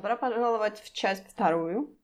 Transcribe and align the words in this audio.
Добро 0.00 0.16
пожаловать 0.16 0.80
в 0.80 0.94
часть 0.94 1.28
вторую 1.28 1.94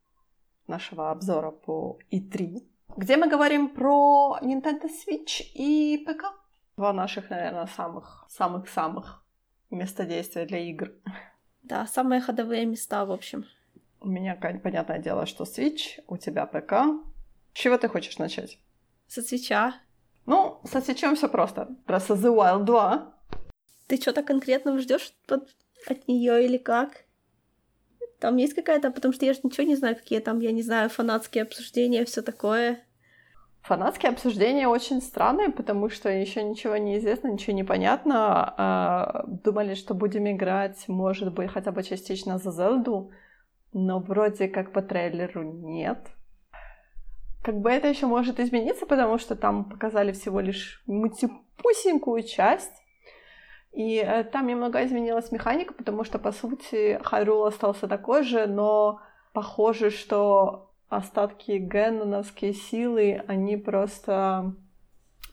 нашего 0.67 1.11
обзора 1.11 1.51
по 1.51 1.99
E3, 2.13 2.63
где 2.95 3.17
мы 3.17 3.27
говорим 3.27 3.71
про 3.71 4.39
Nintendo 4.43 4.83
Switch 4.83 5.41
и 5.55 6.05
ПК. 6.07 6.27
Два 6.77 6.93
наших, 6.93 7.31
наверное, 7.31 7.67
самых, 7.69 8.27
самых-самых 8.29 9.25
места 9.71 10.05
действия 10.05 10.45
для 10.45 10.59
игр. 10.59 10.93
Да, 11.63 11.87
самые 11.87 12.21
ходовые 12.21 12.67
места, 12.67 13.07
в 13.07 13.13
общем. 13.13 13.47
У 14.03 14.09
меня, 14.09 14.37
понятное 14.37 14.99
дело, 14.99 15.25
что 15.25 15.45
Switch, 15.45 15.99
у 16.07 16.19
тебя 16.19 16.45
ПК. 16.45 16.73
С 17.55 17.59
чего 17.59 17.79
ты 17.79 17.89
хочешь 17.89 18.19
начать? 18.19 18.59
Со 19.09 19.23
свеча. 19.23 19.75
Ну, 20.27 20.61
со 20.65 20.83
свечом 20.83 21.17
все 21.17 21.31
просто. 21.31 21.75
Просто 21.87 22.13
The 22.13 22.37
Wild 22.37 22.65
2. 22.65 23.15
Ты 23.87 23.97
что-то 23.97 24.23
конкретно 24.23 24.79
ждешь 24.79 25.15
от 25.31 26.09
нее 26.09 26.45
или 26.45 26.59
как? 26.59 27.06
Там 28.19 28.37
есть 28.37 28.55
какая-то, 28.55 28.91
потому 28.91 29.13
что 29.13 29.27
я 29.27 29.35
же 29.35 29.41
ничего 29.43 29.67
не 29.67 29.77
знаю, 29.77 29.97
какие 29.97 30.21
там, 30.21 30.41
я 30.41 30.53
не 30.53 30.63
знаю, 30.63 30.89
фанатские 30.89 31.43
обсуждения, 31.43 32.05
все 32.05 32.23
такое. 32.23 32.81
Фанатские 33.63 34.13
обсуждения 34.13 34.69
очень 34.69 35.03
странные, 35.03 35.51
потому 35.51 35.91
что 35.91 36.09
еще 36.09 36.43
ничего 36.45 36.77
не 36.77 36.99
известно, 36.99 37.29
ничего 37.29 37.53
не 37.53 37.65
понятно. 37.65 38.55
А, 38.57 39.25
думали, 39.27 39.75
что 39.75 39.93
будем 39.93 40.31
играть, 40.31 40.85
может 40.87 41.35
быть, 41.35 41.51
хотя 41.51 41.73
бы 41.73 41.83
частично 41.83 42.39
за 42.39 42.53
Зелду, 42.53 43.11
но 43.73 43.99
вроде 43.99 44.47
как 44.49 44.73
по 44.73 44.83
трейлеру 44.83 45.43
нет. 45.43 45.99
Как 47.43 47.61
бы 47.61 47.71
это 47.71 47.89
еще 47.89 48.07
может 48.07 48.41
измениться, 48.41 48.87
потому 48.87 49.19
что 49.19 49.35
там 49.35 49.65
показали 49.65 50.13
всего 50.13 50.41
лишь 50.41 50.83
мультипусенькую 50.87 52.23
часть. 52.23 52.83
И 53.77 53.97
э, 53.97 54.25
там 54.25 54.47
немного 54.47 54.83
изменилась 54.87 55.31
механика, 55.31 55.75
потому 55.75 56.03
что, 56.03 56.19
по 56.19 56.33
сути, 56.33 56.99
Хайрул 57.05 57.45
остался 57.45 57.87
такой 57.87 58.23
же, 58.23 58.47
но 58.47 59.01
похоже, 59.35 59.91
что 59.91 60.71
остатки 60.89 61.59
генноновские 61.59 62.55
силы, 62.55 63.23
они 63.29 63.59
просто 63.59 64.55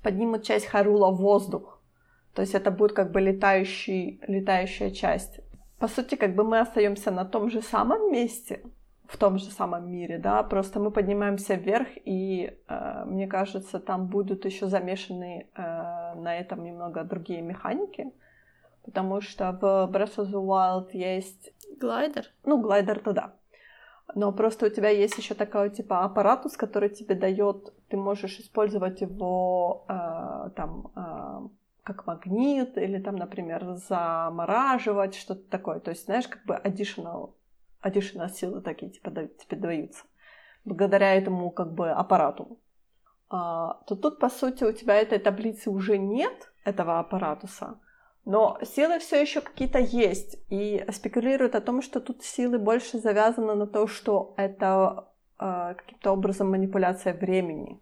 поднимут 0.04 0.44
часть 0.44 0.66
Хайрула 0.66 1.12
в 1.12 1.22
воздух. 1.22 1.82
То 2.36 2.42
есть 2.42 2.54
это 2.54 2.70
будет 2.70 2.92
как 2.92 3.14
бы 3.14 3.22
летающий, 3.22 4.20
летающая 4.28 4.92
часть. 4.92 5.40
По 5.80 5.88
сути, 5.88 6.16
как 6.16 6.36
бы 6.36 6.44
мы 6.44 6.60
остаемся 6.60 7.12
на 7.12 7.24
том 7.24 7.50
же 7.50 7.62
самом 7.62 8.12
месте, 8.12 8.62
в 9.08 9.16
том 9.16 9.38
же 9.38 9.52
самом 9.52 9.90
мире, 9.90 10.18
да, 10.18 10.44
просто 10.44 10.82
мы 10.82 10.92
поднимаемся 10.92 11.54
вверх, 11.56 11.88
и 12.04 12.58
э, 12.68 13.06
мне 13.06 13.28
кажется, 13.28 13.80
там 13.80 14.08
будут 14.08 14.44
еще 14.44 14.68
замешаны 14.68 15.48
э, 15.56 15.62
на 15.62 16.38
этом 16.38 16.62
немного 16.66 17.06
другие 17.06 17.42
механики 17.42 18.12
потому 18.84 19.22
что 19.22 19.52
в 19.52 19.90
Breath 19.92 20.18
of 20.18 20.32
the 20.32 20.44
Wild 20.44 20.90
есть... 20.94 21.54
Глайдер? 21.80 22.26
Ну, 22.44 22.62
глайдер-то 22.62 23.14
да. 23.14 23.34
Но 24.16 24.32
просто 24.32 24.68
у 24.68 24.70
тебя 24.70 24.90
есть 24.90 25.18
еще 25.18 25.34
такой 25.34 25.70
типа 25.70 26.04
аппаратус, 26.04 26.56
который 26.56 26.90
тебе 26.90 27.16
дает, 27.16 27.74
ты 27.90 27.98
можешь 27.98 28.40
использовать 28.40 29.02
его 29.02 29.86
э, 29.88 30.50
там 30.56 30.92
э, 30.96 31.48
как 31.84 32.06
магнит 32.06 32.78
или 32.78 33.00
там, 33.00 33.16
например, 33.16 33.76
замораживать, 33.76 35.16
что-то 35.16 35.50
такое. 35.50 35.80
То 35.80 35.92
есть, 35.92 36.06
знаешь, 36.06 36.28
как 36.28 36.46
бы 36.46 36.54
additional, 36.64 37.34
additional 37.82 38.30
силы 38.30 38.62
такие 38.62 38.92
типа 38.92 39.10
тебе 39.12 39.58
даются 39.58 40.04
благодаря 40.66 41.16
этому 41.16 41.52
как 41.52 41.74
бы 41.74 41.92
аппарату. 41.92 42.60
А, 43.30 43.82
то 43.88 43.96
тут, 43.96 44.20
по 44.20 44.30
сути, 44.30 44.64
у 44.64 44.72
тебя 44.72 44.96
этой 44.96 45.20
таблицы 45.20 45.70
уже 45.70 45.98
нет, 45.98 46.52
этого 46.64 47.00
аппаратуса, 47.00 47.80
но 48.26 48.58
силы 48.64 49.00
все 49.00 49.22
еще 49.22 49.42
какие-то 49.42 49.80
есть. 49.80 50.38
И 50.50 50.86
спекулируют 50.92 51.56
о 51.56 51.62
том, 51.62 51.82
что 51.82 52.00
тут 52.00 52.24
силы 52.24 52.58
больше 52.58 53.00
завязаны 53.00 53.56
на 53.56 53.68
то, 53.68 53.88
что 53.88 54.34
это 54.38 55.08
э, 55.40 55.76
каким-то 55.78 56.12
образом 56.12 56.52
манипуляция 56.52 57.14
времени. 57.14 57.82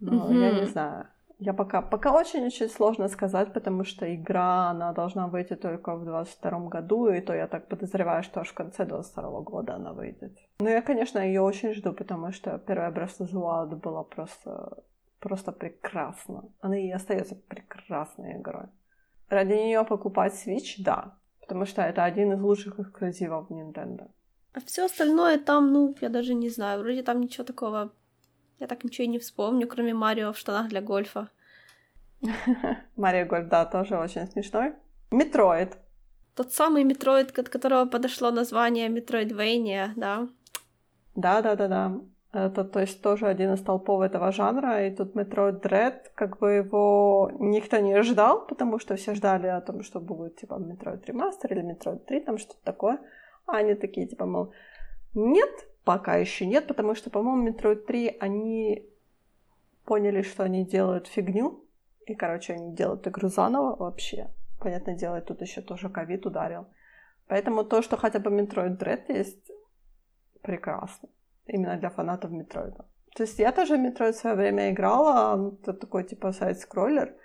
Но 0.00 0.30
mm-hmm. 0.30 0.40
я 0.40 0.60
не 0.60 0.66
знаю. 0.66 1.06
Я 1.38 1.52
пока, 1.52 1.82
пока 1.82 2.12
очень-очень 2.12 2.70
сложно 2.70 3.08
сказать, 3.08 3.52
потому 3.52 3.84
что 3.84 4.14
игра, 4.14 4.70
она 4.70 4.94
должна 4.94 5.26
выйти 5.26 5.54
только 5.54 5.94
в 5.94 6.04
22 6.04 6.68
году, 6.68 7.08
и 7.08 7.20
то 7.20 7.34
я 7.34 7.46
так 7.46 7.68
подозреваю, 7.68 8.22
что 8.22 8.40
аж 8.40 8.48
в 8.48 8.54
конце 8.54 8.86
22 8.86 9.40
года 9.42 9.74
она 9.74 9.92
выйдет. 9.92 10.34
Но 10.60 10.70
я, 10.70 10.80
конечно, 10.80 11.18
ее 11.18 11.42
очень 11.42 11.74
жду, 11.74 11.92
потому 11.92 12.32
что 12.32 12.58
первая 12.58 12.90
Breath 12.90 13.18
of 13.20 13.30
the 13.30 13.34
Wild 13.34 13.76
была 13.76 14.02
просто, 14.04 14.82
просто 15.20 15.52
прекрасна. 15.52 16.44
Она 16.62 16.78
и 16.78 16.90
остается 16.90 17.34
прекрасной 17.34 18.38
игрой. 18.38 18.68
Ради 19.28 19.52
нее 19.52 19.84
покупать 19.84 20.34
Switch, 20.34 20.74
да. 20.78 21.16
Потому 21.40 21.66
что 21.66 21.82
это 21.82 22.04
один 22.04 22.32
из 22.32 22.40
лучших 22.40 22.80
эксклюзивов 22.80 23.50
Nintendo. 23.50 24.08
А 24.52 24.60
все 24.60 24.86
остальное 24.86 25.38
там, 25.38 25.72
ну, 25.72 25.94
я 26.00 26.08
даже 26.08 26.34
не 26.34 26.48
знаю. 26.48 26.80
Вроде 26.80 27.02
там 27.02 27.20
ничего 27.20 27.44
такого... 27.44 27.90
Я 28.58 28.66
так 28.66 28.84
ничего 28.84 29.04
и 29.04 29.08
не 29.08 29.18
вспомню, 29.18 29.68
кроме 29.68 29.92
Марио 29.92 30.32
в 30.32 30.38
штанах 30.38 30.68
для 30.68 30.80
гольфа. 30.80 31.28
Mario 32.96 33.26
Golf, 33.26 33.48
да, 33.48 33.66
тоже 33.66 33.98
очень 33.98 34.26
смешной. 34.26 34.72
Metroid. 35.10 35.76
Тот 36.34 36.52
самый 36.52 36.84
Metroid, 36.84 37.38
от 37.38 37.48
которого 37.48 37.86
пошло 37.86 38.30
название 38.30 38.88
Metroidvania, 38.88 39.92
да? 39.96 40.28
Да-да-да-да. 41.14 42.00
Это, 42.36 42.64
то 42.64 42.80
есть, 42.80 43.00
тоже 43.00 43.28
один 43.28 43.54
из 43.54 43.62
толпов 43.62 44.02
этого 44.02 44.30
жанра. 44.30 44.86
И 44.86 44.94
тут 44.94 45.16
Metroid 45.16 45.62
Dread, 45.62 46.10
как 46.14 46.38
бы 46.38 46.50
его 46.52 47.30
никто 47.38 47.78
не 47.78 48.02
ждал, 48.02 48.46
потому 48.46 48.78
что 48.78 48.94
все 48.96 49.14
ждали 49.14 49.46
о 49.46 49.62
том, 49.62 49.82
что 49.82 50.00
будет, 50.00 50.36
типа, 50.36 50.54
Metroid 50.54 51.02
Remaster 51.06 51.48
или 51.48 51.62
Metroid 51.62 52.04
3, 52.04 52.20
там 52.20 52.36
что-то 52.36 52.60
такое. 52.62 52.98
А 53.46 53.56
они 53.56 53.74
такие, 53.74 54.06
типа, 54.06 54.26
мол, 54.26 54.52
нет, 55.14 55.48
пока 55.84 56.16
еще 56.16 56.44
нет, 56.44 56.66
потому 56.66 56.94
что, 56.94 57.08
по-моему, 57.08 57.48
Metroid 57.48 57.86
3, 57.86 58.18
они 58.20 58.86
поняли, 59.86 60.20
что 60.20 60.42
они 60.42 60.66
делают 60.66 61.06
фигню, 61.06 61.64
и, 62.04 62.14
короче, 62.14 62.52
они 62.52 62.74
делают 62.74 63.06
игру 63.06 63.28
заново 63.28 63.76
вообще. 63.76 64.28
Понятное 64.60 64.94
дело, 64.94 65.22
тут 65.22 65.40
еще 65.40 65.62
тоже 65.62 65.88
ковид 65.88 66.26
ударил. 66.26 66.66
Поэтому 67.28 67.64
то, 67.64 67.80
что 67.80 67.96
хотя 67.96 68.18
бы 68.18 68.30
Metroid 68.30 68.76
Dread 68.76 69.04
есть, 69.08 69.50
прекрасно 70.42 71.08
именно 71.46 71.76
для 71.76 71.90
фанатов 71.90 72.30
Metroid 72.30 72.72
а. 72.72 72.84
То 73.16 73.22
есть 73.22 73.38
я 73.38 73.52
тоже 73.52 73.78
Metroid 73.78 74.14
в 74.14 74.18
свое 74.18 74.36
время 74.36 74.70
играла, 74.70 75.56
это 75.62 75.72
такой 75.72 76.04
типа 76.04 76.32
side-scroller, 76.32 77.16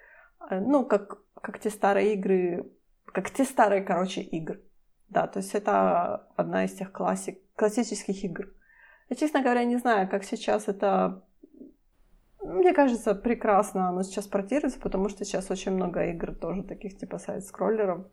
э, 0.50 0.60
ну, 0.60 0.86
как, 0.86 1.20
как 1.36 1.60
те 1.60 1.70
старые 1.70 2.14
игры, 2.14 2.72
как 3.06 3.30
те 3.30 3.44
старые, 3.44 3.82
короче, 3.82 4.22
игры. 4.22 4.64
Да, 5.10 5.28
то 5.28 5.40
есть 5.40 5.54
это 5.54 6.28
одна 6.38 6.64
из 6.64 6.74
тех 6.74 6.94
классик, 6.94 7.40
классических 7.56 8.24
игр. 8.24 8.54
Я, 9.10 9.18
честно 9.18 9.42
говоря, 9.42 9.66
не 9.66 9.78
знаю, 9.78 10.08
как 10.08 10.24
сейчас 10.24 10.70
это... 10.70 11.26
Мне 12.42 12.74
кажется, 12.74 13.14
прекрасно 13.14 13.90
оно 13.90 14.04
сейчас 14.04 14.28
портируется, 14.28 14.80
потому 14.80 15.10
что 15.10 15.26
сейчас 15.26 15.52
очень 15.52 15.74
много 15.74 16.06
игр 16.06 16.34
тоже 16.34 16.64
таких 16.64 16.98
типа 16.98 17.18
side-scroller 17.18 17.89
ов. 17.89 18.06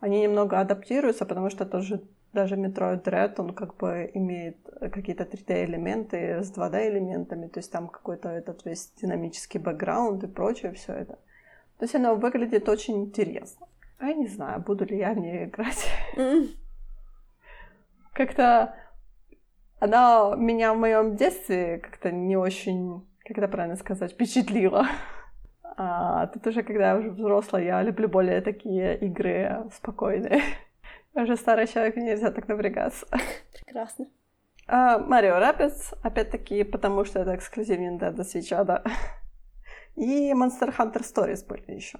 Они 0.00 0.22
немного 0.22 0.58
адаптируются, 0.58 1.26
потому 1.26 1.50
что 1.50 1.64
тоже 1.66 2.02
даже 2.32 2.54
Metroid 2.54 3.02
Dread, 3.02 3.34
он 3.38 3.54
как 3.54 3.76
бы 3.76 4.10
имеет 4.14 4.56
какие-то 4.92 5.24
3D-элементы 5.24 6.42
с 6.42 6.52
2D-элементами, 6.52 7.48
то 7.48 7.58
есть 7.58 7.72
там 7.72 7.88
какой-то 7.88 8.28
этот 8.28 8.64
весь 8.64 8.92
динамический 9.00 9.58
бэкграунд 9.58 10.22
и 10.24 10.26
прочее, 10.28 10.72
все 10.72 10.92
это. 10.92 11.14
То 11.78 11.84
есть 11.84 11.94
оно 11.94 12.14
выглядит 12.14 12.68
очень 12.68 13.02
интересно. 13.02 13.66
А 13.98 14.06
я 14.06 14.14
не 14.14 14.28
знаю, 14.28 14.60
буду 14.60 14.84
ли 14.84 14.96
я 14.96 15.12
в 15.12 15.18
нее 15.18 15.46
играть. 15.46 15.86
Как-то 18.12 18.76
она 19.80 20.34
меня 20.36 20.72
в 20.72 20.78
моем 20.78 21.16
детстве 21.16 21.78
как-то 21.78 22.12
не 22.12 22.36
очень, 22.36 23.06
как 23.24 23.38
это 23.38 23.48
правильно 23.48 23.76
сказать, 23.76 24.12
впечатлила. 24.12 24.86
А 25.76 26.26
тут 26.28 26.46
уже, 26.46 26.62
когда 26.62 26.90
я 26.90 26.96
уже 26.96 27.10
взрослая, 27.10 27.62
я 27.64 27.82
люблю 27.82 28.08
более 28.08 28.40
такие 28.40 28.98
игры 28.98 29.64
спокойные. 29.72 30.42
Уже 31.14 31.36
старый 31.36 31.66
человек, 31.66 31.96
нельзя 31.96 32.30
так 32.30 32.48
напрягаться. 32.48 33.06
Прекрасно. 33.52 34.06
Марио 34.68 35.38
Rabbids, 35.38 35.96
опять-таки, 36.02 36.62
потому 36.62 37.04
что 37.04 37.20
это 37.20 37.34
эксклюзив 37.34 37.80
Nintendo 37.80 38.20
Switch, 38.20 38.64
да. 38.64 38.84
И 39.96 40.32
Monster 40.32 40.74
Hunter 40.76 41.02
Stories 41.02 41.46
были 41.46 41.72
еще. 41.72 41.98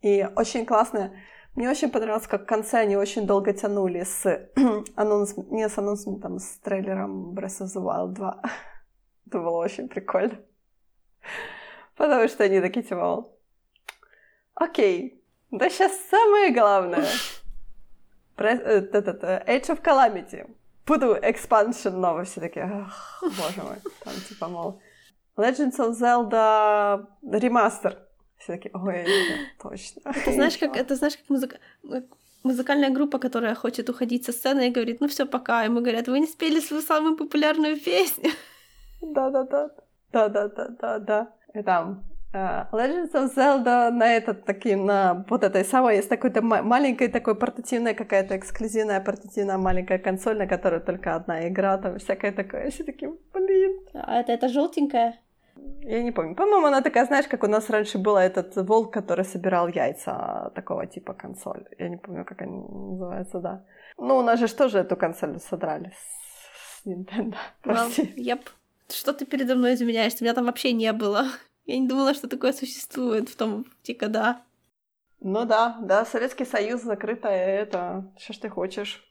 И 0.00 0.26
очень 0.36 0.64
классно. 0.64 1.12
Мне 1.54 1.70
очень 1.70 1.90
понравилось, 1.90 2.26
как 2.26 2.42
в 2.42 2.46
конце 2.46 2.78
они 2.78 2.96
очень 2.96 3.26
долго 3.26 3.52
тянули 3.52 4.04
с 4.04 4.24
анонс... 4.96 5.36
не 5.50 5.68
с 5.68 5.76
анонсментом, 5.76 6.38
с 6.38 6.58
трейлером 6.58 7.34
Breath 7.34 7.60
of 7.60 7.74
the 7.74 7.82
Wild 7.82 8.12
2. 8.12 8.42
Это 9.26 9.38
было 9.38 9.58
очень 9.58 9.88
прикольно. 9.88 10.38
Потому 11.98 12.28
что 12.28 12.44
они 12.44 12.60
такие 12.60 12.84
типа, 12.84 13.26
окей, 14.54 15.22
да 15.50 15.68
сейчас 15.68 15.92
самое 16.08 16.52
главное. 16.52 17.06
Этот, 18.36 19.24
э, 19.24 19.44
Age 19.48 19.66
of 19.66 19.82
Calamity. 19.82 20.48
Буду 20.86 21.16
expansion 21.16 21.90
новый, 21.90 22.24
все 22.24 22.40
такие, 22.40 22.86
боже 23.20 23.62
мой. 23.62 23.76
Там 24.04 24.14
типа, 24.28 24.48
мол, 24.48 24.80
Legends 25.36 25.76
of 25.78 25.90
Zelda 25.90 27.04
ремастер. 27.22 27.98
Все 28.38 28.52
такие, 28.54 28.70
ой, 28.74 29.04
точно. 29.60 30.00
Это 30.04 30.32
знаешь, 30.32 30.56
как, 30.56 30.76
это 30.76 30.94
знаешь, 30.94 31.16
как 31.16 31.28
музыка... 31.28 31.58
музыкальная 32.44 32.90
группа, 32.90 33.18
которая 33.18 33.56
хочет 33.56 33.90
уходить 33.90 34.24
со 34.24 34.32
сцены 34.32 34.68
и 34.68 34.70
говорит, 34.70 35.00
ну 35.00 35.08
все, 35.08 35.26
пока. 35.26 35.64
Ему 35.64 35.80
говорят, 35.80 36.06
вы 36.06 36.20
не 36.20 36.28
спели 36.28 36.60
свою 36.60 36.82
самую 36.82 37.16
популярную 37.16 37.76
песню. 37.76 38.30
Да-да-да. 39.00 39.70
Да-да-да-да-да. 40.12 41.32
И 41.54 41.62
там 41.62 42.04
Uh, 42.30 42.66
Legends 42.72 43.14
of 43.14 43.34
Zelda 43.34 43.90
на 43.90 44.06
этот 44.14 44.44
таким, 44.44 44.84
на 44.84 45.24
вот 45.30 45.42
этой 45.42 45.64
самой, 45.64 45.96
есть 45.96 46.10
такой-то 46.10 46.42
маленькая 46.42 47.08
такой 47.08 47.34
портативная 47.34 47.94
какая-то 47.94 48.36
эксклюзивная 48.36 49.00
портативная 49.00 49.56
маленькая 49.56 49.98
консоль, 49.98 50.36
на 50.36 50.46
которой 50.46 50.80
только 50.80 51.14
одна 51.14 51.48
игра, 51.48 51.78
там 51.78 51.98
всякое 51.98 52.32
такое, 52.32 52.68
все 52.68 52.84
такие, 52.84 53.16
блин. 53.32 53.80
А 53.94 54.20
это, 54.20 54.32
это 54.32 54.48
желтенькая? 54.48 55.18
Я 55.80 56.02
не 56.02 56.12
помню. 56.12 56.34
По-моему, 56.34 56.66
она 56.66 56.82
такая, 56.82 57.06
знаешь, 57.06 57.26
как 57.26 57.44
у 57.44 57.46
нас 57.46 57.70
раньше 57.70 57.96
была 57.96 58.22
этот 58.22 58.54
волк, 58.56 58.92
который 58.92 59.24
собирал 59.24 59.68
яйца 59.68 60.52
такого 60.54 60.86
типа 60.86 61.14
консоль. 61.14 61.64
Я 61.78 61.88
не 61.88 61.96
помню, 61.96 62.26
как 62.26 62.42
они 62.42 62.58
называются, 62.58 63.40
да. 63.40 63.64
Ну, 63.96 64.18
у 64.18 64.22
нас 64.22 64.38
же 64.38 64.54
тоже 64.54 64.80
эту 64.80 64.96
консоль 64.96 65.40
содрали 65.40 65.92
с 66.82 66.86
Nintendo. 66.86 67.36
Прости. 67.62 68.02
Well, 68.02 68.14
yep. 68.16 68.40
Что 68.90 69.12
ты 69.12 69.26
передо 69.26 69.54
мной 69.54 69.74
изменяешь? 69.74 70.20
Меня 70.20 70.34
там 70.34 70.46
вообще 70.46 70.72
не 70.72 70.92
было. 70.92 71.26
Я 71.66 71.78
не 71.78 71.88
думала, 71.88 72.14
что 72.14 72.28
такое 72.28 72.52
существует 72.52 73.28
в 73.28 73.36
том 73.36 73.66
те 73.82 73.94
года. 73.94 74.42
Ну 75.20 75.44
да, 75.44 75.78
да, 75.82 76.04
Советский 76.04 76.44
Союз 76.44 76.82
закрытое 76.82 77.60
это. 77.60 78.12
Что 78.18 78.32
ж 78.32 78.38
ты 78.38 78.48
хочешь? 78.48 79.04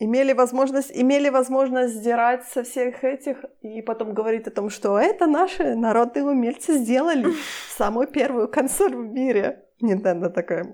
Имели 0.00 0.32
возможность, 0.32 0.92
имели 0.94 1.28
возможность 1.28 1.94
сдирать 1.94 2.46
со 2.46 2.62
всех 2.62 3.02
этих 3.02 3.44
и 3.62 3.82
потом 3.82 4.14
говорить 4.14 4.46
о 4.46 4.52
том, 4.52 4.70
что 4.70 4.96
это 4.96 5.26
наши 5.26 5.74
народные 5.74 6.24
умельцы 6.24 6.78
сделали 6.78 7.26
самую 7.76 8.06
первую 8.06 8.48
консоль 8.48 8.94
в 8.94 9.10
мире. 9.10 9.64
Nintendo 9.82 10.28
такая, 10.28 10.72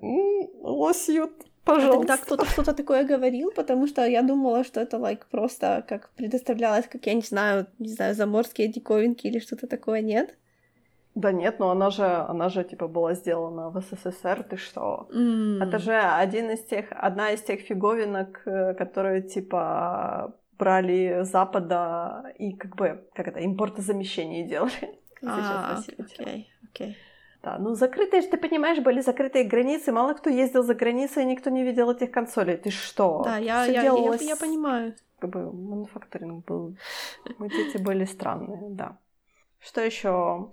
лосьют, 0.61 1.33
пожалуйста. 1.65 2.15
А 2.15 2.17
тогда 2.17 2.45
кто-то 2.45 2.75
такое 2.75 3.05
говорил, 3.05 3.51
потому 3.53 3.87
что 3.87 4.05
я 4.07 4.23
думала, 4.23 4.65
что 4.65 4.81
это 4.81 4.97
like 4.97 5.23
просто 5.31 5.85
как 5.89 6.11
предоставлялось, 6.17 6.87
как 6.87 7.07
я 7.07 7.15
не 7.15 7.23
знаю, 7.23 7.67
не 7.79 7.89
знаю, 7.89 8.15
заморские 8.15 8.69
диковинки 8.69 9.27
или 9.27 9.39
что-то 9.39 9.67
такое, 9.67 10.03
нет? 10.03 10.35
Да 11.15 11.31
нет, 11.31 11.61
но 11.61 11.71
она 11.71 11.91
же, 11.91 12.05
она 12.05 12.49
же 12.49 12.65
типа 12.65 12.89
была 12.89 13.15
сделана 13.15 13.71
в 13.71 13.81
СССР, 13.81 14.43
ты 14.51 14.57
что? 14.57 15.09
Mm. 15.15 15.63
Это 15.63 15.79
же 15.79 15.97
один 15.97 16.51
из 16.51 16.65
тех, 16.65 16.87
одна 16.91 17.31
из 17.31 17.41
тех 17.41 17.61
фиговинок, 17.61 18.43
э, 18.47 18.75
которые 18.75 19.23
типа 19.23 20.35
брали 20.59 21.21
Запада 21.23 22.33
и 22.39 22.53
как 22.53 22.75
бы, 22.77 23.05
как 23.15 23.29
это, 23.29 23.45
импортозамещение 23.45 24.45
делали. 24.45 24.99
А, 25.27 25.83
окей, 25.99 26.53
окей. 26.63 26.99
Да, 27.45 27.59
ну 27.59 27.75
закрытые, 27.75 28.23
ты 28.23 28.39
понимаешь, 28.39 28.79
были 28.79 29.01
закрытые 29.01 29.45
границы, 29.45 29.93
мало 29.93 30.15
кто 30.15 30.31
ездил 30.31 30.63
за 30.63 30.75
границей, 30.75 31.23
и 31.23 31.27
никто 31.27 31.51
не 31.51 31.63
видел 31.63 31.91
этих 31.91 32.11
консолей. 32.11 32.57
Ты 32.57 32.71
что? 32.71 33.23
Да, 33.23 33.37
я, 33.37 33.67
я, 33.67 33.83
делалось... 33.83 34.23
я, 34.23 34.29
я 34.29 34.37
понимаю. 34.37 34.95
Как 35.19 35.31
бы 35.31 35.53
мануфакторинг 35.53 36.45
был. 36.47 36.77
Мы 37.39 37.51
дети 37.51 37.77
были 37.77 38.07
странные, 38.07 38.71
да. 38.71 38.97
Что 39.61 39.83
еще 39.83 40.51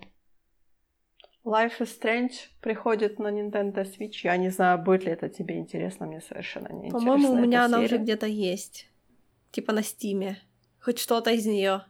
Life 1.46 1.80
is 1.80 2.00
Strange 2.00 2.50
приходит 2.62 3.20
на 3.20 3.30
Nintendo 3.30 3.84
Switch. 3.84 4.22
Я 4.24 4.38
не 4.38 4.50
знаю, 4.50 4.78
будет 4.78 5.06
ли 5.06 5.12
это 5.12 5.30
тебе 5.30 5.58
интересно, 5.58 6.06
мне 6.06 6.22
совершенно 6.22 6.68
не 6.74 6.88
интересно. 6.88 7.00
По-моему, 7.00 7.32
у 7.32 7.40
меня 7.40 7.66
она 7.66 7.80
уже 7.80 7.98
где-то 7.98 8.28
есть. 8.28 8.90
Типа 9.52 9.72
на 9.72 9.82
Стиме. 9.82 10.38
Хоть 10.82 11.00
что-то 11.00 11.32
из 11.32 11.46
нее. 11.46 11.84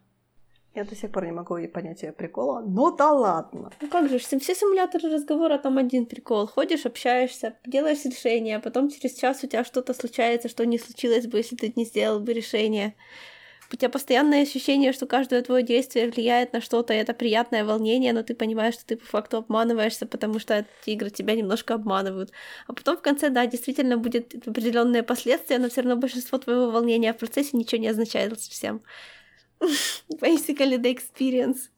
Я 0.74 0.86
до 0.86 0.96
сих 0.96 1.12
пор 1.12 1.26
не 1.26 1.32
могу 1.32 1.58
понять 1.68 2.02
ее 2.02 2.14
прикола. 2.14 2.62
Ну 2.66 2.96
да 2.96 3.12
ладно. 3.12 3.72
Ну 3.82 3.88
как 3.90 4.10
же, 4.10 4.20
все 4.20 4.40
симуляторы 4.40 5.10
разговора 5.10 5.58
там 5.58 5.78
один 5.78 6.06
прикол. 6.06 6.48
Ходишь, 6.48 6.86
общаешься, 6.86 7.58
делаешь 7.66 8.06
решение, 8.06 8.58
а 8.58 8.60
потом 8.62 8.90
через 8.90 9.16
час 9.16 9.44
у 9.44 9.48
тебя 9.48 9.66
что-то 9.66 9.94
случается, 9.94 10.48
что 10.48 10.66
не 10.66 10.80
случилось 10.80 11.28
бы, 11.28 11.40
если 11.40 11.56
ты 11.56 11.74
не 11.76 11.86
сделал 11.86 12.20
бы 12.20 12.34
решение 12.34 12.96
у 13.74 13.76
тебя 13.76 13.90
постоянное 13.90 14.44
ощущение, 14.44 14.92
что 14.94 15.06
каждое 15.06 15.42
твое 15.42 15.64
действие 15.64 16.10
влияет 16.10 16.54
на 16.54 16.62
что-то, 16.62 16.94
и 16.94 16.98
это 16.98 17.14
приятное 17.14 17.64
волнение, 17.64 18.14
но 18.14 18.24
ты 18.24 18.36
понимаешь, 18.36 18.74
что 18.74 18.86
ты 18.86 18.98
по 18.98 19.06
факту 19.06 19.38
обманываешься, 19.38 20.06
потому 20.06 20.40
что 20.40 20.66
эти 20.82 20.92
игры 20.92 21.10
тебя 21.10 21.36
немножко 21.36 21.76
обманывают. 21.76 22.32
А 22.68 22.74
потом 22.74 22.98
в 22.98 23.02
конце, 23.02 23.30
да, 23.30 23.46
действительно 23.46 23.98
будет 23.98 24.36
определенные 24.46 25.04
последствия, 25.04 25.58
но 25.58 25.70
все 25.70 25.82
равно 25.82 25.96
большинство 25.96 26.38
твоего 26.38 26.70
волнения 26.70 27.14
в 27.14 27.18
процессе 27.18 27.56
ничего 27.56 27.82
не 27.82 27.88
означает 27.88 28.40
совсем. 28.42 28.82
Basically 30.22 30.78
the 30.78 30.96
experience. 30.96 31.69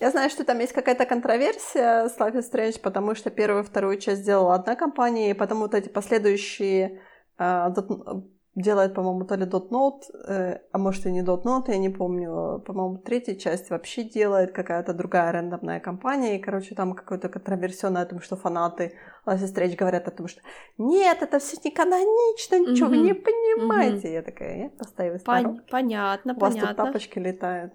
Я 0.00 0.10
знаю, 0.10 0.30
что 0.30 0.44
там 0.44 0.58
есть 0.58 0.72
какая-то 0.72 1.06
контроверсия 1.06 2.08
с 2.08 2.18
Life 2.18 2.34
is 2.34 2.50
Strange, 2.50 2.80
потому 2.80 3.14
что 3.14 3.30
первую 3.30 3.62
и 3.62 3.66
вторую 3.66 3.98
часть 3.98 4.22
сделала 4.22 4.54
одна 4.54 4.74
компания, 4.74 5.30
и 5.30 5.34
потом 5.34 5.58
вот 5.58 5.74
эти 5.74 5.88
последующие 5.88 7.00
uh, 7.38 8.22
делает, 8.54 8.94
по-моему, 8.94 9.24
то 9.24 9.34
ли 9.34 9.46
.NOTE, 9.46 10.02
э, 10.28 10.58
а 10.72 10.78
может 10.78 11.06
и 11.06 11.12
не 11.12 11.22
.NOTE, 11.22 11.70
я 11.70 11.78
не 11.78 11.88
помню. 11.88 12.62
По-моему, 12.66 12.98
третья 12.98 13.34
часть 13.34 13.70
вообще 13.70 14.04
делает 14.04 14.52
какая-то 14.52 14.92
другая 14.92 15.32
рандомная 15.32 15.80
компания. 15.80 16.36
И, 16.36 16.42
короче, 16.42 16.74
там 16.74 16.94
какой-то 16.94 17.28
контроверсионный 17.28 18.02
о 18.02 18.06
том, 18.06 18.20
что 18.20 18.36
фанаты 18.36 18.92
Ласи 19.26 19.46
Стрэндж 19.46 19.76
говорят 19.76 20.08
о 20.08 20.10
том, 20.10 20.28
что 20.28 20.42
нет, 20.78 21.22
это 21.22 21.38
все 21.38 21.56
не 21.64 21.70
канонично, 21.70 22.58
ничего 22.58 22.88
mm-hmm. 22.88 22.90
вы 22.90 22.96
не 22.98 23.14
понимаете. 23.14 24.08
Mm-hmm. 24.08 24.12
Я 24.12 24.22
такая, 24.22 24.56
я 24.64 24.68
поставила 24.70 25.16
Пон- 25.16 25.60
Понятно, 25.70 26.34
У 26.34 26.40
вас 26.40 26.54
понятно. 26.54 26.74
тут 26.74 26.86
тапочки 26.86 27.18
летают. 27.18 27.72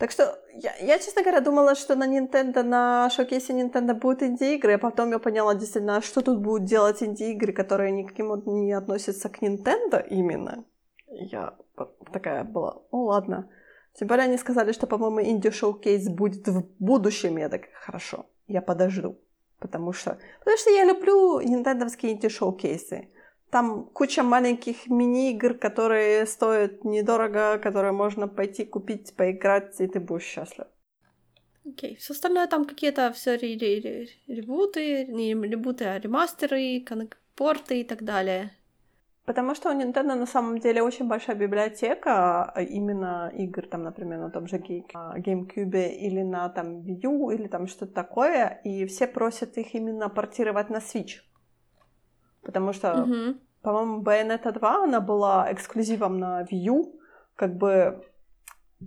Так 0.00 0.12
что 0.12 0.38
я, 0.54 0.74
я, 0.80 0.98
честно 0.98 1.22
говоря, 1.22 1.40
думала, 1.40 1.74
что 1.74 1.94
на 1.94 2.08
Nintendo, 2.08 2.62
на 2.62 3.10
шоу-кейсе 3.10 3.52
Nintendo 3.52 3.92
будут 3.92 4.22
инди-игры, 4.22 4.72
а 4.72 4.78
потом 4.78 5.10
я 5.12 5.18
поняла 5.18 5.54
действительно, 5.54 6.00
что 6.00 6.22
тут 6.22 6.40
будут 6.40 6.64
делать 6.64 7.02
инди-игры, 7.02 7.52
которые 7.52 7.92
никаким 7.92 8.42
не 8.46 8.72
относятся 8.72 9.28
к 9.28 9.42
Nintendo 9.42 10.02
именно. 10.08 10.64
Я 11.06 11.54
такая 12.12 12.44
была, 12.44 12.80
ну 12.92 13.04
ладно. 13.04 13.50
Тем 13.92 14.08
более 14.08 14.24
они 14.24 14.38
сказали, 14.38 14.72
что, 14.72 14.86
по-моему, 14.86 15.20
инди-шоу-кейс 15.20 16.08
будет 16.08 16.48
в 16.48 16.64
будущем. 16.78 17.36
Я 17.36 17.50
так, 17.50 17.68
хорошо, 17.84 18.24
я 18.46 18.62
подожду. 18.62 19.18
Потому 19.58 19.92
что, 19.92 20.16
потому 20.38 20.56
что 20.56 20.70
я 20.70 20.86
люблю 20.86 21.40
нинтендовские 21.40 22.12
инди-шоу-кейсы. 22.12 23.10
Там 23.50 23.84
куча 23.92 24.22
маленьких 24.22 24.86
мини-игр, 24.88 25.54
которые 25.54 26.26
стоят 26.26 26.84
недорого, 26.84 27.58
которые 27.58 27.92
можно 27.92 28.28
пойти 28.28 28.64
купить, 28.64 29.14
поиграть, 29.16 29.80
и 29.80 29.86
ты 29.88 29.98
будешь 29.98 30.22
счастлив. 30.22 30.66
Окей. 31.66 31.94
Okay. 31.94 31.96
Все 31.96 32.14
остальное 32.14 32.46
там 32.46 32.64
какие-то 32.64 33.12
все 33.12 33.36
ребуты, 33.36 35.06
не 35.06 35.34
ребуты, 35.34 35.84
а 35.84 35.98
ремастеры, 35.98 36.84
порты 37.34 37.80
и 37.80 37.84
так 37.84 38.04
далее. 38.04 38.52
Потому 39.24 39.54
что 39.54 39.70
у 39.70 39.78
Nintendo 39.78 40.14
на 40.14 40.26
самом 40.26 40.58
деле 40.58 40.82
очень 40.82 41.06
большая 41.06 41.36
библиотека 41.36 42.50
а, 42.50 42.62
именно 42.62 43.30
игр, 43.36 43.66
там, 43.66 43.84
например, 43.84 44.18
на 44.18 44.30
том 44.30 44.48
же 44.48 44.56
GameCube 44.56 45.88
или 45.88 46.22
на 46.22 46.48
там 46.48 46.80
Wii 46.80 47.00
U 47.02 47.30
или 47.30 47.46
там 47.46 47.66
что-то 47.68 47.92
такое, 47.92 48.60
и 48.64 48.86
все 48.86 49.06
просят 49.06 49.56
их 49.58 49.74
именно 49.74 50.08
портировать 50.08 50.70
на 50.70 50.78
Switch. 50.78 51.20
Потому 52.42 52.72
что, 52.72 52.88
mm-hmm. 52.88 53.38
по-моему, 53.62 54.02
Bayonetta 54.02 54.52
2, 54.52 54.84
она 54.84 55.00
была 55.00 55.52
эксклюзивом 55.52 56.18
на 56.18 56.42
Wii 56.42 56.56
U, 56.56 57.00
как 57.36 57.56
бы 57.56 58.04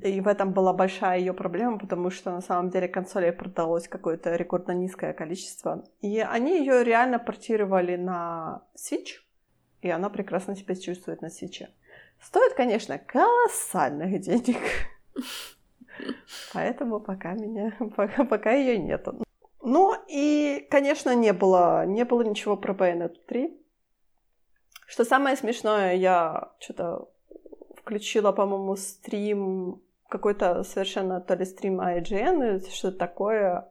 и 0.02 0.22
в 0.22 0.28
этом 0.28 0.54
была 0.54 0.74
большая 0.74 1.20
ее 1.20 1.34
проблема, 1.34 1.78
потому 1.78 2.10
что 2.10 2.32
на 2.32 2.42
самом 2.42 2.72
деле 2.72 2.88
консолей 2.88 3.32
продалось 3.32 3.88
какое-то 3.88 4.36
рекордно 4.36 4.72
низкое 4.72 5.14
количество. 5.14 5.84
И 6.02 6.20
они 6.20 6.58
ее 6.58 6.84
реально 6.84 7.20
портировали 7.20 7.96
на 7.96 8.64
Switch, 8.76 9.22
и 9.82 9.90
она 9.90 10.10
прекрасно 10.10 10.56
себя 10.56 10.76
чувствует 10.76 11.22
на 11.22 11.28
Switch. 11.28 11.68
Стоит, 12.20 12.54
конечно, 12.54 12.98
колоссальных 12.98 14.20
денег. 14.22 14.58
Поэтому 16.54 17.00
пока 17.00 17.34
меня, 17.34 17.74
пока, 17.96 18.24
пока 18.24 18.52
ее 18.52 18.80
нету. 18.80 19.24
Ну 19.66 19.96
и, 20.10 20.68
конечно, 20.70 21.16
не 21.16 21.32
было, 21.32 21.86
не 21.86 22.04
было 22.04 22.22
ничего 22.22 22.58
про 22.58 22.74
Bayonetta 22.74 23.16
3. 23.28 23.58
Что 24.88 25.06
самое 25.06 25.38
смешное, 25.38 25.96
я 25.96 26.52
что-то 26.60 27.08
включила, 27.78 28.34
по-моему, 28.34 28.76
стрим, 28.76 29.82
какой-то 30.10 30.64
совершенно 30.64 31.22
то 31.22 31.36
ли 31.36 31.46
стрим 31.46 31.80
IGN 31.80 32.58
или 32.58 32.70
что-то 32.70 32.98
такое 32.98 33.70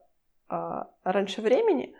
а, 0.48 0.90
раньше 1.04 1.42
времени, 1.42 1.94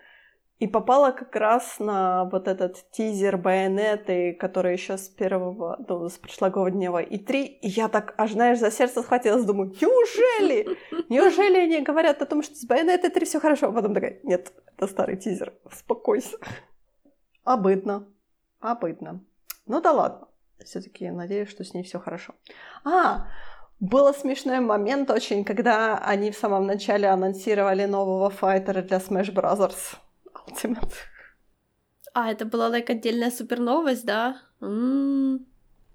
и 0.62 0.69
попала 0.69 1.11
как 1.11 1.35
раз 1.35 1.81
на 1.81 2.26
вот 2.26 2.47
этот 2.47 2.88
тизер 2.92 3.37
Байонеты, 3.37 4.33
который 4.33 4.75
еще 4.75 4.97
с 4.97 5.09
первого, 5.09 5.85
ну, 5.88 6.09
с 6.09 6.19
прошлогоднего 6.19 7.02
и 7.02 7.19
три. 7.19 7.47
И 7.47 7.66
я 7.66 7.88
так, 7.88 8.14
аж, 8.16 8.31
знаешь, 8.31 8.61
за 8.61 8.71
сердце 8.71 9.02
схватилась, 9.02 9.45
думаю, 9.45 9.75
неужели? 9.81 10.78
Неужели 11.09 11.59
они 11.59 11.81
говорят 11.81 12.23
о 12.23 12.26
том, 12.26 12.45
что 12.45 12.54
с 12.54 12.64
Байонетой 12.64 13.11
3 13.11 13.26
все 13.26 13.40
хорошо? 13.40 13.71
А 13.71 13.73
потом 13.73 13.92
такая, 13.92 14.21
нет, 14.23 14.52
это 14.76 14.87
старый 14.87 15.16
тизер, 15.16 15.52
успокойся. 15.64 16.37
Обыдно, 17.42 18.07
обыдно. 18.61 19.21
Ну 19.66 19.81
да 19.81 19.90
ладно. 19.90 20.28
Все-таки 20.64 21.11
надеюсь, 21.11 21.49
что 21.49 21.64
с 21.64 21.75
ней 21.75 21.83
все 21.83 21.99
хорошо. 21.99 22.35
А, 22.85 23.26
был 23.81 24.14
смешной 24.14 24.61
момент 24.61 25.11
очень, 25.11 25.45
когда 25.45 25.99
они 25.99 26.31
в 26.31 26.37
самом 26.37 26.69
начале 26.69 27.09
анонсировали 27.09 27.85
нового 27.85 28.31
файтера 28.31 28.81
для 28.81 28.99
Smash 28.99 29.35
Brothers. 29.35 29.97
Ultimate. 30.35 30.93
А, 32.15 32.31
это 32.31 32.45
была 32.45 32.69
like 32.69 32.91
отдельная 32.91 33.31
супер 33.31 33.59
новость, 33.59 34.05
да? 34.05 34.37
М-м. 34.61 35.47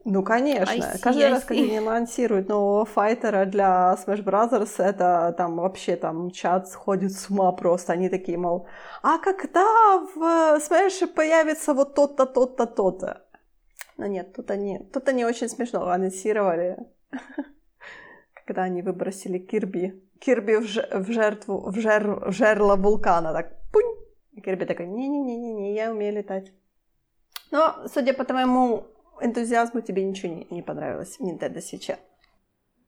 Ну, 0.09 0.23
конечно. 0.23 0.71
I 0.73 0.79
see, 0.79 1.01
Каждый 1.01 1.25
I 1.25 1.31
раз, 1.31 1.43
когда 1.43 1.63
они 1.63 1.77
анонсируют 1.77 2.47
нового 2.47 2.85
файтера 2.85 3.45
для 3.45 3.95
Smash 3.99 4.23
Brothers, 4.23 4.81
это 4.81 5.35
там 5.37 5.57
вообще 5.57 5.97
там 5.97 6.31
чат 6.31 6.69
сходит 6.69 7.11
с 7.11 7.29
ума 7.29 7.51
просто. 7.51 7.93
Они 7.93 8.09
такие, 8.09 8.37
мол, 8.37 8.67
а 9.03 9.17
когда 9.17 9.97
в 10.15 10.57
Smash 10.59 11.07
появится 11.07 11.73
вот 11.73 11.93
тот-то, 11.93 12.25
тот-то, 12.25 12.65
то-то? 12.65 13.25
Но 13.97 14.07
нет, 14.07 14.33
тут 14.33 14.49
они, 14.49 14.79
тут 14.93 15.09
они 15.09 15.25
очень 15.25 15.49
смешно 15.49 15.89
анонсировали, 15.89 16.77
когда 18.45 18.63
они 18.63 18.81
выбросили 18.81 19.39
Кирби. 19.39 20.01
Кирби 20.19 20.55
в, 20.55 20.63
ж- 20.67 20.87
в 20.91 21.11
жертву, 21.11 21.69
в, 21.69 21.79
жер, 21.79 22.29
в 22.29 22.31
жерло 22.31 22.75
вулкана, 22.75 23.33
так 23.33 23.51
пунь. 23.73 24.06
И 24.37 24.41
Кирби 24.41 24.65
такой, 24.65 24.85
не-не-не-не, 24.85 25.73
я 25.73 25.91
умею 25.91 26.13
летать. 26.13 26.51
Но, 27.49 27.87
судя 27.91 28.13
по 28.13 28.23
твоему 28.23 28.85
энтузиазму, 29.19 29.81
тебе 29.81 30.03
ничего 30.03 30.31
не, 30.31 30.47
не 30.51 30.61
понравилось 30.61 31.17
в 31.17 31.21
Nintendo 31.21 31.57
Switch. 31.57 31.97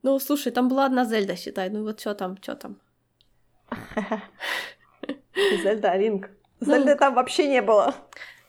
Ну, 0.04 0.20
слушай, 0.20 0.52
там 0.52 0.70
была 0.70 0.86
одна 0.86 1.06
Зельда, 1.06 1.36
считай. 1.36 1.70
Ну 1.72 1.84
вот 1.84 2.00
что 2.00 2.14
там, 2.14 2.38
что 2.42 2.56
там? 2.56 2.80
Зельда 5.64 5.98
Ринг. 5.98 6.30
Ну, 6.60 6.68
Зельды 6.68 6.96
там 6.96 7.16
вообще 7.16 7.48
не 7.48 7.62
было. 7.64 7.96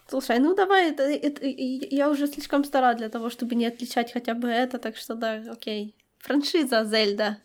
Слушай, 0.06 0.38
ну 0.40 0.54
давай, 0.54 0.90
это, 0.90 1.04
это- 1.04 1.46
я 1.46 2.10
уже 2.10 2.26
слишком 2.26 2.64
стара 2.64 2.94
для 2.94 3.08
того, 3.08 3.30
чтобы 3.30 3.54
не 3.54 3.64
отличать 3.64 4.12
хотя 4.12 4.34
бы 4.34 4.48
это, 4.48 4.78
так 4.78 4.96
что 4.96 5.14
да, 5.14 5.42
окей. 5.50 5.96
Франшиза 6.18 6.84
Зельда. 6.84 7.38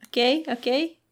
Окей, 0.00 0.44
окей. 0.44 1.03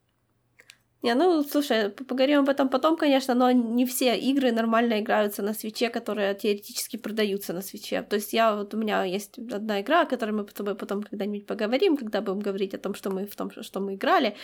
Не, 1.03 1.15
ну, 1.15 1.43
слушай, 1.43 1.91
поговорим 1.91 2.41
об 2.41 2.49
этом 2.49 2.69
потом, 2.69 2.97
конечно, 2.97 3.35
но 3.35 3.51
не 3.51 3.85
все 3.85 4.17
игры 4.17 4.53
нормально 4.53 5.01
играются 5.01 5.43
на 5.43 5.53
свече, 5.53 5.91
которые 5.91 6.35
теоретически 6.35 6.97
продаются 6.97 7.53
на 7.53 7.61
свече. 7.61 8.03
То 8.03 8.17
есть 8.17 8.33
я, 8.33 8.55
вот 8.55 8.75
у 8.75 8.77
меня 8.77 9.03
есть 9.03 9.39
одна 9.39 9.81
игра, 9.81 10.03
о 10.03 10.07
которой 10.07 10.31
мы 10.31 10.45
тобой 10.45 10.77
потом 10.77 11.03
когда-нибудь 11.03 11.47
поговорим, 11.47 11.97
когда 11.97 12.21
будем 12.21 12.39
говорить 12.39 12.75
о 12.75 12.79
том, 12.79 12.95
что 12.95 13.11
мы 13.11 13.27
в 13.27 13.35
том, 13.35 13.51
что 13.51 13.81
мы 13.81 13.95
играли. 13.95 14.37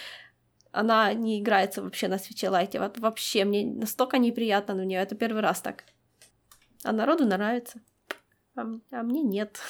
Она 0.72 1.12
не 1.14 1.38
играется 1.40 1.80
вообще 1.80 2.08
на 2.08 2.18
свече 2.18 2.48
лайте. 2.48 2.80
Вот 2.80 2.98
вообще 2.98 3.44
мне 3.44 3.64
настолько 3.64 4.18
неприятно 4.18 4.74
на 4.74 4.84
нее. 4.84 5.00
Это 5.00 5.14
первый 5.14 5.42
раз 5.42 5.60
так. 5.60 5.84
А 6.82 6.92
народу 6.92 7.24
нравится. 7.24 7.80
А, 8.56 8.62
а 8.90 9.02
мне 9.02 9.22
нет. 9.22 9.60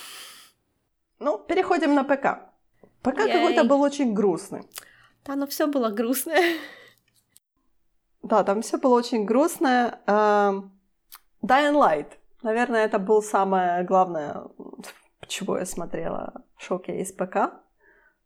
Ну, 1.18 1.38
переходим 1.38 1.94
на 1.94 2.04
ПК. 2.04 2.50
ПК 3.02 3.16
какой-то 3.26 3.64
был 3.64 3.82
очень 3.82 4.14
грустный. 4.14 4.62
Да, 5.28 5.36
но 5.36 5.46
все 5.46 5.66
было 5.66 5.90
грустное. 5.90 6.56
Да, 8.22 8.42
там 8.44 8.62
все 8.62 8.78
было 8.78 8.94
очень 8.96 9.26
грустное. 9.26 10.00
Эм, 10.06 10.72
Dying 11.42 11.74
Light. 11.74 12.06
Наверное, 12.42 12.86
это 12.86 12.98
был 12.98 13.22
самое 13.22 13.84
главное, 13.84 14.44
чего 15.26 15.58
я 15.58 15.66
смотрела 15.66 16.32
шоу-кейс 16.56 17.12
ПК. 17.12 17.52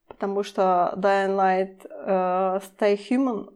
Потому 0.07 0.45
что 0.45 0.95
Dying 0.97 1.37
Light 1.37 1.87
э, 1.91 2.61
Stay 2.61 2.97
Human 3.11 3.53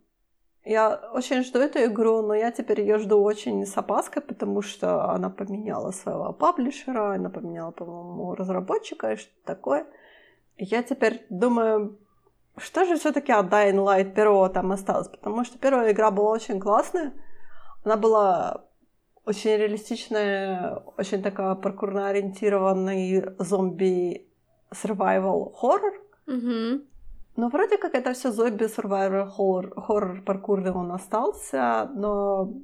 я 0.65 0.97
очень 1.13 1.45
жду 1.45 1.61
эту 1.61 1.85
игру, 1.85 2.23
но 2.23 2.35
я 2.35 2.51
теперь 2.51 2.81
ее 2.81 2.99
жду 2.99 3.23
очень 3.23 3.65
с 3.65 3.77
опаской, 3.77 4.23
потому 4.23 4.61
что 4.61 5.11
она 5.11 5.31
поменяла 5.31 5.93
своего 5.93 6.33
паблишера, 6.33 7.15
она 7.15 7.31
поменяла, 7.31 7.71
по-моему, 7.71 8.35
разработчика 8.35 9.13
и 9.13 9.17
что 9.17 9.31
такое. 9.45 9.87
Я 10.57 10.83
теперь 10.83 11.25
думаю, 11.31 11.97
что 12.59 12.85
же 12.85 12.97
все-таки 12.97 13.33
от 13.33 13.47
Dying 13.47 13.77
Light 13.77 14.15
первого 14.15 14.49
там 14.49 14.73
осталось? 14.73 15.09
Потому 15.09 15.45
что 15.45 15.59
первая 15.59 15.93
игра 15.93 16.11
была 16.11 16.31
очень 16.31 16.61
классная. 16.61 17.13
Она 17.85 17.97
была 17.97 18.65
очень 19.25 19.57
реалистичная, 19.57 20.83
очень 20.97 21.23
такая 21.23 21.55
паркурно 21.55 22.09
ориентированный 22.09 23.25
зомби 23.39 24.29
survival 24.73 25.53
хоррор. 25.53 25.95
Угу. 26.27 26.83
Но 27.37 27.49
вроде 27.49 27.77
как 27.77 27.95
это 27.95 28.15
все 28.15 28.33
зомби 28.33 28.65
survival 28.65 29.29
хоррор, 29.29 29.81
хоррор 29.81 30.23
паркурный 30.23 30.73
он 30.73 30.93
остался, 30.93 31.91
но 31.95 32.55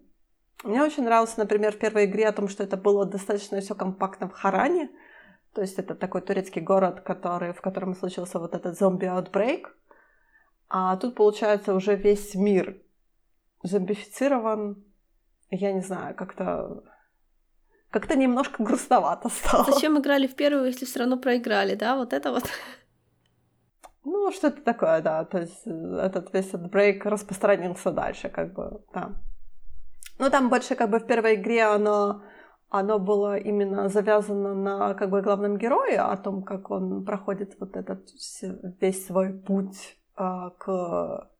мне 0.65 0.83
очень 0.83 1.05
нравился, 1.05 1.41
например, 1.41 1.73
в 1.73 1.79
первой 1.79 2.05
игре 2.05 2.29
о 2.29 2.33
том, 2.33 2.49
что 2.49 2.63
это 2.63 2.77
было 2.77 3.05
достаточно 3.05 3.61
все 3.61 3.75
компактно 3.75 4.29
в 4.29 4.33
Харане. 4.33 4.91
То 5.55 5.61
есть 5.61 5.79
это 5.79 5.95
такой 5.95 6.23
турецкий 6.23 6.63
город, 6.63 7.01
который, 7.01 7.53
в 7.53 7.61
котором 7.61 7.95
случился 7.95 8.39
вот 8.39 8.55
этот 8.55 8.79
зомби-аутбрейк. 8.79 9.77
А 10.75 10.97
тут, 10.97 11.15
получается, 11.15 11.75
уже 11.75 11.97
весь 11.97 12.35
мир 12.35 12.81
зомбифицирован. 13.63 14.83
Я 15.51 15.73
не 15.73 15.83
знаю, 15.83 16.15
как-то... 16.15 16.83
Как-то 17.91 18.17
немножко 18.17 18.63
грустновато 18.63 19.29
стало. 19.29 19.65
Зачем 19.71 19.99
играли 19.99 20.27
в 20.27 20.35
первую, 20.35 20.65
если 20.69 20.87
все 20.87 21.01
равно 21.01 21.19
проиграли, 21.19 21.75
да? 21.75 21.95
Вот 21.95 22.15
это 22.15 22.33
вот. 22.33 22.45
Ну, 24.05 24.33
что-то 24.33 24.63
такое, 24.63 25.03
да. 25.03 25.27
То 25.27 25.41
есть 25.41 25.67
э, 25.67 25.71
этот 26.07 26.33
весь 26.33 26.55
отбрейк 26.55 27.05
распространился 27.05 27.91
дальше, 27.91 28.31
как 28.31 28.55
бы, 28.55 28.83
да. 28.95 29.11
Ну, 30.19 30.31
там 30.31 30.49
больше 30.49 30.75
как 30.75 30.89
бы 30.89 31.01
в 31.01 31.07
первой 31.07 31.35
игре 31.35 31.65
оно, 31.65 32.23
оно 32.71 32.99
было 32.99 33.37
именно 33.37 33.91
завязано 33.91 34.55
на 34.55 34.95
как 34.95 35.11
бы 35.11 35.21
главном 35.21 35.59
герое, 35.59 36.11
о 36.11 36.17
том, 36.17 36.43
как 36.43 36.71
он 36.71 37.05
проходит 37.05 37.61
вот 37.61 37.77
этот 37.77 38.09
весь 38.81 39.07
свой 39.07 39.35
путь 39.35 39.99
к 40.15 41.31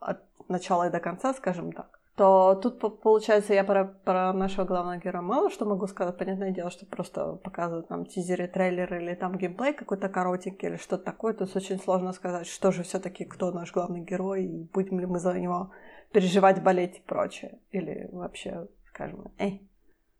от 0.00 0.22
начала 0.48 0.88
и 0.88 0.90
до 0.90 1.00
конца, 1.00 1.34
скажем 1.34 1.72
так 1.72 1.96
то 2.16 2.54
тут, 2.54 2.80
по- 2.80 2.88
получается, 2.88 3.52
я 3.52 3.62
про, 3.62 3.84
про 3.84 4.32
нашего 4.32 4.64
главного 4.64 4.96
героя 4.96 5.22
мало 5.22 5.50
что 5.50 5.66
могу 5.66 5.86
сказать. 5.86 6.16
Понятное 6.16 6.50
дело, 6.50 6.70
что 6.70 6.86
просто 6.86 7.34
показывают 7.34 7.90
нам 7.90 8.06
тизеры, 8.06 8.48
трейлеры 8.48 9.02
или 9.02 9.14
там 9.14 9.36
геймплей 9.36 9.74
какой-то 9.74 10.08
коротенький 10.08 10.68
или 10.68 10.76
что-то 10.76 11.04
такое. 11.04 11.36
Есть 11.38 11.54
очень 11.54 11.78
сложно 11.78 12.12
сказать, 12.12 12.46
что 12.46 12.72
же 12.72 12.82
все 12.82 12.98
таки 12.98 13.26
кто 13.26 13.52
наш 13.52 13.70
главный 13.70 14.00
герой, 14.00 14.44
и 14.44 14.64
будем 14.72 14.98
ли 14.98 15.06
мы 15.06 15.18
за 15.18 15.38
него 15.38 15.72
переживать, 16.10 16.62
болеть 16.62 16.96
и 16.96 17.02
прочее. 17.02 17.58
Или 17.70 18.08
вообще, 18.10 18.66
скажем, 18.88 19.30
эй. 19.36 19.68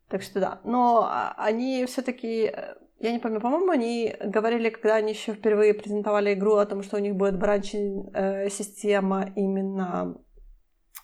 Так 0.07 0.21
что 0.21 0.39
да. 0.39 0.61
Но 0.63 1.01
а, 1.03 1.33
они 1.35 1.83
все 1.87 2.03
таки 2.03 2.53
я 2.99 3.11
не 3.11 3.19
помню, 3.19 3.39
по-моему, 3.39 3.69
они 3.69 4.15
говорили, 4.19 4.69
когда 4.69 4.95
они 4.95 5.11
еще 5.11 5.33
впервые 5.33 5.73
презентовали 5.73 6.33
игру 6.33 6.55
о 6.55 6.65
том, 6.65 6.81
что 6.81 6.97
у 6.97 6.99
них 6.99 7.15
будет 7.15 7.37
бранч-система 7.37 9.31
именно 9.35 10.17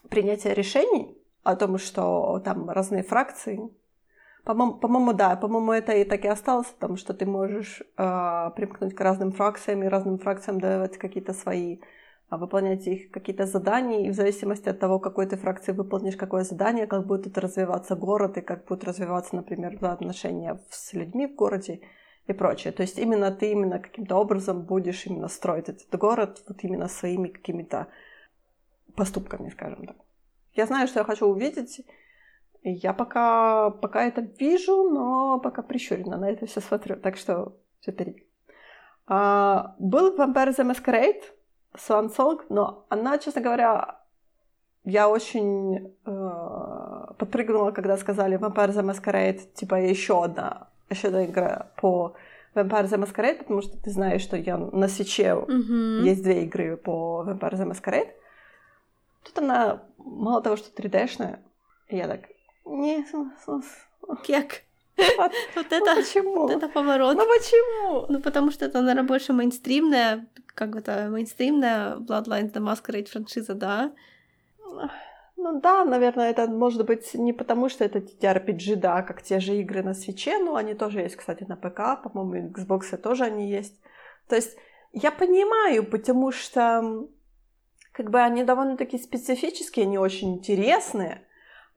принятия 0.08 0.54
решений 0.54 1.16
о 1.42 1.56
том, 1.56 1.78
что 1.78 2.40
там 2.44 2.68
разные 2.68 3.02
фракции. 3.02 3.60
По-моему, 4.44 4.74
по-моему 4.74 5.12
да, 5.12 5.36
по-моему, 5.36 5.72
это 5.72 5.92
и 5.92 6.04
так 6.04 6.24
и 6.24 6.28
осталось, 6.28 6.66
потому 6.66 6.96
что 6.96 7.14
ты 7.14 7.24
можешь 7.26 7.80
э, 7.96 8.50
примкнуть 8.56 8.94
к 8.94 9.00
разным 9.00 9.32
фракциям 9.32 9.82
и 9.82 9.88
разным 9.88 10.18
фракциям 10.18 10.60
давать 10.60 10.98
какие-то 10.98 11.32
свои, 11.32 11.76
э, 11.76 11.80
выполнять 12.30 12.86
их 12.86 13.10
какие-то 13.10 13.46
задания, 13.46 14.06
и 14.06 14.10
в 14.10 14.14
зависимости 14.14 14.68
от 14.68 14.78
того, 14.78 14.98
какой 14.98 15.26
ты 15.26 15.36
фракции 15.36 15.72
выполнишь 15.72 16.16
какое 16.16 16.44
задание, 16.44 16.86
как 16.86 17.06
будет 17.06 17.38
развиваться 17.38 17.94
город 17.96 18.36
и 18.38 18.40
как 18.40 18.64
будут 18.64 18.84
развиваться, 18.84 19.36
например, 19.36 19.78
отношения 19.82 20.60
с 20.70 20.92
людьми 20.92 21.26
в 21.26 21.34
городе 21.34 21.80
и 22.26 22.32
прочее. 22.32 22.72
То 22.72 22.82
есть 22.82 22.98
именно 22.98 23.30
ты 23.30 23.52
именно 23.52 23.78
каким-то 23.78 24.16
образом 24.16 24.62
будешь 24.62 25.06
именно 25.06 25.28
строить 25.28 25.68
этот 25.68 25.98
город 25.98 26.42
вот 26.48 26.64
именно 26.64 26.88
своими 26.88 27.28
какими-то 27.28 27.88
поступками, 28.96 29.50
скажем 29.50 29.86
так. 29.86 29.96
Я 30.54 30.66
знаю, 30.66 30.88
что 30.88 31.00
я 31.00 31.04
хочу 31.04 31.26
увидеть. 31.26 31.84
Я 32.62 32.94
пока, 32.94 33.70
пока 33.70 34.04
это 34.04 34.22
вижу, 34.22 34.88
но 34.88 35.38
пока 35.38 35.62
прищуренно 35.62 36.16
на 36.16 36.30
это 36.30 36.46
все 36.46 36.60
смотрю. 36.60 36.96
Так 36.96 37.16
что 37.16 37.56
все 37.80 37.92
впереди. 37.92 38.26
А, 39.06 39.74
был 39.78 40.16
Vampire 40.16 40.56
the 40.56 40.64
Masquerade, 40.64 41.22
Swan 41.76 42.14
Song, 42.14 42.40
но 42.48 42.84
она, 42.88 43.18
честно 43.18 43.40
говоря, 43.42 44.00
я 44.84 45.08
очень 45.08 45.94
э, 46.06 47.06
подпрыгнула, 47.18 47.70
когда 47.72 47.96
сказали 47.96 48.38
Vampire 48.38 48.70
the 48.70 48.82
Masquerade, 48.84 49.52
типа 49.54 49.76
еще 49.76 50.22
одна, 50.24 50.68
еще 50.90 51.08
одна 51.08 51.24
игра 51.24 51.70
по 51.76 52.14
Vampire 52.54 52.84
the 52.84 52.98
Masquerade, 53.02 53.38
потому 53.38 53.62
что 53.62 53.76
ты 53.82 53.90
знаешь, 53.90 54.22
что 54.22 54.36
я 54.36 54.56
на 54.58 54.88
свече 54.88 55.34
Мгм. 55.34 56.04
есть 56.04 56.22
две 56.22 56.44
игры 56.44 56.76
по 56.76 57.24
Vampire 57.26 57.54
the 57.54 57.70
Masquerade. 57.72 58.10
Тут 59.24 59.38
она 59.38 59.82
мало 59.98 60.42
того, 60.42 60.56
что 60.56 60.70
3D-шная, 60.70 61.40
я 61.88 62.06
так, 62.06 62.20
не, 62.66 63.04
с- 63.04 63.62
вот, 64.96 65.32
Вот 65.56 65.66
ну 65.70 65.76
это, 65.76 65.94
почему? 65.96 66.34
вот 66.42 66.50
это 66.50 66.68
поворот. 66.68 67.16
Ну 67.16 67.26
почему? 67.26 68.06
Ну, 68.08 68.20
потому 68.20 68.50
что 68.50 68.64
это, 68.64 68.80
наверное, 68.80 69.04
больше 69.04 69.32
мейнстримная, 69.32 70.26
как 70.54 70.76
это, 70.76 71.08
мейнстримная 71.10 71.96
Bloodlines 71.96 72.52
The 72.52 72.60
Masquerade 72.60 73.10
франшиза, 73.10 73.54
да? 73.54 73.92
Ну 75.36 75.60
да, 75.60 75.84
наверное, 75.84 76.30
это 76.30 76.46
может 76.46 76.86
быть 76.86 77.14
не 77.14 77.32
потому, 77.32 77.68
что 77.68 77.84
это 77.84 77.98
TTRPG, 77.98 78.76
да, 78.76 79.02
как 79.02 79.22
те 79.22 79.40
же 79.40 79.56
игры 79.56 79.82
на 79.82 79.94
свече, 79.94 80.38
но 80.38 80.54
они 80.54 80.74
тоже 80.74 81.00
есть, 81.00 81.16
кстати, 81.16 81.44
на 81.44 81.56
ПК, 81.56 82.02
по-моему, 82.02 82.50
Xbox 82.50 82.96
тоже 82.96 83.24
они 83.24 83.50
есть. 83.50 83.80
То 84.28 84.36
есть 84.36 84.56
я 84.92 85.10
понимаю, 85.10 85.84
потому 85.84 86.32
что 86.32 87.08
как 87.92 88.10
бы 88.10 88.20
они 88.20 88.44
довольно-таки 88.44 88.98
специфические, 88.98 89.84
они 89.84 89.98
очень 89.98 90.34
интересные, 90.36 91.26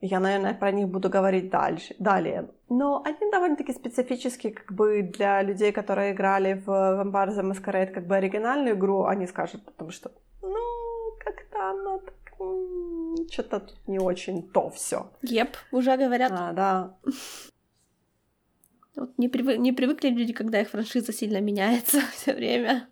Я, 0.00 0.20
наверное, 0.20 0.54
про 0.54 0.70
них 0.70 0.88
буду 0.88 1.10
говорить 1.10 1.50
дальше, 1.50 1.94
далее. 1.98 2.48
Но 2.68 3.02
они 3.04 3.30
довольно-таки 3.32 3.72
специфические, 3.72 4.52
как 4.52 4.72
бы 4.72 5.02
для 5.02 5.42
людей, 5.42 5.72
которые 5.72 6.12
играли 6.12 6.54
в 6.54 6.68
Vampire 6.68 7.36
the 7.36 7.52
Masquerade, 7.52 7.92
как 7.92 8.06
бы 8.06 8.16
оригинальную 8.16 8.76
игру, 8.76 9.04
они 9.04 9.26
скажут, 9.26 9.64
потому 9.64 9.90
что, 9.90 10.12
ну, 10.42 10.56
как-то 11.18 11.70
оно 11.70 11.98
так 11.98 12.14
что-то 13.30 13.60
тут 13.60 13.88
не 13.88 13.98
очень 13.98 14.48
то 14.48 14.70
все. 14.70 15.10
Еп, 15.22 15.56
уже 15.72 15.96
говорят. 15.96 16.32
А, 16.32 16.52
да. 16.52 16.96
Вот 18.96 19.16
не, 19.18 19.28
привы... 19.28 19.56
не 19.58 19.72
привыкли 19.72 20.08
люди, 20.08 20.32
когда 20.32 20.60
их 20.60 20.70
франшиза 20.70 21.12
сильно 21.12 21.40
меняется 21.40 22.00
все 22.12 22.34
время. 22.34 22.88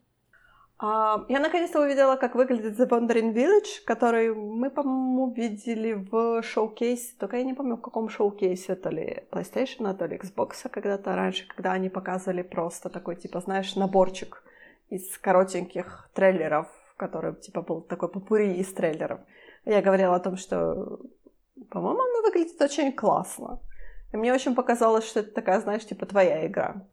А, 0.78 1.24
я 1.28 1.40
наконец-то 1.40 1.80
увидела, 1.80 2.16
как 2.16 2.34
выглядит 2.34 2.78
The 2.78 2.88
Wandering 2.88 3.32
Village, 3.32 3.82
который 3.86 4.34
мы, 4.34 4.70
по-моему, 4.70 5.32
видели 5.32 5.94
в 5.94 6.42
шоу-кейсе, 6.42 7.14
только 7.18 7.38
я 7.38 7.44
не 7.44 7.54
помню, 7.54 7.76
в 7.76 7.80
каком 7.80 8.10
шоу-кейсе, 8.10 8.74
то 8.74 8.90
ли 8.90 9.24
PlayStation, 9.30 9.94
то 9.94 10.06
ли 10.06 10.18
Xbox 10.18 10.68
когда-то 10.68 11.16
раньше, 11.16 11.48
когда 11.48 11.72
они 11.72 11.88
показывали 11.88 12.42
просто 12.42 12.90
такой, 12.90 13.16
типа, 13.16 13.40
знаешь, 13.40 13.74
наборчик 13.74 14.42
из 14.90 15.16
коротеньких 15.18 16.10
трейлеров, 16.12 16.66
который, 16.98 17.34
типа, 17.34 17.62
был 17.62 17.80
такой 17.80 18.10
попури 18.10 18.52
из 18.56 18.72
трейлеров. 18.74 19.20
Я 19.64 19.80
говорила 19.80 20.14
о 20.14 20.20
том, 20.20 20.36
что, 20.36 21.00
по-моему, 21.70 22.00
оно 22.02 22.22
выглядит 22.22 22.60
очень 22.60 22.92
классно. 22.92 23.60
И 24.12 24.16
мне 24.18 24.32
очень 24.32 24.54
показалось, 24.54 25.06
что 25.06 25.20
это 25.20 25.32
такая, 25.32 25.60
знаешь, 25.60 25.86
типа, 25.86 26.04
твоя 26.04 26.46
игра. 26.46 26.86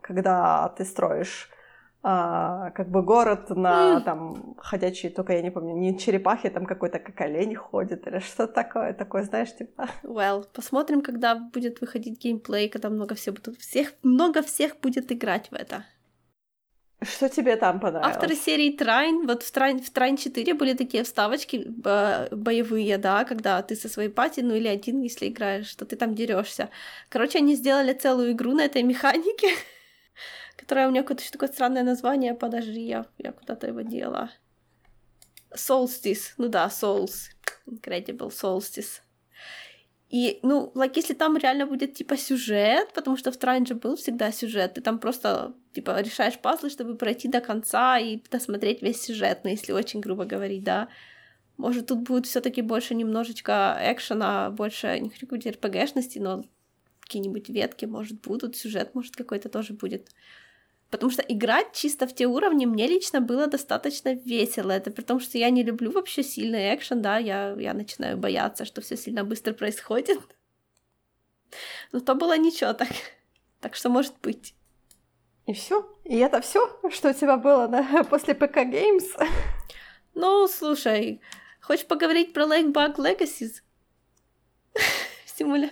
Когда 0.00 0.68
ты 0.78 0.84
строишь 0.84 1.50
а, 2.02 2.70
как 2.70 2.88
бы 2.88 3.02
город 3.02 3.50
на 3.50 4.00
там 4.00 4.54
ходячие, 4.58 5.12
только 5.12 5.34
я 5.34 5.42
не 5.42 5.50
помню, 5.50 5.74
не 5.76 5.98
черепахи, 5.98 6.48
там 6.48 6.64
какой-то 6.64 6.98
как 6.98 7.20
олень 7.20 7.54
ходит 7.54 8.06
или 8.06 8.20
что 8.20 8.46
такое, 8.46 8.94
такое, 8.94 9.24
знаешь, 9.24 9.54
типа. 9.54 9.88
Well, 10.02 10.46
посмотрим, 10.52 11.02
когда 11.02 11.34
будет 11.34 11.80
выходить 11.80 12.18
геймплей, 12.18 12.68
когда 12.68 12.88
много 12.88 13.14
всех 13.14 13.34
будут 13.34 13.58
всех, 13.60 13.92
много 14.02 14.42
всех 14.42 14.80
будет 14.80 15.12
играть 15.12 15.50
в 15.50 15.54
это. 15.54 15.84
Что 17.02 17.30
тебе 17.30 17.56
там 17.56 17.80
понравилось? 17.80 18.14
Авторы 18.14 18.34
серии 18.34 18.72
Трайн, 18.72 19.26
вот 19.26 19.42
в 19.42 19.50
Трайн, 19.50 19.80
в 19.80 19.90
Трайн 19.90 20.18
4 20.18 20.54
были 20.54 20.74
такие 20.74 21.02
вставочки 21.02 21.66
боевые, 21.66 22.98
да, 22.98 23.24
когда 23.24 23.62
ты 23.62 23.74
со 23.74 23.88
своей 23.88 24.10
пати, 24.10 24.40
ну 24.40 24.54
или 24.54 24.68
один, 24.68 25.00
если 25.00 25.28
играешь, 25.28 25.66
что 25.66 25.86
ты 25.86 25.96
там 25.96 26.14
дерешься. 26.14 26.68
Короче, 27.08 27.38
они 27.38 27.54
сделали 27.54 27.94
целую 27.94 28.32
игру 28.32 28.52
на 28.52 28.64
этой 28.66 28.82
механике. 28.82 29.48
которая 30.70 30.86
у 30.86 30.92
меня 30.92 31.02
какое-то 31.02 31.32
такое 31.32 31.48
странное 31.48 31.82
название. 31.82 32.32
Подожди, 32.32 32.80
я, 32.80 33.04
я 33.18 33.32
куда-то 33.32 33.66
его 33.66 33.80
дела. 33.80 34.30
Solstice. 35.52 36.34
Ну 36.38 36.48
да, 36.48 36.68
Souls. 36.68 37.30
Incredible 37.66 38.30
Solstice. 38.30 39.00
И, 40.10 40.38
ну, 40.44 40.70
like, 40.76 40.92
если 40.94 41.14
там 41.14 41.36
реально 41.36 41.66
будет, 41.66 41.94
типа, 41.94 42.16
сюжет, 42.16 42.92
потому 42.94 43.16
что 43.16 43.32
в 43.32 43.36
Транже 43.36 43.74
был 43.74 43.96
всегда 43.96 44.30
сюжет, 44.30 44.74
ты 44.74 44.80
там 44.80 45.00
просто, 45.00 45.54
типа, 45.72 46.00
решаешь 46.00 46.38
пазлы, 46.38 46.70
чтобы 46.70 46.96
пройти 46.96 47.26
до 47.26 47.40
конца 47.40 47.98
и 47.98 48.22
досмотреть 48.30 48.80
весь 48.80 49.02
сюжет, 49.02 49.40
ну, 49.42 49.50
если 49.50 49.72
очень 49.72 49.98
грубо 49.98 50.24
говорить, 50.24 50.62
да. 50.62 50.86
Может, 51.56 51.86
тут 51.86 52.02
будет 52.02 52.26
все 52.26 52.40
таки 52.40 52.62
больше 52.62 52.94
немножечко 52.94 53.76
экшена, 53.80 54.50
больше, 54.50 55.00
не 55.00 55.10
хочу 55.10 55.26
говорить 55.26 55.52
РПГшности, 55.56 56.20
но 56.20 56.44
какие-нибудь 57.00 57.48
ветки, 57.48 57.86
может, 57.86 58.20
будут, 58.20 58.56
сюжет, 58.56 58.94
может, 58.94 59.16
какой-то 59.16 59.48
тоже 59.48 59.72
будет. 59.72 60.10
Потому 60.90 61.12
что 61.12 61.22
играть 61.22 61.72
чисто 61.72 62.06
в 62.08 62.14
те 62.14 62.26
уровни 62.26 62.66
мне 62.66 62.88
лично 62.88 63.20
было 63.20 63.46
достаточно 63.46 64.12
весело. 64.14 64.72
Это 64.72 64.90
при 64.90 65.02
том, 65.02 65.20
что 65.20 65.38
я 65.38 65.50
не 65.50 65.62
люблю 65.62 65.92
вообще 65.92 66.24
сильный 66.24 66.74
экшен, 66.74 67.00
да, 67.00 67.18
я, 67.18 67.54
я 67.58 67.74
начинаю 67.74 68.18
бояться, 68.18 68.64
что 68.64 68.80
все 68.80 68.96
сильно 68.96 69.24
быстро 69.24 69.52
происходит. 69.52 70.18
Но 71.92 72.00
то 72.00 72.14
было 72.14 72.36
ничего 72.36 72.72
так. 72.72 72.88
Так 73.60 73.76
что 73.76 73.88
может 73.88 74.14
быть. 74.20 74.54
И 75.46 75.52
все? 75.52 75.88
И 76.04 76.16
это 76.18 76.40
все, 76.40 76.80
что 76.90 77.10
у 77.10 77.12
тебя 77.12 77.36
было 77.36 77.68
на... 77.68 78.04
после 78.10 78.34
ПК 78.34 78.58
Games? 78.58 79.08
Ну, 80.14 80.48
слушай, 80.48 81.20
хочешь 81.60 81.86
поговорить 81.86 82.32
про 82.32 82.44
Lake 82.44 82.72
Bug 82.72 82.96
Legacies? 82.96 83.62
Симуля... 85.26 85.70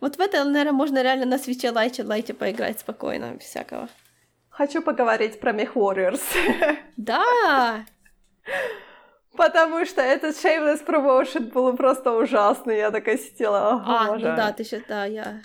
Вот 0.00 0.16
в 0.16 0.20
это, 0.20 0.44
наверное, 0.44 0.72
можно 0.72 1.02
реально 1.02 1.26
на 1.26 1.38
свече 1.38 1.70
лайте, 1.70 2.02
лайте 2.02 2.34
поиграть 2.34 2.80
спокойно, 2.80 3.32
без 3.32 3.46
всякого. 3.46 3.88
Хочу 4.50 4.82
поговорить 4.82 5.40
про 5.40 5.52
Mech 5.52 5.74
Warriors. 5.74 6.22
Да! 6.96 7.84
Потому 9.36 9.84
что 9.86 10.00
этот 10.00 10.34
Shameless 10.34 10.84
Promotion 10.84 11.52
был 11.52 11.76
просто 11.76 12.10
ужасный. 12.10 12.78
Я 12.78 12.90
такая 12.90 13.18
сидела, 13.18 13.82
А, 13.86 14.16
ну 14.16 14.20
да, 14.20 14.52
ты 14.52 14.64
сейчас, 14.64 14.82
да, 14.88 15.04
я... 15.04 15.40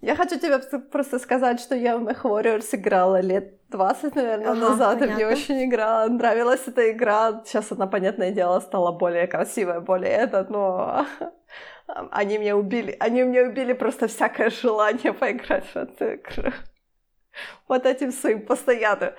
Я 0.00 0.16
хочу 0.16 0.38
тебе 0.38 0.58
просто 0.80 1.18
сказать, 1.18 1.60
что 1.60 1.74
я 1.74 1.96
в 1.96 2.02
Mech 2.02 2.22
Warriors 2.22 2.68
играла 2.72 3.20
лет 3.20 3.54
20, 3.68 4.14
наверное, 4.14 4.50
ага, 4.50 4.60
назад, 4.60 4.98
понятно. 4.98 5.12
и 5.12 5.14
мне 5.14 5.26
очень 5.26 5.64
игра, 5.64 6.06
нравилась 6.08 6.60
эта 6.66 6.90
игра. 6.90 7.42
Сейчас 7.44 7.72
она, 7.72 7.86
понятное 7.86 8.30
дело, 8.30 8.60
стала 8.60 8.92
более 8.92 9.26
красивая, 9.26 9.80
более 9.80 10.12
это, 10.12 10.46
но 10.48 11.06
они 11.86 12.38
меня 12.38 12.56
убили, 12.56 12.96
они 13.00 13.24
мне 13.24 13.42
убили 13.42 13.72
просто 13.72 14.08
всякое 14.08 14.50
желание 14.50 15.12
поиграть 15.12 15.66
в 15.66 15.76
эту 15.76 16.14
игру. 16.14 16.52
Вот 17.68 17.84
этим 17.84 18.12
своим 18.12 18.46
постоянным 18.46 19.12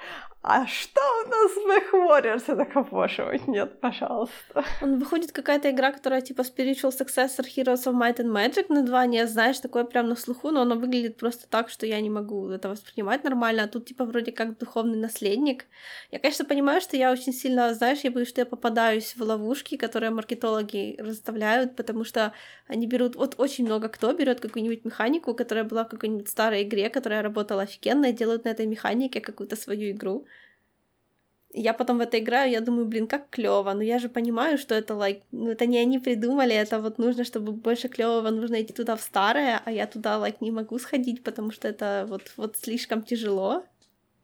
а 0.48 0.68
что 0.68 1.02
у 1.02 1.28
нас 1.28 1.52
в 1.54 1.68
Mech 1.68 1.92
Warriors? 1.92 2.44
Я 2.48 2.56
такая, 2.56 2.84
боже 2.84 3.26
мой, 3.26 3.42
нет, 3.48 3.80
пожалуйста. 3.80 4.64
Он 4.84 5.00
выходит 5.00 5.32
какая-то 5.32 5.72
игра, 5.72 5.92
которая 5.92 6.22
типа 6.22 6.42
Spiritual 6.42 6.92
Successor 6.92 7.44
Heroes 7.44 7.88
of 7.88 7.96
Might 7.96 8.18
and 8.18 8.32
Magic 8.32 8.68
не 9.08 9.26
знаешь, 9.26 9.60
такое 9.60 9.86
прям 9.86 10.08
на 10.08 10.16
слуху, 10.16 10.52
но 10.52 10.62
оно 10.62 10.76
выглядит 10.76 11.18
просто 11.18 11.48
так, 11.50 11.70
что 11.70 11.88
я 11.88 12.00
не 12.00 12.12
могу 12.12 12.50
это 12.50 12.70
воспринимать 12.70 13.24
нормально, 13.24 13.64
а 13.64 13.68
тут 13.68 13.86
типа 13.88 14.06
вроде 14.06 14.32
как 14.32 14.60
духовный 14.60 15.00
наследник. 15.00 15.66
Я, 16.12 16.20
конечно, 16.20 16.46
понимаю, 16.46 16.80
что 16.80 16.96
я 16.96 17.12
очень 17.12 17.34
сильно, 17.34 17.74
знаешь, 17.74 18.02
я 18.04 18.12
боюсь, 18.12 18.30
что 18.30 18.42
я 18.42 18.46
попадаюсь 18.46 19.16
в 19.16 19.22
ловушки, 19.24 19.78
которые 19.78 20.12
маркетологи 20.12 20.96
расставляют, 21.00 21.76
потому 21.76 22.04
что 22.04 22.34
они 22.68 22.86
берут, 22.86 23.16
вот 23.16 23.34
очень 23.40 23.66
много 23.66 23.90
кто 23.90 24.14
берет 24.14 24.42
какую-нибудь 24.42 24.86
механику, 24.86 25.34
которая 25.34 25.64
была 25.64 25.86
в 25.86 25.90
какой-нибудь 25.90 26.30
старой 26.30 26.62
игре, 26.62 26.92
которая 26.92 27.24
работала 27.24 27.64
офигенно, 27.64 28.06
и 28.06 28.14
делают 28.14 28.46
на 28.46 28.50
этой 28.50 28.68
механике 28.68 29.22
какую-то 29.22 29.56
свою 29.56 29.90
игру 29.90 30.28
я 31.56 31.74
потом 31.74 31.98
в 31.98 32.02
это 32.02 32.20
играю, 32.20 32.52
я 32.52 32.62
думаю, 32.62 32.86
блин, 32.86 33.08
как 33.08 33.30
клево, 33.30 33.74
но 33.74 33.82
я 33.82 34.00
же 34.00 34.10
понимаю, 34.10 34.58
что 34.58 34.76
это 34.76 34.94
like, 34.94 35.22
ну 35.32 35.50
это 35.50 35.66
не 35.66 35.78
они 35.78 36.00
придумали, 36.00 36.54
это 36.54 36.80
вот 36.80 36.98
нужно, 36.98 37.24
чтобы 37.24 37.52
больше 37.52 37.88
клевого, 37.88 38.30
нужно 38.30 38.62
идти 38.62 38.74
туда 38.74 38.96
в 38.96 39.02
старое, 39.02 39.62
а 39.66 39.72
я 39.72 39.88
туда 39.88 40.18
like 40.18 40.38
не 40.42 40.52
могу 40.52 40.80
сходить, 40.80 41.24
потому 41.24 41.52
что 41.52 41.68
это 41.68 42.06
вот, 42.10 42.22
вот 42.38 42.58
слишком 42.58 43.04
тяжело. 43.04 43.64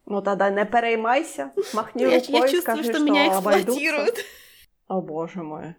Ну 0.06 0.22
тогда 0.22 0.50
не 0.50 0.66
переймайся, 0.66 1.52
махни 1.74 2.06
рукой, 2.06 2.22
я, 2.28 2.40
я 2.40 2.48
чувствую, 2.50 2.84
что, 2.84 2.94
что 2.94 3.04
меня 3.04 3.30
эксплуатируют. 3.30 4.16
О 4.88 5.02
боже 5.02 5.42
мой, 5.42 5.76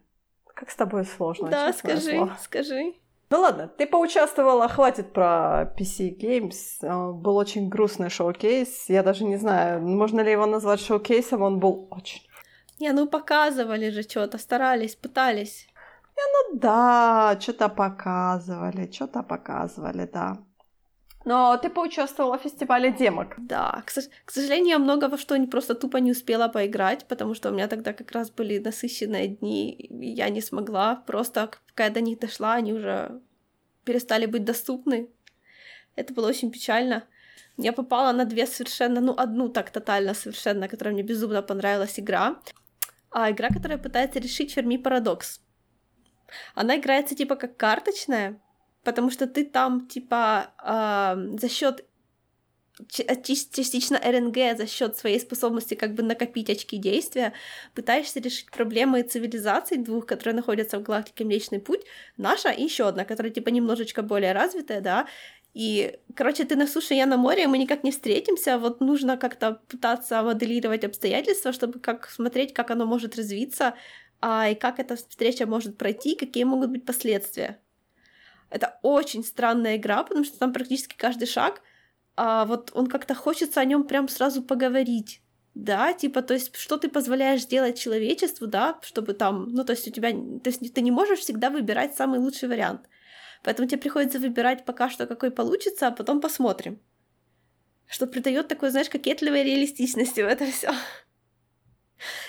как 0.54 0.70
с 0.70 0.76
тобой 0.76 1.04
сложно. 1.04 1.48
Да, 1.48 1.72
скажи, 1.72 2.12
слово. 2.12 2.38
скажи. 2.40 2.94
Ну 3.32 3.40
ладно, 3.40 3.66
ты 3.66 3.86
поучаствовала, 3.86 4.68
хватит 4.68 5.14
про 5.14 5.72
PC 5.78 6.18
Games. 6.18 6.54
Э, 6.82 7.12
был 7.12 7.36
очень 7.38 7.70
грустный 7.70 8.10
шоу-кейс. 8.10 8.90
Я 8.90 9.02
даже 9.02 9.24
не 9.24 9.38
знаю, 9.38 9.80
можно 9.80 10.20
ли 10.20 10.32
его 10.32 10.44
назвать 10.44 10.80
шоу-кейсом, 10.80 11.40
он 11.40 11.58
был 11.58 11.88
очень... 11.90 12.20
Не, 12.78 12.92
ну 12.92 13.06
показывали 13.06 13.88
же 13.88 14.02
что-то, 14.02 14.36
старались, 14.36 14.96
пытались. 14.96 15.66
Не, 16.14 16.22
ну 16.52 16.58
да, 16.58 17.38
что-то 17.40 17.70
показывали, 17.70 18.92
что-то 18.92 19.22
показывали, 19.22 20.10
да. 20.12 20.36
Но 21.24 21.56
ты 21.56 21.70
поучаствовала 21.70 22.38
в 22.38 22.42
фестивале 22.42 22.90
демок. 22.90 23.34
Да, 23.38 23.82
к, 23.86 23.92
к 24.24 24.30
сожалению, 24.30 24.70
я 24.70 24.78
много 24.78 25.08
во 25.08 25.18
что 25.18 25.46
просто 25.46 25.74
тупо 25.74 25.98
не 25.98 26.10
успела 26.10 26.48
поиграть, 26.48 27.06
потому 27.06 27.34
что 27.34 27.50
у 27.50 27.52
меня 27.52 27.68
тогда 27.68 27.92
как 27.92 28.10
раз 28.12 28.30
были 28.30 28.58
насыщенные 28.58 29.28
дни, 29.28 29.72
и 29.72 30.06
я 30.12 30.30
не 30.30 30.40
смогла. 30.40 30.96
Просто 30.96 31.50
пока 31.68 31.84
я 31.84 31.90
до 31.90 32.00
них 32.00 32.18
дошла, 32.18 32.54
они 32.54 32.72
уже 32.72 33.20
перестали 33.84 34.26
быть 34.26 34.44
доступны. 34.44 35.08
Это 35.94 36.12
было 36.12 36.28
очень 36.28 36.50
печально. 36.50 37.04
Я 37.58 37.72
попала 37.72 38.12
на 38.12 38.24
две 38.24 38.46
совершенно, 38.46 39.00
ну, 39.00 39.14
одну 39.16 39.48
так 39.48 39.70
тотально 39.70 40.14
совершенно, 40.14 40.68
которая 40.68 40.94
мне 40.94 41.02
безумно 41.02 41.42
понравилась 41.42 42.00
игра. 42.00 42.40
А 43.10 43.30
игра, 43.30 43.48
которая 43.48 43.78
пытается 43.78 44.18
решить 44.18 44.52
Ферми 44.54 44.78
парадокс. 44.78 45.40
Она 46.54 46.76
играется 46.76 47.14
типа 47.14 47.36
как 47.36 47.56
карточная, 47.56 48.40
потому 48.84 49.10
что 49.10 49.26
ты 49.26 49.44
там 49.44 49.86
типа 49.86 50.52
э, 50.62 51.38
за 51.38 51.48
счет 51.48 51.84
частично 52.88 53.98
РНГ 53.98 54.56
за 54.56 54.66
счет 54.66 54.96
своей 54.96 55.20
способности 55.20 55.74
как 55.74 55.94
бы 55.94 56.02
накопить 56.02 56.50
очки 56.50 56.78
действия, 56.78 57.32
пытаешься 57.74 58.20
решить 58.20 58.50
проблемы 58.50 59.02
цивилизаций 59.02 59.76
двух, 59.76 60.06
которые 60.06 60.34
находятся 60.34 60.78
в 60.78 60.82
галактике 60.82 61.24
Млечный 61.24 61.60
Путь, 61.60 61.82
наша 62.16 62.50
и 62.50 62.62
еще 62.64 62.88
одна, 62.88 63.04
которая 63.04 63.32
типа 63.32 63.50
немножечко 63.50 64.02
более 64.02 64.32
развитая, 64.32 64.80
да, 64.80 65.06
и, 65.54 65.98
короче, 66.14 66.44
ты 66.44 66.56
на 66.56 66.66
суше, 66.66 66.94
я 66.94 67.06
на 67.06 67.18
море, 67.18 67.46
мы 67.46 67.58
никак 67.58 67.84
не 67.84 67.90
встретимся, 67.90 68.58
вот 68.58 68.80
нужно 68.80 69.18
как-то 69.18 69.60
пытаться 69.68 70.22
моделировать 70.22 70.84
обстоятельства, 70.84 71.52
чтобы 71.52 71.78
как 71.78 72.08
смотреть, 72.08 72.54
как 72.54 72.70
оно 72.70 72.86
может 72.86 73.16
развиться, 73.16 73.74
а, 74.20 74.48
и 74.48 74.54
как 74.54 74.78
эта 74.78 74.96
встреча 74.96 75.46
может 75.46 75.76
пройти, 75.76 76.14
какие 76.14 76.44
могут 76.44 76.70
быть 76.70 76.86
последствия. 76.86 77.58
Это 78.52 78.78
очень 78.82 79.24
странная 79.24 79.76
игра, 79.76 80.02
потому 80.04 80.24
что 80.24 80.38
там 80.38 80.52
практически 80.52 80.94
каждый 80.96 81.26
шаг, 81.26 81.62
а 82.16 82.44
вот 82.44 82.70
он 82.74 82.86
как-то 82.86 83.14
хочется 83.14 83.60
о 83.60 83.64
нем 83.64 83.84
прям 83.84 84.08
сразу 84.08 84.42
поговорить. 84.42 85.22
Да, 85.54 85.92
типа, 85.92 86.22
то 86.22 86.34
есть, 86.34 86.54
что 86.56 86.78
ты 86.78 86.88
позволяешь 86.88 87.42
сделать 87.42 87.78
человечеству, 87.78 88.46
да, 88.46 88.78
чтобы 88.82 89.12
там, 89.12 89.48
ну, 89.50 89.64
то 89.64 89.72
есть 89.72 89.86
у 89.86 89.90
тебя, 89.90 90.10
то 90.10 90.48
есть 90.48 90.74
ты 90.74 90.80
не 90.80 90.90
можешь 90.90 91.20
всегда 91.20 91.50
выбирать 91.50 91.94
самый 91.94 92.20
лучший 92.20 92.48
вариант. 92.48 92.88
Поэтому 93.42 93.68
тебе 93.68 93.80
приходится 93.80 94.18
выбирать 94.18 94.64
пока 94.64 94.88
что, 94.88 95.06
какой 95.06 95.30
получится, 95.30 95.88
а 95.88 95.90
потом 95.90 96.20
посмотрим. 96.20 96.80
Что 97.86 98.06
придает 98.06 98.48
такой, 98.48 98.70
знаешь, 98.70 98.88
кокетливой 98.88 99.42
реалистичности 99.42 100.20
в 100.20 100.26
это 100.26 100.46
все. 100.46 100.72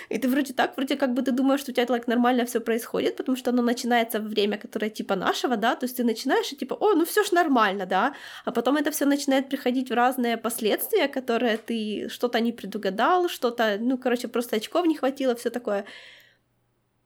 И 0.08 0.18
ты 0.18 0.28
вроде 0.28 0.52
так, 0.52 0.76
вроде 0.76 0.96
как 0.96 1.14
бы 1.14 1.22
ты 1.22 1.32
думаешь, 1.32 1.60
что 1.60 1.72
у 1.72 1.74
тебя 1.74 1.86
так 1.86 2.06
нормально 2.06 2.44
все 2.44 2.60
происходит, 2.60 3.16
потому 3.16 3.36
что 3.36 3.50
оно 3.50 3.62
начинается 3.62 4.20
в 4.20 4.24
время, 4.24 4.58
которое 4.58 4.90
типа 4.90 5.16
нашего, 5.16 5.56
да, 5.56 5.74
то 5.76 5.84
есть 5.86 5.96
ты 5.96 6.04
начинаешь 6.04 6.52
и 6.52 6.56
типа, 6.56 6.74
о, 6.74 6.94
ну 6.94 7.04
все 7.04 7.24
ж 7.24 7.32
нормально, 7.32 7.86
да, 7.86 8.14
а 8.44 8.52
потом 8.52 8.76
это 8.76 8.90
все 8.90 9.06
начинает 9.06 9.48
приходить 9.48 9.90
в 9.90 9.94
разные 9.94 10.36
последствия, 10.36 11.08
которые 11.08 11.56
ты 11.56 12.08
что-то 12.08 12.40
не 12.40 12.52
предугадал, 12.52 13.28
что-то, 13.28 13.76
ну, 13.80 13.98
короче, 13.98 14.28
просто 14.28 14.56
очков 14.56 14.86
не 14.86 14.96
хватило, 14.96 15.34
все 15.34 15.50
такое. 15.50 15.84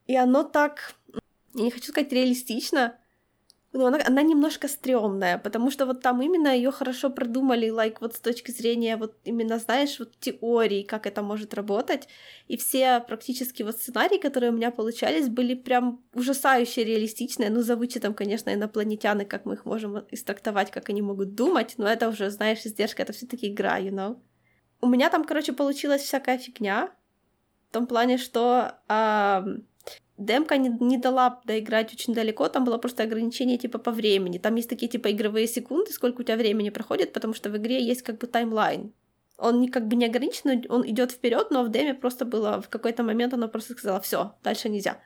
И 0.07 0.17
оно 0.17 0.43
так, 0.43 0.95
я 1.55 1.63
не 1.63 1.71
хочу 1.71 1.93
сказать 1.93 2.13
реалистично, 2.13 2.99
ну, 3.73 3.87
она, 3.87 3.99
она 4.07 4.23
немножко 4.23 4.67
стрёмная, 4.67 5.39
потому 5.39 5.71
что 5.71 5.85
вот 5.87 6.01
там 6.01 6.23
именно 6.23 6.49
ее 6.49 6.71
хорошо 6.71 7.11
продумали, 7.11 7.69
like, 7.69 7.97
вот 8.01 8.15
с 8.15 8.21
точки 8.21 8.51
зрения 8.51 8.97
вот 8.97 9.17
именно, 9.25 9.59
знаешь, 9.59 9.99
вот 9.99 10.19
теории, 10.21 10.83
как 10.83 11.07
это 11.07 11.23
может 11.23 11.53
работать, 11.53 12.09
и 12.49 12.57
все 12.57 13.01
практически 13.01 13.63
вот 13.63 13.77
сценарии, 13.77 14.19
которые 14.19 14.53
у 14.53 14.55
меня 14.55 14.71
получались, 14.71 15.29
были 15.29 15.55
прям 15.55 16.03
ужасающе 16.15 16.85
реалистичные, 16.85 17.51
ну, 17.51 17.61
за 17.61 17.77
вычетом, 17.77 18.15
конечно, 18.15 18.55
инопланетяны, 18.55 19.27
как 19.27 19.45
мы 19.45 19.55
их 19.55 19.67
можем 19.67 19.99
истрактовать, 20.11 20.71
как 20.71 20.89
они 20.89 21.03
могут 21.03 21.35
думать, 21.35 21.75
но 21.77 21.87
это 21.87 22.09
уже, 22.09 22.31
знаешь, 22.31 22.65
издержка, 22.65 23.03
это 23.03 23.13
все 23.13 23.27
таки 23.27 23.49
игра, 23.49 23.79
you 23.79 23.91
know? 23.91 24.17
У 24.81 24.87
меня 24.87 25.11
там, 25.11 25.25
короче, 25.25 25.53
получилась 25.53 26.03
всякая 26.03 26.39
фигня, 26.39 26.91
в 27.69 27.73
том 27.73 27.87
плане, 27.87 28.17
что... 28.17 28.79
Uh, 28.89 29.63
демка 30.19 30.57
не, 30.57 30.69
не 30.81 30.99
дала 30.99 31.41
доиграть 31.45 31.93
очень 31.95 32.15
далеко, 32.15 32.49
там 32.49 32.65
было 32.65 32.79
просто 32.79 33.05
ограничение 33.05 33.57
типа 33.57 33.79
по 33.79 33.91
времени. 33.91 34.39
Там 34.39 34.57
есть 34.57 34.69
такие 34.69 34.89
типа 34.89 35.11
игровые 35.11 35.47
секунды, 35.47 35.93
сколько 35.93 36.21
у 36.21 36.25
тебя 36.25 36.37
времени 36.37 36.71
проходит, 36.71 37.13
потому 37.13 37.35
что 37.35 37.51
в 37.51 37.57
игре 37.57 37.83
есть 37.83 38.03
как 38.03 38.19
бы 38.19 38.27
таймлайн. 38.27 38.93
Он 39.39 39.61
не 39.61 39.69
как 39.69 39.87
бы 39.87 39.95
не 39.95 40.07
ограничен, 40.07 40.65
он 40.69 40.85
идет 40.89 41.13
вперед, 41.13 41.51
но 41.51 41.63
в 41.63 41.71
деме 41.71 41.95
просто 41.95 42.25
было 42.25 42.61
в 42.61 42.69
какой-то 42.69 43.05
момент 43.05 43.35
она 43.35 43.47
просто 43.47 43.73
сказала, 43.73 44.01
все, 44.01 44.35
дальше 44.43 44.69
нельзя. 44.69 45.01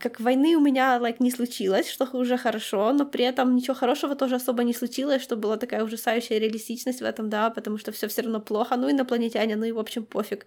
Как 0.00 0.20
войны 0.20 0.56
у 0.56 0.60
меня 0.60 0.98
like, 0.98 1.16
не 1.18 1.30
случилось, 1.32 1.90
что 1.90 2.08
уже 2.12 2.36
хорошо, 2.36 2.92
но 2.92 3.04
при 3.06 3.24
этом 3.24 3.56
ничего 3.56 3.74
хорошего 3.74 4.14
тоже 4.14 4.36
особо 4.36 4.62
не 4.62 4.74
случилось, 4.74 5.22
что 5.22 5.36
была 5.36 5.56
такая 5.56 5.82
ужасающая 5.82 6.38
реалистичность 6.38 7.00
в 7.00 7.04
этом, 7.04 7.28
да, 7.28 7.50
потому 7.50 7.78
что 7.78 7.90
все 7.90 8.06
все 8.06 8.22
равно 8.22 8.40
плохо, 8.40 8.76
ну 8.76 8.88
инопланетяне, 8.88 9.56
ну 9.56 9.64
и 9.64 9.72
в 9.72 9.78
общем 9.78 10.04
пофиг. 10.04 10.46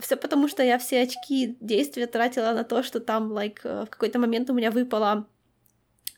Все 0.00 0.16
потому, 0.16 0.48
что 0.48 0.62
я 0.62 0.78
все 0.78 1.02
очки 1.02 1.56
действия 1.60 2.06
тратила 2.06 2.52
на 2.52 2.64
то, 2.64 2.82
что 2.82 3.00
там, 3.00 3.32
like, 3.32 3.60
э, 3.64 3.84
в 3.86 3.90
какой-то 3.90 4.18
момент 4.18 4.50
у 4.50 4.54
меня 4.54 4.70
выпало, 4.70 5.26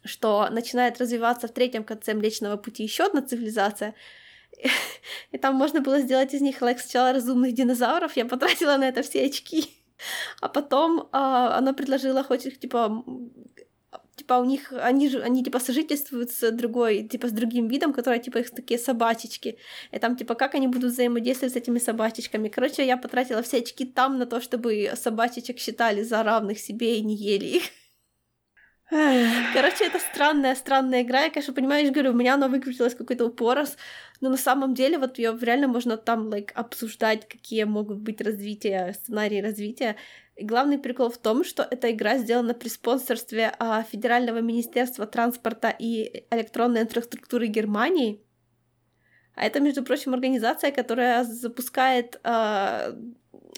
что 0.05 0.49
начинает 0.51 0.99
развиваться 0.99 1.47
в 1.47 1.53
третьем 1.53 1.85
конце 1.85 2.15
Млечного 2.15 2.57
Пути 2.57 2.83
еще 2.83 3.05
одна 3.05 3.23
цивилизация, 3.23 3.95
и 5.31 5.39
там 5.39 5.55
можно 5.55 5.81
было 5.81 6.01
сделать 6.01 6.35
из 6.35 6.41
них, 6.41 6.61
like, 6.61 6.79
сначала 6.79 7.13
разумных 7.13 7.55
динозавров, 7.55 8.17
я 8.17 8.27
потратила 8.27 8.77
на 8.77 8.89
это 8.89 9.03
все 9.03 9.27
очки, 9.27 9.71
а 10.41 10.49
потом 10.49 11.09
а, 11.13 11.57
она 11.57 11.73
предложила 11.73 12.25
хоть, 12.25 12.61
типа, 12.61 13.05
типа 14.19 14.35
у 14.35 14.45
них, 14.45 14.73
они 14.73 15.09
же, 15.09 15.23
они 15.23 15.43
типа 15.43 15.61
сожительствуют 15.61 16.31
с 16.31 16.51
другой, 16.53 17.05
типа 17.09 17.29
с 17.29 17.33
другим 17.33 17.69
видом, 17.69 17.93
которые 17.93 18.21
типа 18.21 18.39
их 18.39 18.51
такие 18.51 18.79
собачечки, 18.79 19.59
и 19.93 19.99
там 19.99 20.17
типа 20.17 20.35
как 20.35 20.55
они 20.55 20.69
будут 20.69 20.93
взаимодействовать 20.93 21.55
с 21.55 21.57
этими 21.57 21.79
собачечками. 21.79 22.49
Короче, 22.49 22.87
я 22.87 22.97
потратила 22.97 23.43
все 23.43 23.59
очки 23.59 23.85
там 23.87 24.19
на 24.19 24.27
то, 24.27 24.41
чтобы 24.41 24.91
собачечек 24.95 25.59
считали 25.59 26.03
за 26.03 26.23
равных 26.23 26.59
себе 26.59 26.99
и 26.99 27.03
не 27.03 27.15
ели 27.15 27.47
их. 27.47 27.63
Короче, 28.91 29.85
это 29.85 29.99
странная, 29.99 30.55
странная 30.55 31.03
игра. 31.03 31.25
Я, 31.25 31.31
конечно, 31.31 31.53
понимаешь, 31.53 31.91
говорю, 31.91 32.13
у 32.13 32.17
меня 32.17 32.35
она 32.35 32.49
выкрутилась 32.49 32.95
какой-то 32.95 33.27
упорос, 33.27 33.77
но 34.23 34.31
на 34.31 34.39
самом 34.39 34.73
деле 34.75 34.97
вот 34.97 35.19
ее 35.19 35.37
реально 35.41 35.69
можно 35.69 35.99
там 35.99 36.29
like, 36.29 36.53
обсуждать, 36.55 37.29
какие 37.29 37.65
могут 37.65 37.99
быть 37.99 38.23
развития, 38.23 38.95
сценарии 38.95 39.43
развития. 39.43 39.97
И 40.39 40.45
главный 40.45 40.79
прикол 40.79 41.11
в 41.11 41.19
том, 41.19 41.43
что 41.43 41.67
эта 41.69 41.91
игра 41.91 42.17
сделана 42.19 42.55
при 42.55 42.69
спонсорстве 42.69 43.53
а, 43.59 43.83
Федерального 43.83 44.41
министерства 44.41 45.05
транспорта 45.05 45.75
и 45.77 46.25
электронной 46.31 46.83
инфраструктуры 46.83 47.49
Германии. 47.49 48.21
А 49.35 49.45
это, 49.45 49.59
между 49.59 49.83
прочим, 49.83 50.15
организация, 50.15 50.71
которая 50.71 51.25
запускает, 51.25 52.21
а, 52.23 52.95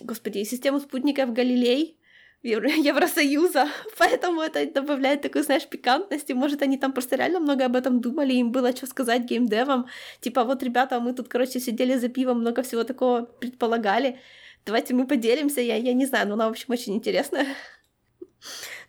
господи, 0.00 0.44
систему 0.44 0.80
спутников 0.80 1.34
Галилей, 1.34 1.98
Евросоюза, 2.42 3.68
поэтому 3.98 4.40
это 4.40 4.64
добавляет 4.72 5.20
такой, 5.20 5.42
знаешь, 5.42 5.68
пикантности. 5.68 6.32
Может, 6.32 6.62
они 6.62 6.78
там 6.78 6.92
просто 6.94 7.16
реально 7.16 7.40
много 7.40 7.66
об 7.66 7.76
этом 7.76 8.00
думали, 8.00 8.32
им 8.32 8.52
было 8.52 8.74
что 8.74 8.86
сказать 8.86 9.24
геймдевам. 9.24 9.86
Типа, 10.22 10.44
вот, 10.44 10.62
ребята, 10.62 10.98
мы 10.98 11.12
тут, 11.12 11.28
короче, 11.28 11.60
сидели 11.60 11.98
за 11.98 12.08
пивом, 12.08 12.40
много 12.40 12.62
всего 12.62 12.84
такого 12.84 13.26
предполагали. 13.26 14.18
Давайте 14.66 14.94
мы 14.94 15.06
поделимся, 15.06 15.60
я, 15.60 15.76
я 15.76 15.92
не 15.92 16.06
знаю, 16.06 16.28
но 16.28 16.34
она, 16.34 16.48
в 16.48 16.50
общем, 16.50 16.66
очень 16.68 16.94
интересная. 16.94 17.46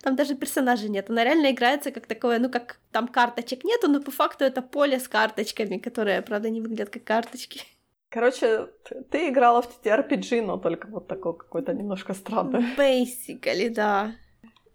Там 0.02 0.16
даже 0.16 0.34
персонажей 0.34 0.88
нет. 0.88 1.10
Она 1.10 1.24
реально 1.24 1.50
играется 1.50 1.90
как 1.92 2.06
такое, 2.06 2.38
ну, 2.38 2.50
как 2.50 2.78
там 2.90 3.08
карточек 3.08 3.64
нету, 3.64 3.88
но 3.88 4.00
по 4.00 4.10
факту 4.10 4.44
это 4.44 4.62
поле 4.62 4.98
с 4.98 5.08
карточками, 5.08 5.78
которые, 5.78 6.22
правда, 6.22 6.50
не 6.50 6.60
выглядят 6.60 6.90
как 6.90 7.04
карточки. 7.04 7.62
Короче, 8.08 8.68
ты 9.10 9.28
играла 9.28 9.62
в 9.62 9.68
TTRPG, 9.68 10.42
но 10.42 10.58
только 10.58 10.86
вот 10.88 11.06
такой 11.06 11.36
какой-то 11.36 11.72
немножко 11.72 12.14
странный. 12.14 12.62
Basically, 12.76 13.70
да. 13.70 14.14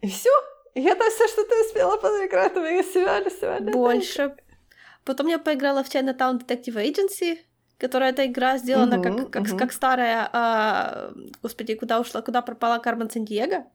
И 0.01 0.07
все? 0.07 0.31
И 0.73 0.81
это 0.83 1.03
все, 1.10 1.27
что 1.27 1.43
ты 1.43 1.65
успела 1.65 1.97
поиграть 1.97 2.53
в 2.53 2.93
сегодня, 2.93 3.29
сегодня? 3.29 3.73
Больше. 3.73 4.36
Потом 5.03 5.27
я 5.27 5.39
поиграла 5.39 5.83
в 5.83 5.89
Chinatown 5.89 6.39
Detective 6.39 6.75
Agency, 6.75 7.38
которая 7.77 8.11
эта 8.11 8.25
игра 8.25 8.57
сделана 8.57 8.95
uh-huh, 8.95 9.03
как, 9.03 9.31
как, 9.31 9.43
uh-huh. 9.43 9.57
как 9.57 9.71
старая... 9.71 10.29
А, 10.33 11.13
господи, 11.41 11.75
куда 11.75 11.99
ушла, 11.99 12.21
куда 12.21 12.41
пропала 12.41 12.79
Кармен 12.79 13.09
Сан-Диего? 13.09 13.65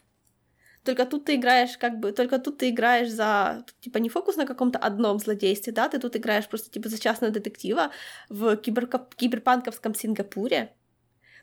Только 0.84 1.06
тут 1.06 1.26
ты 1.26 1.36
играешь 1.36 1.78
как 1.78 2.00
бы, 2.00 2.10
только 2.10 2.40
тут 2.40 2.58
ты 2.58 2.70
играешь 2.70 3.10
за, 3.10 3.64
типа, 3.80 3.98
не 3.98 4.08
фокус 4.08 4.36
на 4.36 4.46
каком-то 4.46 4.80
одном 4.80 5.20
злодействе, 5.20 5.72
да, 5.72 5.88
ты 5.88 6.00
тут 6.00 6.16
играешь 6.16 6.48
просто, 6.48 6.70
типа, 6.70 6.88
за 6.88 6.98
частного 6.98 7.32
детектива 7.32 7.92
в 8.28 8.56
киберко- 8.56 9.06
киберпанковском 9.16 9.94
Сингапуре. 9.94 10.72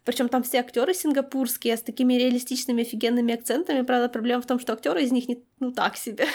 Причем 0.04 0.28
там 0.28 0.44
все 0.44 0.60
актеры 0.60 0.94
сингапурские 0.94 1.78
с 1.78 1.82
такими 1.82 2.16
реалистичными 2.16 2.82
офигенными 2.82 3.34
акцентами. 3.34 3.82
Правда, 3.82 4.10
проблема 4.10 4.42
в 4.42 4.46
том, 4.46 4.60
что 4.60 4.74
актеры 4.74 5.04
из 5.04 5.12
них 5.12 5.28
не, 5.28 5.44
ну 5.60 5.72
так 5.72 5.98
себе. 5.98 6.26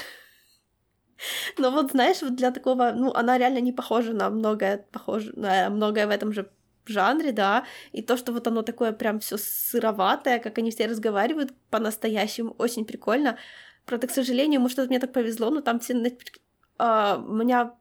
Но 1.59 1.71
вот 1.71 1.91
знаешь, 1.91 2.23
вот 2.23 2.35
для 2.35 2.51
такого, 2.51 2.93
ну, 2.93 3.13
она 3.13 3.39
реально 3.39 3.61
не 3.61 3.73
похожа 3.73 4.13
на 4.13 4.31
многое, 4.31 4.87
похоже 4.91 5.33
на 5.37 5.71
многое 5.71 6.07
в 6.07 6.11
этом 6.11 6.33
же 6.33 6.51
жанре, 6.87 7.33
да, 7.33 7.65
и 7.93 8.03
то, 8.03 8.17
что 8.17 8.33
вот 8.33 8.47
оно 8.47 8.63
такое 8.63 8.93
прям 8.93 9.19
все 9.21 9.37
сыроватое, 9.39 10.39
как 10.39 10.59
они 10.59 10.71
все 10.71 10.87
разговаривают 10.87 11.53
по-настоящему, 11.71 12.55
очень 12.59 12.85
прикольно. 12.85 13.39
Правда, 13.87 14.07
к 14.07 14.11
сожалению, 14.11 14.61
может, 14.61 14.79
это 14.79 14.89
мне 14.89 14.99
так 14.99 15.13
повезло, 15.13 15.51
но 15.51 15.61
там 15.61 15.81
все... 15.81 15.95
Uh, 16.77 17.25
у 17.25 17.35
меня 17.35 17.73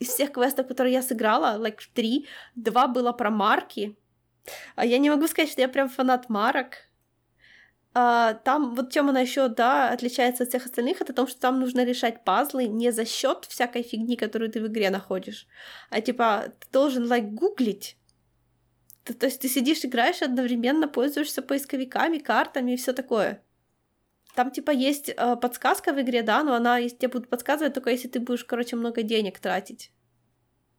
из 0.00 0.08
всех 0.08 0.32
квестов, 0.32 0.66
которые 0.66 0.94
я 0.94 1.02
сыграла, 1.02 1.58
like 1.58 1.80
три, 1.92 2.26
два 2.54 2.86
было 2.86 3.12
про 3.12 3.30
марки. 3.30 3.96
А 4.74 4.86
я 4.86 4.98
не 4.98 5.10
могу 5.10 5.28
сказать, 5.28 5.50
что 5.50 5.60
я 5.60 5.68
прям 5.68 5.88
фанат 5.88 6.28
марок. 6.28 6.88
Uh, 7.94 8.38
там 8.44 8.74
вот 8.74 8.90
чем 8.90 9.10
она 9.10 9.20
еще, 9.20 9.48
да, 9.48 9.90
отличается 9.90 10.44
от 10.44 10.48
всех 10.48 10.64
остальных, 10.64 11.02
это 11.02 11.12
том, 11.12 11.26
что 11.26 11.38
там 11.38 11.60
нужно 11.60 11.84
решать 11.84 12.24
пазлы 12.24 12.66
не 12.66 12.90
за 12.90 13.04
счет 13.04 13.44
всякой 13.44 13.82
фигни, 13.82 14.16
которую 14.16 14.50
ты 14.50 14.62
в 14.62 14.66
игре 14.66 14.88
находишь, 14.88 15.46
а 15.90 16.00
типа 16.00 16.54
ты 16.58 16.66
должен 16.72 17.04
like 17.04 17.32
гуглить 17.32 17.98
ты, 19.04 19.14
то 19.14 19.26
есть 19.26 19.40
ты 19.40 19.48
сидишь, 19.48 19.84
играешь 19.84 20.22
одновременно, 20.22 20.88
пользуешься 20.88 21.42
поисковиками, 21.42 22.18
картами 22.18 22.72
и 22.72 22.76
все 22.76 22.92
такое. 22.92 23.42
Там 24.34 24.50
типа 24.50 24.70
есть 24.70 25.08
э, 25.08 25.36
подсказка 25.36 25.92
в 25.92 26.00
игре, 26.00 26.22
да, 26.22 26.42
но 26.42 26.54
она 26.54 26.80
тебе 26.88 27.08
будет 27.08 27.28
подсказывать 27.28 27.74
только 27.74 27.90
если 27.90 28.08
ты 28.08 28.20
будешь, 28.20 28.44
короче, 28.44 28.76
много 28.76 29.02
денег 29.02 29.40
тратить. 29.40 29.92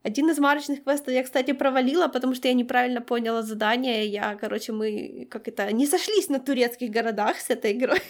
Один 0.03 0.29
из 0.29 0.37
марочных 0.37 0.83
квестов 0.83 1.13
я, 1.13 1.23
кстати, 1.23 1.53
провалила, 1.53 2.09
потому 2.09 2.35
что 2.35 2.49
я 2.49 2.53
неправильно 2.53 3.01
поняла 3.01 3.41
задание. 3.41 4.05
Я, 4.05 4.35
короче, 4.35 4.73
мы 4.73 5.27
как 5.31 5.47
это 5.47 5.71
не 5.71 5.87
сошлись 5.87 6.27
на 6.27 6.39
турецких 6.39 6.91
городах 6.91 7.37
с 7.37 7.49
этой 7.49 7.71
игрой. 7.71 8.01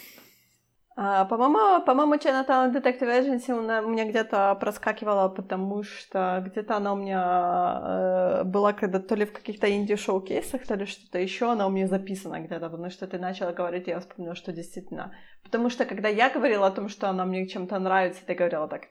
А, 0.96 1.26
по-моему, 1.26 1.84
по-моему, 1.86 2.14
Chinatown 2.16 2.72
Detective 2.72 3.10
Agency 3.10 3.52
у 3.52 3.90
меня 3.90 4.06
где-то 4.06 4.54
проскакивала, 4.60 5.28
потому 5.28 5.82
что 5.82 6.44
где-то 6.46 6.78
она 6.78 6.94
у 6.94 6.98
меня 6.98 7.82
э, 7.84 8.44
была 8.44 8.74
когда 8.74 9.00
то 9.00 9.16
ли 9.16 9.26
в 9.26 9.34
каких-то 9.34 9.68
инди-шоу-кейсах, 9.68 10.68
то 10.68 10.76
ли 10.76 10.86
что-то 10.86 11.18
еще, 11.18 11.52
она 11.52 11.66
у 11.66 11.72
меня 11.72 11.88
записана 11.88 12.42
где-то, 12.42 12.70
потому 12.70 12.92
что 12.92 13.08
ты 13.08 13.18
начала 13.18 13.54
говорить, 13.54 13.88
я 13.88 14.00
вспомнила, 14.00 14.36
что 14.36 14.52
действительно. 14.52 15.16
Потому 15.44 15.72
что 15.72 15.86
когда 15.86 16.10
я 16.10 16.30
говорила 16.30 16.68
о 16.68 16.72
том, 16.72 16.90
что 16.90 17.10
она 17.10 17.26
мне 17.26 17.48
чем-то 17.48 17.80
нравится, 17.80 18.22
ты 18.28 18.36
говорила 18.36 18.68
так, 18.68 18.84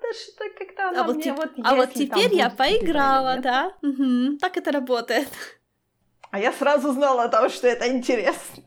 надо 0.00 0.18
что 0.18 0.44
как-то 0.58 0.88
она 0.88 1.00
а 1.00 1.04
вот 1.04 1.16
мне 1.16 1.24
теп... 1.24 1.36
вот 1.36 1.50
А 1.62 1.74
вот 1.74 1.92
теперь 1.92 2.34
я 2.34 2.50
поиграла, 2.50 3.38
да? 3.38 3.72
Угу. 3.82 4.38
Так 4.40 4.56
это 4.56 4.72
работает. 4.72 5.28
А 6.30 6.38
я 6.38 6.52
сразу 6.52 6.92
знала 6.92 7.24
о 7.24 7.28
том, 7.28 7.50
что 7.50 7.66
это 7.66 7.88
интересно. 7.88 8.62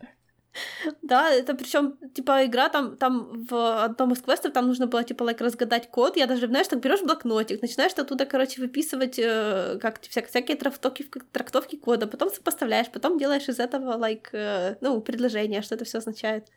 Да, 1.01 1.31
это 1.31 1.55
причем 1.55 1.97
типа 2.13 2.45
игра 2.45 2.69
там, 2.69 2.95
там 2.97 3.45
в 3.45 3.83
одном 3.83 4.13
из 4.13 4.21
квестов 4.21 4.53
там 4.53 4.67
нужно 4.67 4.85
было 4.85 5.03
типа 5.03 5.23
like, 5.23 5.43
разгадать 5.43 5.89
код. 5.89 6.15
Я 6.15 6.27
даже, 6.27 6.47
знаешь, 6.47 6.67
так 6.67 6.79
берешь 6.79 7.01
блокнотик, 7.01 7.61
начинаешь 7.61 7.93
оттуда, 7.93 8.25
короче, 8.25 8.61
выписывать 8.61 9.17
э, 9.17 9.79
как 9.81 10.01
вся, 10.01 10.21
всякие 10.21 10.55
трактовки, 10.55 11.09
трактовки 11.31 11.75
кода, 11.75 12.05
потом 12.05 12.29
сопоставляешь, 12.29 12.91
потом 12.91 13.17
делаешь 13.17 13.49
из 13.49 13.59
этого 13.59 13.97
like, 13.97 14.27
э, 14.33 14.75
ну, 14.81 15.01
предложение, 15.01 15.63
что 15.63 15.73
это 15.73 15.85
все 15.85 15.97
означает. 15.97 16.47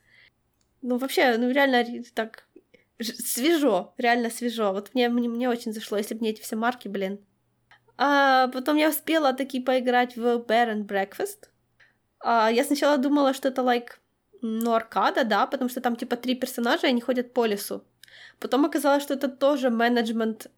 Ну, 0.82 0.98
вообще, 0.98 1.36
ну, 1.38 1.50
реально 1.50 2.02
так 2.14 2.45
свежо, 3.00 3.94
реально 3.98 4.30
свежо. 4.30 4.72
Вот 4.72 4.94
мне, 4.94 5.08
мне, 5.08 5.28
мне 5.28 5.48
очень 5.48 5.72
зашло, 5.72 5.98
если 5.98 6.14
бы 6.14 6.24
не 6.24 6.30
эти 6.30 6.40
все 6.40 6.56
марки, 6.56 6.88
блин. 6.88 7.18
А 7.98 8.48
потом 8.48 8.76
я 8.76 8.88
успела 8.88 9.32
таки 9.32 9.60
поиграть 9.60 10.16
в 10.16 10.38
Bear 10.38 10.74
and 10.74 10.86
Breakfast. 10.86 11.48
А, 12.20 12.50
я 12.50 12.64
сначала 12.64 12.98
думала, 12.98 13.34
что 13.34 13.48
это, 13.48 13.62
like, 13.62 13.92
ну, 14.42 14.72
аркада, 14.72 15.24
да, 15.24 15.46
потому 15.46 15.70
что 15.70 15.80
там, 15.80 15.96
типа, 15.96 16.16
три 16.16 16.34
персонажа, 16.34 16.86
и 16.86 16.90
они 16.90 17.00
ходят 17.00 17.32
по 17.32 17.46
лесу. 17.46 17.84
Потом 18.38 18.64
оказалось, 18.64 19.02
что 19.02 19.14
это 19.14 19.28
тоже 19.28 19.70
менеджмент 19.70 20.50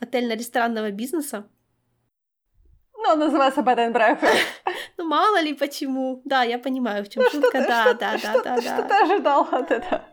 отельно-ресторанного 0.00 0.90
бизнеса. 0.90 1.48
Ну, 2.98 3.16
называется 3.16 3.60
Bed 3.60 3.78
and 3.78 3.92
Breakfast. 3.92 4.36
ну, 4.98 5.04
мало 5.06 5.40
ли 5.40 5.54
почему. 5.54 6.22
Да, 6.24 6.42
я 6.42 6.58
понимаю, 6.58 7.04
в 7.04 7.08
чем 7.08 7.22
ну, 7.22 7.30
шутка. 7.30 7.64
Да, 7.66 7.84
что, 7.84 7.94
да, 7.94 8.18
что, 8.18 8.32
да, 8.42 8.56
да, 8.56 8.60
что 8.60 8.82
да. 8.82 8.88
ты 8.88 8.94
ожидал 8.94 9.48
от 9.52 9.70
этого? 9.70 10.04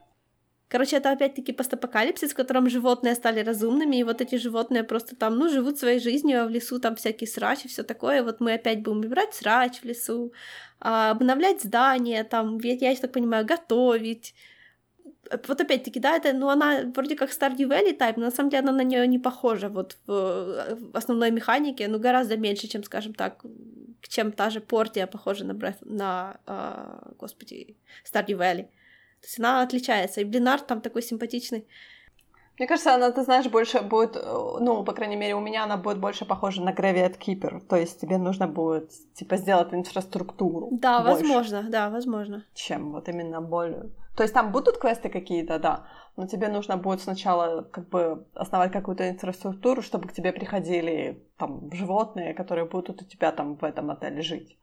Короче, 0.73 0.95
это 0.95 1.11
опять-таки 1.11 1.53
постапокалипсис, 1.53 2.31
в 2.31 2.35
котором 2.35 2.67
животные 2.67 3.13
стали 3.13 3.41
разумными, 3.41 3.97
и 3.97 4.03
вот 4.03 4.21
эти 4.21 4.37
животные 4.37 4.83
просто 4.83 5.15
там, 5.15 5.37
ну, 5.37 5.47
живут 5.47 5.77
своей 5.77 5.99
жизнью, 5.99 6.41
а 6.41 6.45
в 6.47 6.49
лесу 6.49 6.79
там 6.79 6.95
всякие 6.95 7.27
срач 7.27 7.65
и 7.65 7.67
все 7.67 7.83
такое. 7.83 8.23
Вот 8.23 8.39
мы 8.39 8.53
опять 8.53 8.81
будем 8.81 8.97
убирать 8.97 9.35
срач 9.35 9.81
в 9.81 9.85
лесу, 9.85 10.33
а, 10.79 11.11
обновлять 11.11 11.61
здания, 11.61 12.23
там, 12.23 12.57
я 12.57 12.95
так 12.95 13.11
понимаю, 13.11 13.45
готовить. 13.45 14.33
Вот 15.47 15.61
опять-таки, 15.61 15.99
да, 15.99 16.15
это, 16.15 16.33
ну, 16.33 16.49
она 16.49 16.91
вроде 16.95 17.15
как 17.15 17.29
Stardew 17.29 17.67
Valley 17.67 17.95
type, 17.95 18.13
но 18.17 18.25
на 18.25 18.31
самом 18.31 18.49
деле 18.49 18.63
она 18.63 18.71
на 18.71 18.83
нее 18.83 19.07
не 19.07 19.19
похожа 19.19 19.69
вот 19.69 19.97
в, 20.07 20.75
в 20.91 20.97
основной 20.97 21.29
механике, 21.29 21.87
ну, 21.87 21.99
гораздо 21.99 22.35
меньше, 22.35 22.67
чем, 22.67 22.83
скажем 22.83 23.13
так, 23.13 23.45
чем 24.01 24.31
та 24.31 24.49
же 24.49 24.59
Портия 24.59 25.05
похожа 25.05 25.45
на, 25.45 25.51
Breath, 25.51 25.77
на 25.81 26.37
э, 26.47 27.13
господи, 27.19 27.77
Stardew 28.11 28.37
Valley. 28.37 28.65
То 29.23 29.27
есть 29.27 29.39
она 29.39 29.61
отличается. 29.61 30.19
И 30.19 30.25
Блинард 30.25 30.67
там 30.67 30.81
такой 30.81 31.01
симпатичный. 31.01 31.65
Мне 32.59 32.67
кажется, 32.67 32.93
она, 32.93 33.09
ты 33.09 33.23
знаешь, 33.23 33.47
больше 33.47 33.81
будет, 33.81 34.15
ну, 34.15 34.83
по 34.83 34.91
крайней 34.91 35.15
мере, 35.15 35.33
у 35.35 35.39
меня 35.39 35.63
она 35.63 35.77
будет 35.77 35.97
больше 35.97 36.25
похожа 36.25 36.61
на 36.61 36.73
Graveyard 36.73 37.17
Keeper. 37.17 37.61
То 37.61 37.77
есть 37.77 38.01
тебе 38.01 38.17
нужно 38.17 38.47
будет, 38.47 38.91
типа, 39.13 39.37
сделать 39.37 39.73
инфраструктуру. 39.73 40.67
Да, 40.71 40.99
больше, 40.99 41.23
возможно, 41.23 41.63
да, 41.69 41.89
возможно. 41.89 42.43
Чем 42.53 42.91
вот 42.91 43.07
именно 43.07 43.39
более... 43.39 43.89
То 44.17 44.23
есть 44.23 44.33
там 44.33 44.51
будут 44.51 44.77
квесты 44.77 45.09
какие-то, 45.09 45.57
да, 45.57 45.87
но 46.17 46.27
тебе 46.27 46.49
нужно 46.49 46.75
будет 46.77 47.01
сначала 47.01 47.63
как 47.63 47.87
бы 47.87 48.27
основать 48.35 48.73
какую-то 48.73 49.09
инфраструктуру, 49.09 49.81
чтобы 49.81 50.09
к 50.09 50.13
тебе 50.13 50.33
приходили 50.33 51.23
там 51.37 51.71
животные, 51.71 52.33
которые 52.33 52.65
будут 52.65 53.01
у 53.01 53.05
тебя 53.05 53.31
там 53.31 53.55
в 53.55 53.63
этом 53.63 53.89
отеле 53.89 54.21
жить 54.21 54.57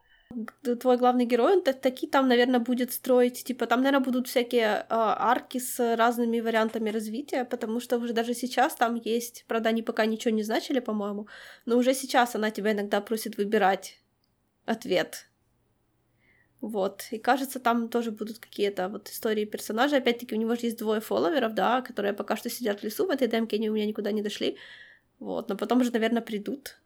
твой 0.79 0.97
главный 0.97 1.25
герой, 1.25 1.53
он 1.53 1.63
таки 1.63 2.07
там, 2.07 2.27
наверное, 2.27 2.59
будет 2.59 2.91
строить, 2.91 3.43
типа, 3.43 3.65
там, 3.65 3.81
наверное, 3.81 4.03
будут 4.03 4.27
всякие 4.27 4.67
э, 4.67 4.85
арки 4.89 5.59
с 5.59 5.95
разными 5.95 6.39
вариантами 6.39 6.89
развития, 6.89 7.45
потому 7.45 7.79
что 7.79 7.97
уже 7.97 8.13
даже 8.13 8.33
сейчас 8.33 8.75
там 8.75 8.95
есть, 8.95 9.45
правда, 9.47 9.69
они 9.69 9.81
пока 9.81 10.05
ничего 10.05 10.33
не 10.33 10.43
значили, 10.43 10.79
по-моему, 10.79 11.27
но 11.65 11.77
уже 11.77 11.93
сейчас 11.93 12.35
она 12.35 12.51
тебя 12.51 12.71
иногда 12.73 13.01
просит 13.01 13.37
выбирать 13.37 13.99
ответ. 14.65 15.27
Вот, 16.61 17.07
и 17.09 17.17
кажется, 17.17 17.59
там 17.59 17.89
тоже 17.89 18.11
будут 18.11 18.37
какие-то 18.37 18.87
вот 18.87 19.09
истории 19.09 19.45
персонажей. 19.45 19.97
Опять-таки, 19.97 20.35
у 20.35 20.37
него 20.37 20.53
же 20.53 20.67
есть 20.67 20.77
двое 20.77 21.01
фолловеров, 21.01 21.55
да, 21.55 21.81
которые 21.81 22.13
пока 22.13 22.35
что 22.35 22.51
сидят 22.51 22.81
в 22.81 22.83
лесу, 22.83 23.07
в 23.07 23.09
этой 23.09 23.27
демке 23.27 23.55
они 23.55 23.69
у 23.69 23.73
меня 23.73 23.87
никуда 23.87 24.11
не 24.11 24.21
дошли. 24.21 24.57
Вот, 25.19 25.49
но 25.49 25.57
потом 25.57 25.81
уже, 25.81 25.91
наверное, 25.91 26.21
придут. 26.21 26.77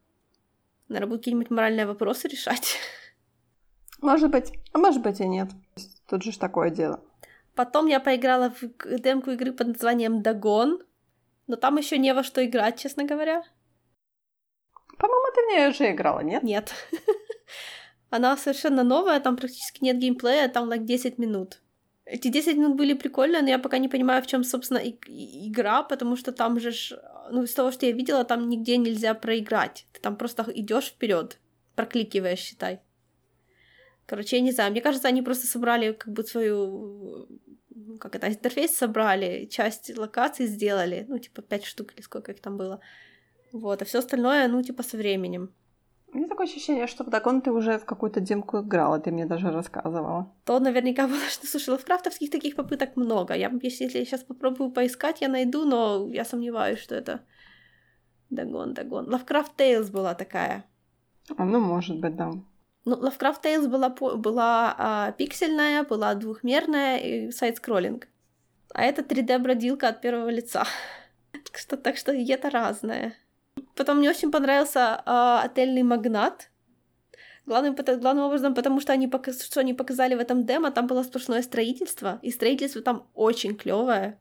Наверное, 0.88 1.08
будут 1.08 1.22
какие-нибудь 1.22 1.50
моральные 1.50 1.86
вопросы 1.86 2.28
решать. 2.28 2.78
Может 4.02 4.32
быть, 4.32 4.52
а 4.74 4.78
может 4.78 5.02
быть 5.02 5.20
и 5.20 5.28
нет. 5.28 5.50
Тут 6.08 6.24
же 6.24 6.32
ж 6.32 6.38
такое 6.38 6.70
дело. 6.70 7.02
Потом 7.56 7.88
я 7.88 8.00
поиграла 8.00 8.50
в 8.50 9.00
демку 9.00 9.32
игры 9.32 9.54
под 9.54 9.68
названием 9.68 10.22
Дагон, 10.22 10.84
но 11.48 11.56
там 11.56 11.78
еще 11.78 11.98
не 11.98 12.14
во 12.14 12.24
что 12.24 12.46
играть, 12.46 12.80
честно 12.80 13.06
говоря. 13.06 13.44
По-моему, 14.98 15.28
ты 15.34 15.42
в 15.42 15.48
нее 15.50 15.70
уже 15.70 15.92
играла, 15.92 16.20
нет? 16.22 16.44
Нет. 16.44 16.74
Она 18.10 18.38
совершенно 18.38 18.84
новая, 18.84 19.20
там 19.20 19.36
практически 19.38 19.84
нет 19.84 19.98
геймплея, 19.98 20.48
там 20.48 20.70
like 20.72 20.86
10 20.86 21.18
минут. 21.18 21.62
Эти 22.06 22.28
10 22.28 22.56
минут 22.58 22.76
были 22.78 22.94
прикольные, 22.94 23.42
но 23.42 23.50
я 23.50 23.58
пока 23.60 23.78
не 23.80 23.90
понимаю, 23.90 24.22
в 24.22 24.28
чем, 24.28 24.44
собственно, 24.44 24.78
и- 24.78 24.96
и- 25.08 25.50
игра, 25.50 25.82
потому 25.82 26.16
что 26.16 26.32
там 26.32 26.60
же, 26.60 26.72
ж, 26.72 26.94
ну, 27.32 27.44
из 27.44 27.54
того, 27.54 27.72
что 27.72 27.86
я 27.88 27.92
видела, 27.94 28.24
там 28.24 28.48
нигде 28.48 28.78
нельзя 28.78 29.16
проиграть. 29.16 29.88
Ты 29.92 30.00
там 30.02 30.16
просто 30.16 30.46
идешь 30.54 30.86
вперед, 30.90 31.40
прокликиваешь, 31.76 32.40
считай. 32.40 32.80
Короче, 34.06 34.38
я 34.38 34.42
не 34.42 34.52
знаю, 34.52 34.72
мне 34.72 34.82
кажется, 34.82 35.08
они 35.08 35.22
просто 35.22 35.48
собрали 35.48 35.94
как 35.94 36.14
бы 36.14 36.24
свою 36.24 37.28
как 38.00 38.16
это, 38.16 38.28
интерфейс 38.28 38.76
собрали, 38.76 39.46
часть 39.46 39.98
локаций 39.98 40.48
сделали, 40.48 41.06
ну, 41.08 41.20
типа, 41.20 41.42
пять 41.42 41.66
штук 41.66 41.94
или 41.94 42.02
сколько 42.02 42.32
их 42.32 42.42
там 42.42 42.58
было. 42.58 42.80
Вот, 43.52 43.82
а 43.82 43.86
все 43.86 44.00
остальное, 44.00 44.48
ну, 44.48 44.62
типа, 44.62 44.84
со 44.84 44.98
временем. 44.98 45.50
У 46.14 46.18
меня 46.18 46.30
такое 46.30 46.48
ощущение, 46.48 46.88
что 46.88 47.04
в 47.04 47.10
Дагон 47.10 47.42
ты 47.42 47.52
уже 47.52 47.78
в 47.78 47.86
какую-то 47.86 48.22
демку 48.22 48.60
играла, 48.60 49.00
ты 49.00 49.12
мне 49.12 49.26
даже 49.26 49.52
рассказывала. 49.52 50.34
То 50.46 50.60
наверняка 50.60 51.08
было, 51.08 51.30
что, 51.30 51.48
слушай, 51.48 51.70
лавкрафтовских 51.70 52.30
таких 52.30 52.56
попыток 52.56 52.96
много. 52.96 53.34
Я, 53.34 53.52
если, 53.62 53.84
если 53.86 54.00
я 54.00 54.06
сейчас 54.06 54.24
попробую 54.24 54.72
поискать, 54.72 55.22
я 55.22 55.28
найду, 55.28 55.66
но 55.66 56.10
я 56.12 56.24
сомневаюсь, 56.26 56.80
что 56.80 56.96
это 56.96 57.20
Дагон, 58.30 58.74
Дагон. 58.74 59.10
Лавкрафт 59.10 59.60
Tales 59.60 59.92
была 59.92 60.14
такая. 60.16 60.66
А, 61.38 61.46
ну, 61.46 61.60
может 61.60 62.00
быть, 62.00 62.16
да. 62.16 62.32
Ну, 62.86 62.96
Lovecraft 62.96 63.42
Tales 63.44 63.68
была, 63.68 63.90
была 63.90 64.76
а, 64.78 65.12
пиксельная, 65.14 65.84
была 65.84 66.14
двухмерная 66.14 66.98
и 66.98 67.32
сайт-скроллинг. 67.32 68.08
А 68.74 68.84
это 68.84 69.02
3D-бродилка 69.02 69.88
от 69.88 70.02
первого 70.02 70.30
лица. 70.30 70.66
так, 71.32 71.58
что, 71.58 71.78
так 71.78 71.98
что 71.98 72.12
это 72.12 72.50
разное. 72.52 73.16
Потом 73.76 73.98
мне 73.98 74.10
очень 74.10 74.32
понравился 74.32 75.02
а, 75.06 75.42
отельный 75.42 75.84
магнат. 75.84 76.52
Главным, 77.48 77.76
главным 77.76 78.26
образом, 78.26 78.54
потому 78.54 78.80
что 78.80 78.94
они, 78.94 79.12
что 79.42 79.60
они 79.60 79.74
показали 79.74 80.16
в 80.16 80.20
этом 80.20 80.46
демо, 80.46 80.72
там 80.72 80.88
было 80.88 81.04
сплошное 81.04 81.44
строительство, 81.44 82.20
и 82.24 82.32
строительство 82.32 82.82
там 82.82 83.08
очень 83.14 83.56
клевое. 83.56 84.20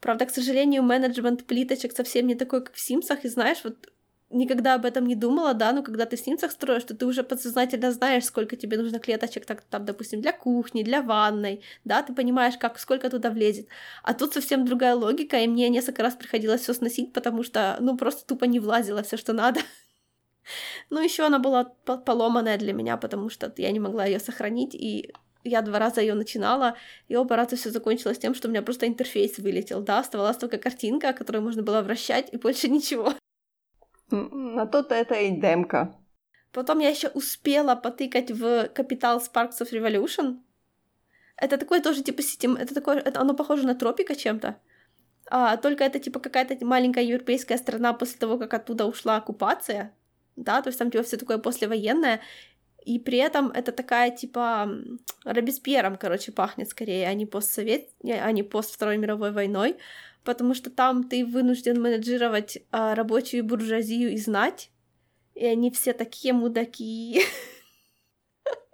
Правда, 0.00 0.26
к 0.26 0.30
сожалению, 0.30 0.82
менеджмент 0.82 1.44
плиточек 1.44 1.92
совсем 1.92 2.26
не 2.26 2.34
такой, 2.34 2.64
как 2.64 2.74
в 2.74 2.80
Симсах, 2.80 3.24
и 3.24 3.28
знаешь, 3.28 3.58
вот 3.64 3.92
никогда 4.30 4.74
об 4.74 4.84
этом 4.84 5.06
не 5.06 5.14
думала, 5.14 5.54
да, 5.54 5.72
но 5.72 5.82
когда 5.82 6.04
ты 6.04 6.16
в 6.16 6.20
снимцах 6.20 6.52
строишь, 6.52 6.84
то 6.84 6.94
ты 6.94 7.06
уже 7.06 7.22
подсознательно 7.22 7.92
знаешь, 7.92 8.24
сколько 8.24 8.56
тебе 8.56 8.76
нужно 8.76 8.98
клеточек, 8.98 9.46
так, 9.46 9.62
там, 9.62 9.84
допустим, 9.84 10.20
для 10.20 10.32
кухни, 10.32 10.82
для 10.82 11.02
ванной, 11.02 11.62
да, 11.84 12.02
ты 12.02 12.14
понимаешь, 12.14 12.58
как, 12.58 12.78
сколько 12.78 13.08
туда 13.10 13.30
влезет. 13.30 13.68
А 14.02 14.14
тут 14.14 14.34
совсем 14.34 14.64
другая 14.64 14.94
логика, 14.94 15.38
и 15.38 15.48
мне 15.48 15.68
несколько 15.68 16.02
раз 16.02 16.14
приходилось 16.14 16.62
все 16.62 16.74
сносить, 16.74 17.12
потому 17.12 17.42
что, 17.42 17.76
ну, 17.80 17.96
просто 17.96 18.26
тупо 18.26 18.44
не 18.44 18.60
влазило 18.60 19.02
все, 19.02 19.16
что 19.16 19.32
надо. 19.32 19.60
Ну, 20.88 21.02
еще 21.02 21.26
она 21.26 21.38
была 21.38 21.64
поломанная 21.64 22.56
для 22.56 22.72
меня, 22.72 22.96
потому 22.96 23.28
что 23.28 23.52
я 23.58 23.70
не 23.70 23.80
могла 23.80 24.06
ее 24.06 24.18
сохранить, 24.18 24.74
и 24.74 25.12
я 25.44 25.60
два 25.60 25.78
раза 25.78 26.00
ее 26.00 26.14
начинала, 26.14 26.76
и 27.08 27.16
оба 27.16 27.36
раза 27.36 27.56
все 27.56 27.70
закончилось 27.70 28.18
тем, 28.18 28.34
что 28.34 28.48
у 28.48 28.50
меня 28.50 28.62
просто 28.62 28.86
интерфейс 28.86 29.36
вылетел, 29.36 29.82
да, 29.82 29.98
оставалась 29.98 30.38
только 30.38 30.56
картинка, 30.56 31.12
которую 31.12 31.42
можно 31.42 31.62
было 31.62 31.82
вращать, 31.82 32.32
и 32.32 32.38
больше 32.38 32.70
ничего. 32.70 33.12
На 34.10 34.66
то-то 34.66 34.94
это 34.94 35.14
и 35.14 35.30
демка. 35.30 35.94
Потом 36.52 36.78
я 36.80 36.88
еще 36.88 37.08
успела 37.08 37.76
потыкать 37.76 38.30
в 38.30 38.66
Capital 38.74 39.20
Sparks 39.20 39.60
of 39.60 39.70
Revolution. 39.72 40.38
Это 41.36 41.56
такое 41.56 41.80
тоже 41.80 42.02
типа 42.02 42.22
систем... 42.22 42.56
Это 42.56 42.74
такое... 42.74 42.98
Это, 42.98 43.20
оно 43.20 43.34
похоже 43.34 43.66
на 43.66 43.74
тропика 43.74 44.14
чем-то. 44.14 44.56
А, 45.30 45.56
только 45.56 45.84
это 45.84 45.98
типа 45.98 46.20
какая-то 46.20 46.64
маленькая 46.64 47.04
европейская 47.04 47.58
страна 47.58 47.92
после 47.92 48.18
того, 48.18 48.38
как 48.38 48.54
оттуда 48.54 48.86
ушла 48.86 49.16
оккупация. 49.16 49.92
Да, 50.36 50.62
то 50.62 50.68
есть 50.68 50.78
там 50.78 50.90
типа 50.90 51.04
все 51.04 51.16
такое 51.16 51.38
послевоенное. 51.38 52.20
и 52.88 52.98
при 52.98 53.18
этом 53.18 53.48
это 53.50 53.70
такая, 53.72 54.10
типа, 54.10 54.70
Робеспьером, 55.24 55.96
короче, 55.96 56.32
пахнет 56.32 56.70
скорее, 56.70 57.06
а 57.06 57.14
не 57.14 57.26
постсовет, 57.26 57.90
а 58.02 58.32
не 58.32 58.42
пост 58.42 58.72
Второй 58.74 58.96
мировой 58.96 59.30
войной, 59.30 59.76
потому 60.28 60.52
что 60.52 60.68
там 60.68 61.04
ты 61.04 61.24
вынужден 61.24 61.80
менеджировать 61.80 62.58
а, 62.70 62.94
рабочую 62.94 63.44
буржуазию 63.44 64.12
и 64.12 64.18
знать, 64.18 64.70
и 65.34 65.46
они 65.46 65.70
все 65.70 65.94
такие 65.94 66.34
мудаки. 66.34 67.22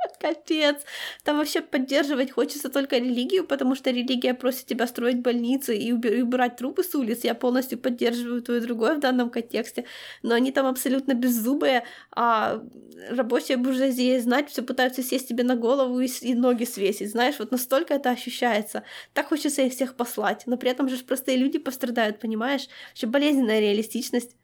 Капец. 0.20 0.82
Там 1.22 1.38
вообще 1.38 1.60
поддерживать 1.60 2.30
хочется 2.30 2.68
только 2.68 2.98
религию, 2.98 3.44
потому 3.46 3.74
что 3.74 3.90
религия 3.90 4.34
просит 4.34 4.66
тебя 4.66 4.86
строить 4.86 5.20
больницы 5.20 5.76
и 5.76 5.92
убирать 5.92 6.56
трупы 6.56 6.82
с 6.82 6.94
улиц. 6.94 7.24
Я 7.24 7.34
полностью 7.34 7.78
поддерживаю 7.78 8.42
то 8.42 8.56
и 8.56 8.60
другое 8.60 8.94
в 8.96 9.00
данном 9.00 9.30
контексте. 9.30 9.84
Но 10.22 10.34
они 10.34 10.52
там 10.52 10.66
абсолютно 10.66 11.14
беззубые, 11.14 11.84
а 12.12 12.62
рабочая 13.10 13.56
буржуазия 13.56 14.20
знать 14.20 14.50
все 14.50 14.62
пытаются 14.62 15.02
сесть 15.02 15.28
тебе 15.28 15.44
на 15.44 15.56
голову 15.56 16.00
и, 16.00 16.06
и 16.06 16.34
ноги 16.34 16.64
свесить. 16.64 17.10
Знаешь, 17.10 17.38
вот 17.38 17.50
настолько 17.50 17.94
это 17.94 18.10
ощущается. 18.10 18.82
Так 19.12 19.28
хочется 19.28 19.62
их 19.62 19.72
всех 19.72 19.94
послать. 19.94 20.42
Но 20.46 20.56
при 20.56 20.70
этом 20.70 20.88
же 20.88 20.96
простые 21.04 21.36
люди 21.38 21.58
пострадают, 21.58 22.20
понимаешь? 22.20 22.68
Еще 22.94 23.06
болезненная 23.06 23.60
реалистичность. 23.60 24.36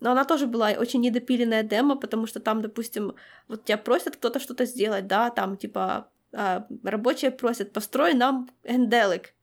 Но 0.00 0.10
она 0.10 0.24
тоже 0.24 0.46
была 0.46 0.70
очень 0.70 1.00
недопиленная 1.00 1.62
демо, 1.62 1.96
потому 1.96 2.26
что 2.26 2.40
там, 2.40 2.62
допустим, 2.62 3.14
вот 3.48 3.64
тебя 3.64 3.78
просят 3.78 4.16
кто-то 4.16 4.40
что-то 4.40 4.64
сделать, 4.64 5.06
да, 5.06 5.30
там, 5.30 5.56
типа, 5.56 6.08
а, 6.32 6.66
рабочие 6.82 7.30
просят, 7.30 7.72
построй 7.72 8.14
нам 8.14 8.50
энделик. 8.64 9.34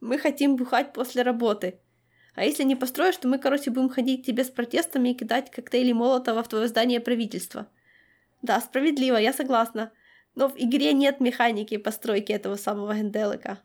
Мы 0.00 0.18
хотим 0.18 0.56
бухать 0.56 0.92
после 0.92 1.22
работы. 1.22 1.78
А 2.34 2.44
если 2.44 2.62
не 2.62 2.76
построишь, 2.76 3.16
то 3.16 3.28
мы, 3.28 3.38
короче, 3.38 3.70
будем 3.70 3.88
ходить 3.88 4.22
к 4.22 4.26
тебе 4.26 4.44
с 4.44 4.48
протестами 4.48 5.10
и 5.10 5.14
кидать 5.14 5.50
коктейли 5.50 5.92
Молотова 5.92 6.42
в 6.42 6.48
твое 6.48 6.68
здание 6.68 7.00
правительства. 7.00 7.66
Да, 8.42 8.60
справедливо, 8.60 9.16
я 9.16 9.32
согласна. 9.32 9.90
Но 10.36 10.48
в 10.48 10.54
игре 10.56 10.92
нет 10.92 11.18
механики 11.18 11.76
постройки 11.76 12.30
этого 12.30 12.54
самого 12.54 12.98
энделика. 12.98 13.58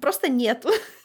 Просто 0.00 0.28
нету. 0.28 0.70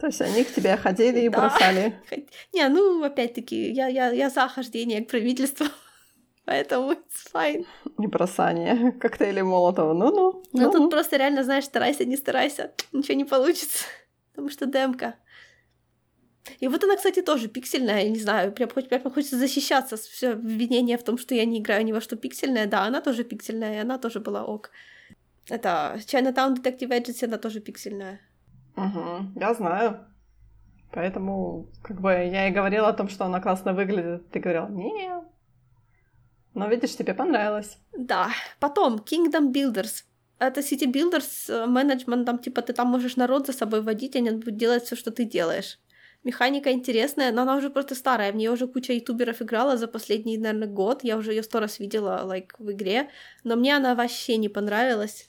То 0.00 0.06
есть 0.06 0.22
они 0.22 0.44
к 0.44 0.54
тебе 0.54 0.76
ходили 0.76 1.20
и 1.20 1.28
да. 1.28 1.38
бросали. 1.38 1.94
Не, 2.54 2.68
ну, 2.68 3.04
опять-таки, 3.04 3.70
я, 3.70 3.86
я, 3.88 4.10
я 4.10 4.30
за 4.30 4.48
хождение 4.48 5.04
к 5.04 5.08
правительству. 5.08 5.66
Поэтому 6.46 6.92
it's 6.92 7.30
fine. 7.32 7.66
Не 7.98 8.06
бросание 8.06 8.92
коктейли 9.00 9.42
Молотова. 9.42 9.92
Ну-ну. 9.92 10.42
Ну, 10.52 10.60
ну, 10.60 10.72
тут 10.72 10.90
просто 10.90 11.18
реально, 11.18 11.44
знаешь, 11.44 11.64
старайся, 11.64 12.06
не 12.06 12.16
старайся. 12.16 12.72
Ничего 12.92 13.14
не 13.14 13.26
получится. 13.26 13.84
Потому 14.30 14.48
что 14.48 14.64
демка. 14.64 15.16
И 16.60 16.68
вот 16.68 16.82
она, 16.82 16.96
кстати, 16.96 17.20
тоже 17.20 17.48
пиксельная, 17.48 18.02
я 18.02 18.08
не 18.08 18.18
знаю, 18.18 18.52
прям, 18.52 18.70
прям 18.70 19.10
хочется 19.10 19.36
защищаться, 19.36 19.98
все 19.98 20.30
обвинение 20.30 20.96
в 20.96 21.02
том, 21.02 21.18
что 21.18 21.34
я 21.34 21.44
не 21.44 21.58
играю 21.58 21.84
ни 21.84 21.92
во 21.92 22.00
что 22.00 22.16
пиксельное, 22.16 22.66
да, 22.66 22.84
она 22.84 23.02
тоже 23.02 23.24
пиксельная, 23.24 23.74
и 23.74 23.78
она 23.82 23.98
тоже 23.98 24.20
была 24.20 24.44
ок. 24.46 24.70
Это 25.50 25.98
Chinatown 25.98 26.56
Detective 26.56 26.88
Agency, 26.88 27.26
она 27.26 27.36
тоже 27.36 27.60
пиксельная. 27.60 28.20
Угу, 28.84 29.40
я 29.40 29.54
знаю. 29.54 30.06
Поэтому, 30.92 31.68
как 31.82 32.00
бы, 32.00 32.10
я 32.10 32.48
и 32.48 32.52
говорила 32.52 32.88
о 32.88 32.92
том, 32.92 33.08
что 33.08 33.24
она 33.24 33.40
классно 33.40 33.72
выглядит. 33.72 34.30
Ты 34.30 34.40
говорила, 34.40 34.68
не. 34.68 35.10
Но 36.54 36.68
видишь, 36.68 36.96
тебе 36.96 37.14
понравилось. 37.14 37.78
Да. 37.96 38.30
Потом, 38.58 38.96
Kingdom 38.96 39.52
Builders. 39.52 40.04
Это 40.38 40.60
City 40.60 40.90
Builders 40.90 41.22
с 41.22 41.66
менеджментом, 41.66 42.38
типа, 42.38 42.62
ты 42.62 42.72
там 42.72 42.88
можешь 42.88 43.16
народ 43.16 43.46
за 43.46 43.52
собой 43.52 43.82
водить, 43.82 44.16
они 44.16 44.30
будут 44.30 44.56
делать 44.56 44.84
все, 44.84 44.96
что 44.96 45.10
ты 45.10 45.24
делаешь. 45.24 45.78
Механика 46.24 46.72
интересная, 46.72 47.32
но 47.32 47.42
она 47.42 47.56
уже 47.56 47.70
просто 47.70 47.94
старая. 47.94 48.32
В 48.32 48.36
нее 48.36 48.50
уже 48.50 48.66
куча 48.66 48.92
ютуберов 48.92 49.40
играла 49.40 49.76
за 49.76 49.86
последний, 49.86 50.38
наверное, 50.38 50.68
год. 50.68 51.04
Я 51.04 51.16
уже 51.16 51.32
ее 51.32 51.42
сто 51.42 51.60
раз 51.60 51.78
видела 51.78 52.22
like, 52.26 52.50
в 52.58 52.70
игре. 52.72 53.08
Но 53.44 53.56
мне 53.56 53.76
она 53.76 53.94
вообще 53.94 54.36
не 54.36 54.48
понравилась. 54.48 55.26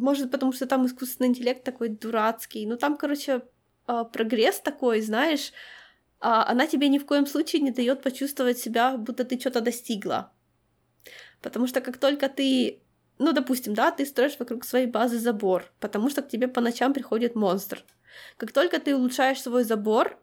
Может, 0.00 0.30
потому 0.30 0.52
что 0.52 0.66
там 0.66 0.86
искусственный 0.86 1.28
интеллект 1.28 1.62
такой 1.62 1.88
дурацкий. 1.88 2.66
Ну, 2.66 2.76
там, 2.76 2.96
короче, 2.96 3.42
а, 3.86 4.04
прогресс 4.04 4.60
такой, 4.60 5.00
знаешь, 5.02 5.52
а, 6.20 6.50
она 6.50 6.66
тебе 6.66 6.88
ни 6.88 6.98
в 6.98 7.06
коем 7.06 7.26
случае 7.26 7.62
не 7.62 7.70
дает 7.70 8.02
почувствовать 8.02 8.58
себя, 8.58 8.96
будто 8.96 9.24
ты 9.24 9.38
что-то 9.38 9.60
достигла. 9.60 10.32
Потому 11.42 11.66
что 11.66 11.80
как 11.80 11.98
только 11.98 12.28
ты, 12.28 12.82
ну, 13.18 13.32
допустим, 13.32 13.74
да, 13.74 13.90
ты 13.90 14.06
строишь 14.06 14.38
вокруг 14.38 14.64
своей 14.64 14.86
базы 14.86 15.18
забор, 15.18 15.70
потому 15.80 16.10
что 16.10 16.22
к 16.22 16.28
тебе 16.28 16.48
по 16.48 16.60
ночам 16.60 16.92
приходит 16.92 17.34
монстр. 17.34 17.84
Как 18.36 18.52
только 18.52 18.78
ты 18.78 18.96
улучшаешь 18.96 19.42
свой 19.42 19.64
забор, 19.64 20.18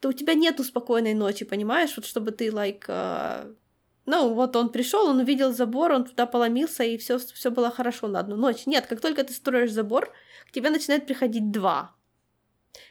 то 0.00 0.08
у 0.10 0.12
тебя 0.12 0.34
нету 0.34 0.62
спокойной 0.62 1.14
ночи, 1.14 1.44
понимаешь? 1.44 1.96
Вот 1.96 2.04
чтобы 2.04 2.32
ты, 2.32 2.48
like, 2.48 2.86
uh, 2.86 3.54
ну, 4.06 4.34
вот 4.34 4.54
он 4.54 4.70
пришел, 4.70 5.08
он 5.08 5.18
увидел 5.18 5.52
забор, 5.52 5.90
он 5.92 6.04
туда 6.04 6.26
поломился, 6.26 6.84
и 6.84 6.96
все, 6.96 7.18
все 7.18 7.50
было 7.50 7.70
хорошо 7.70 8.06
на 8.06 8.20
одну 8.20 8.36
ночь. 8.36 8.64
Нет, 8.64 8.86
как 8.86 9.00
только 9.00 9.24
ты 9.24 9.32
строишь 9.32 9.72
забор, 9.72 10.12
к 10.48 10.52
тебе 10.52 10.70
начинает 10.70 11.06
приходить 11.06 11.50
два. 11.50 11.94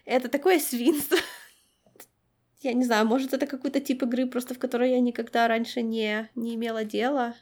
Это 0.04 0.28
такое 0.28 0.60
свинство. 0.60 1.18
Я 2.62 2.74
не 2.74 2.84
знаю, 2.84 3.08
может, 3.08 3.34
это 3.34 3.48
какой-то 3.48 3.80
тип 3.80 4.04
игры, 4.04 4.28
просто 4.28 4.54
в 4.56 4.60
которой 4.60 4.90
я 4.90 5.00
никогда 5.00 5.48
раньше 5.48 5.84
не, 5.84 6.30
не 6.34 6.56
имела 6.56 6.84
дела. 6.84 7.36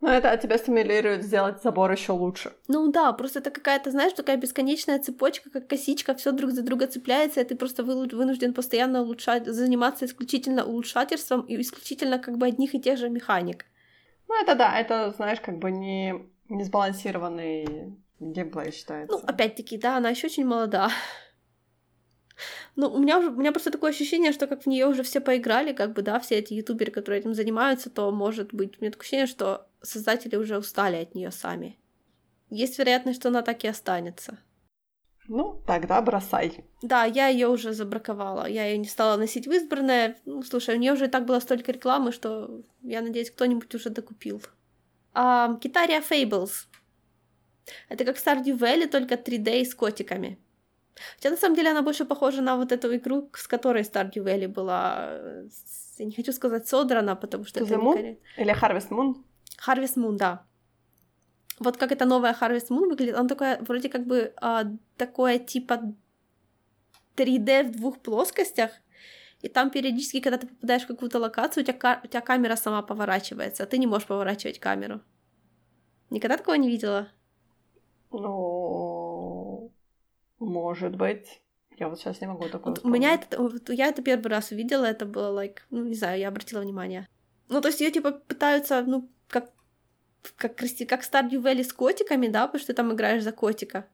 Ну, 0.00 0.08
это 0.08 0.36
тебя 0.36 0.58
стимулирует 0.58 1.24
сделать 1.24 1.62
забор 1.62 1.90
еще 1.90 2.12
лучше. 2.12 2.52
Ну 2.68 2.92
да, 2.92 3.12
просто 3.12 3.38
это 3.38 3.50
какая-то, 3.50 3.90
знаешь, 3.90 4.12
такая 4.12 4.36
бесконечная 4.36 4.98
цепочка, 4.98 5.50
как 5.50 5.68
косичка, 5.68 6.14
все 6.14 6.32
друг 6.32 6.50
за 6.50 6.62
друга 6.62 6.86
цепляется, 6.86 7.40
и 7.40 7.44
ты 7.44 7.56
просто 7.56 7.82
вынужден 7.82 8.52
постоянно 8.52 9.02
улучшать, 9.02 9.46
заниматься 9.46 10.04
исключительно 10.04 10.64
улучшательством 10.64 11.40
и 11.42 11.60
исключительно 11.60 12.18
как 12.18 12.36
бы 12.36 12.46
одних 12.46 12.74
и 12.74 12.80
тех 12.80 12.98
же 12.98 13.08
механик. 13.08 13.64
Ну, 14.28 14.42
это 14.42 14.54
да, 14.54 14.78
это, 14.78 15.12
знаешь, 15.16 15.40
как 15.40 15.58
бы 15.58 15.70
не, 15.70 16.14
не 16.48 16.64
сбалансированный 16.64 17.96
геймплей 18.20 18.72
считается. 18.72 19.16
Ну, 19.16 19.24
опять-таки, 19.26 19.78
да, 19.78 19.96
она 19.96 20.10
еще 20.10 20.26
очень 20.26 20.46
молода. 20.46 20.90
Ну, 22.78 22.92
у 22.92 22.98
меня 22.98 23.18
уже, 23.18 23.30
у 23.30 23.36
меня 23.36 23.50
просто 23.50 23.70
такое 23.70 23.90
ощущение, 23.90 24.32
что 24.32 24.46
как 24.46 24.64
в 24.64 24.66
нее 24.66 24.86
уже 24.86 25.02
все 25.02 25.20
поиграли, 25.20 25.72
как 25.72 25.94
бы, 25.94 26.02
да, 26.02 26.20
все 26.20 26.34
эти 26.34 26.52
ютуберы, 26.52 26.92
которые 26.92 27.20
этим 27.20 27.32
занимаются, 27.32 27.88
то 27.88 28.12
может 28.12 28.52
быть, 28.52 28.76
у 28.76 28.82
меня 28.82 28.90
такое 28.90 29.04
ощущение, 29.04 29.26
что 29.26 29.66
создатели 29.86 30.36
уже 30.36 30.58
устали 30.58 30.96
от 30.96 31.14
нее 31.14 31.30
сами. 31.30 31.78
Есть 32.50 32.78
вероятность, 32.78 33.20
что 33.20 33.28
она 33.28 33.42
так 33.42 33.64
и 33.64 33.68
останется. 33.68 34.38
Ну, 35.28 35.60
тогда 35.66 36.00
бросай. 36.02 36.64
Да, 36.82 37.04
я 37.04 37.28
ее 37.28 37.48
уже 37.48 37.72
забраковала. 37.72 38.46
Я 38.46 38.66
ее 38.66 38.78
не 38.78 38.86
стала 38.86 39.16
носить 39.16 39.46
в 39.46 39.52
избранное. 39.52 40.16
Ну, 40.24 40.42
слушай, 40.42 40.76
у 40.76 40.78
нее 40.78 40.92
уже 40.92 41.06
и 41.06 41.08
так 41.08 41.26
было 41.26 41.40
столько 41.40 41.72
рекламы, 41.72 42.12
что 42.12 42.62
я 42.82 43.02
надеюсь, 43.02 43.30
кто-нибудь 43.30 43.74
уже 43.74 43.90
докупил. 43.90 44.40
А, 45.14 45.56
Китария 45.60 46.00
Fables. 46.00 46.66
Это 47.88 48.04
как 48.04 48.16
Stardew 48.16 48.56
Valley, 48.58 48.86
только 48.86 49.14
3D 49.14 49.64
с 49.64 49.74
котиками. 49.74 50.38
Хотя 51.16 51.30
на 51.30 51.36
самом 51.36 51.56
деле 51.56 51.70
она 51.70 51.82
больше 51.82 52.04
похожа 52.04 52.42
на 52.42 52.56
вот 52.56 52.72
эту 52.72 52.94
игру, 52.96 53.28
с 53.34 53.48
которой 53.48 53.82
Stardew 53.82 54.24
Valley 54.24 54.48
была, 54.48 55.18
я 55.98 56.04
не 56.04 56.12
хочу 56.12 56.32
сказать 56.32 56.68
содрана, 56.68 57.16
потому 57.16 57.44
что 57.44 57.60
это 57.60 57.76
не... 57.76 58.18
Или 58.36 58.54
Harvest 58.54 58.90
Moon? 58.90 59.16
Harvest 59.64 59.96
Moon, 59.96 60.16
да. 60.16 60.44
Вот 61.58 61.76
как 61.76 61.92
эта 61.92 62.04
новая 62.04 62.36
Harvest 62.38 62.68
Moon 62.68 62.88
выглядит, 62.88 63.14
она 63.14 63.28
такая, 63.28 63.62
вроде 63.62 63.88
как 63.88 64.06
бы 64.06 64.32
а, 64.36 64.64
такое 64.96 65.38
типа 65.38 65.94
3D 67.16 67.68
в 67.68 67.70
двух 67.72 67.98
плоскостях, 68.00 68.70
и 69.40 69.48
там 69.48 69.70
периодически, 69.70 70.20
когда 70.20 70.38
ты 70.38 70.46
попадаешь 70.46 70.82
в 70.82 70.86
какую-то 70.86 71.18
локацию, 71.18 71.62
у 71.62 71.66
тебя, 71.66 72.00
у 72.02 72.06
тебя 72.06 72.20
камера 72.20 72.56
сама 72.56 72.82
поворачивается, 72.82 73.62
а 73.62 73.66
ты 73.66 73.78
не 73.78 73.86
можешь 73.86 74.08
поворачивать 74.08 74.58
камеру. 74.58 75.00
Никогда 76.10 76.36
такого 76.36 76.56
не 76.56 76.68
видела? 76.68 77.08
Ну, 78.12 79.72
может 80.38 80.96
быть. 80.96 81.42
Я 81.78 81.88
вот 81.88 81.98
сейчас 81.98 82.20
не 82.20 82.26
могу 82.26 82.48
такое 82.48 82.74
вот 82.74 82.84
У 82.84 82.88
меня 82.88 83.12
это... 83.12 83.40
Вот 83.40 83.68
я 83.68 83.88
это 83.88 84.02
первый 84.02 84.28
раз 84.28 84.50
увидела, 84.50 84.84
это 84.84 85.04
было, 85.04 85.38
like, 85.38 85.58
ну, 85.70 85.84
не 85.84 85.94
знаю, 85.94 86.18
я 86.18 86.28
обратила 86.28 86.60
внимание. 86.60 87.06
Ну, 87.48 87.60
то 87.60 87.68
есть 87.68 87.80
ее 87.80 87.90
типа 87.90 88.12
пытаются, 88.12 88.82
ну, 88.82 89.10
как 90.36 90.56
как, 90.56 91.02
Stardew 91.02 91.42
Valley 91.42 91.64
с 91.64 91.72
котиками, 91.72 92.28
да, 92.28 92.46
потому 92.46 92.60
что 92.60 92.72
ты 92.72 92.76
там 92.76 92.92
играешь 92.92 93.22
за 93.22 93.32
котика. 93.32 93.86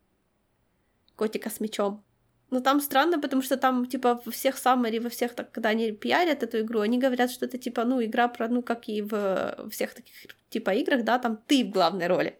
Котика 1.16 1.50
с 1.50 1.60
мечом. 1.60 2.02
Но 2.50 2.60
там 2.60 2.80
странно, 2.80 3.18
потому 3.18 3.42
что 3.42 3.56
там, 3.56 3.86
типа, 3.86 4.20
во 4.24 4.30
всех 4.30 4.58
саммари, 4.58 4.98
во 4.98 5.08
всех, 5.08 5.34
так, 5.34 5.52
когда 5.52 5.70
они 5.70 5.92
пиарят 5.92 6.42
эту 6.42 6.60
игру, 6.60 6.80
они 6.80 6.98
говорят, 6.98 7.30
что 7.30 7.46
это, 7.46 7.56
типа, 7.56 7.84
ну, 7.84 8.04
игра 8.04 8.28
про, 8.28 8.48
ну, 8.48 8.62
как 8.62 8.88
и 8.88 9.00
в 9.02 9.70
всех 9.70 9.94
таких, 9.94 10.14
типа, 10.50 10.70
играх, 10.70 11.02
да, 11.02 11.18
там 11.18 11.38
ты 11.46 11.64
в 11.64 11.70
главной 11.70 12.08
роли. 12.08 12.38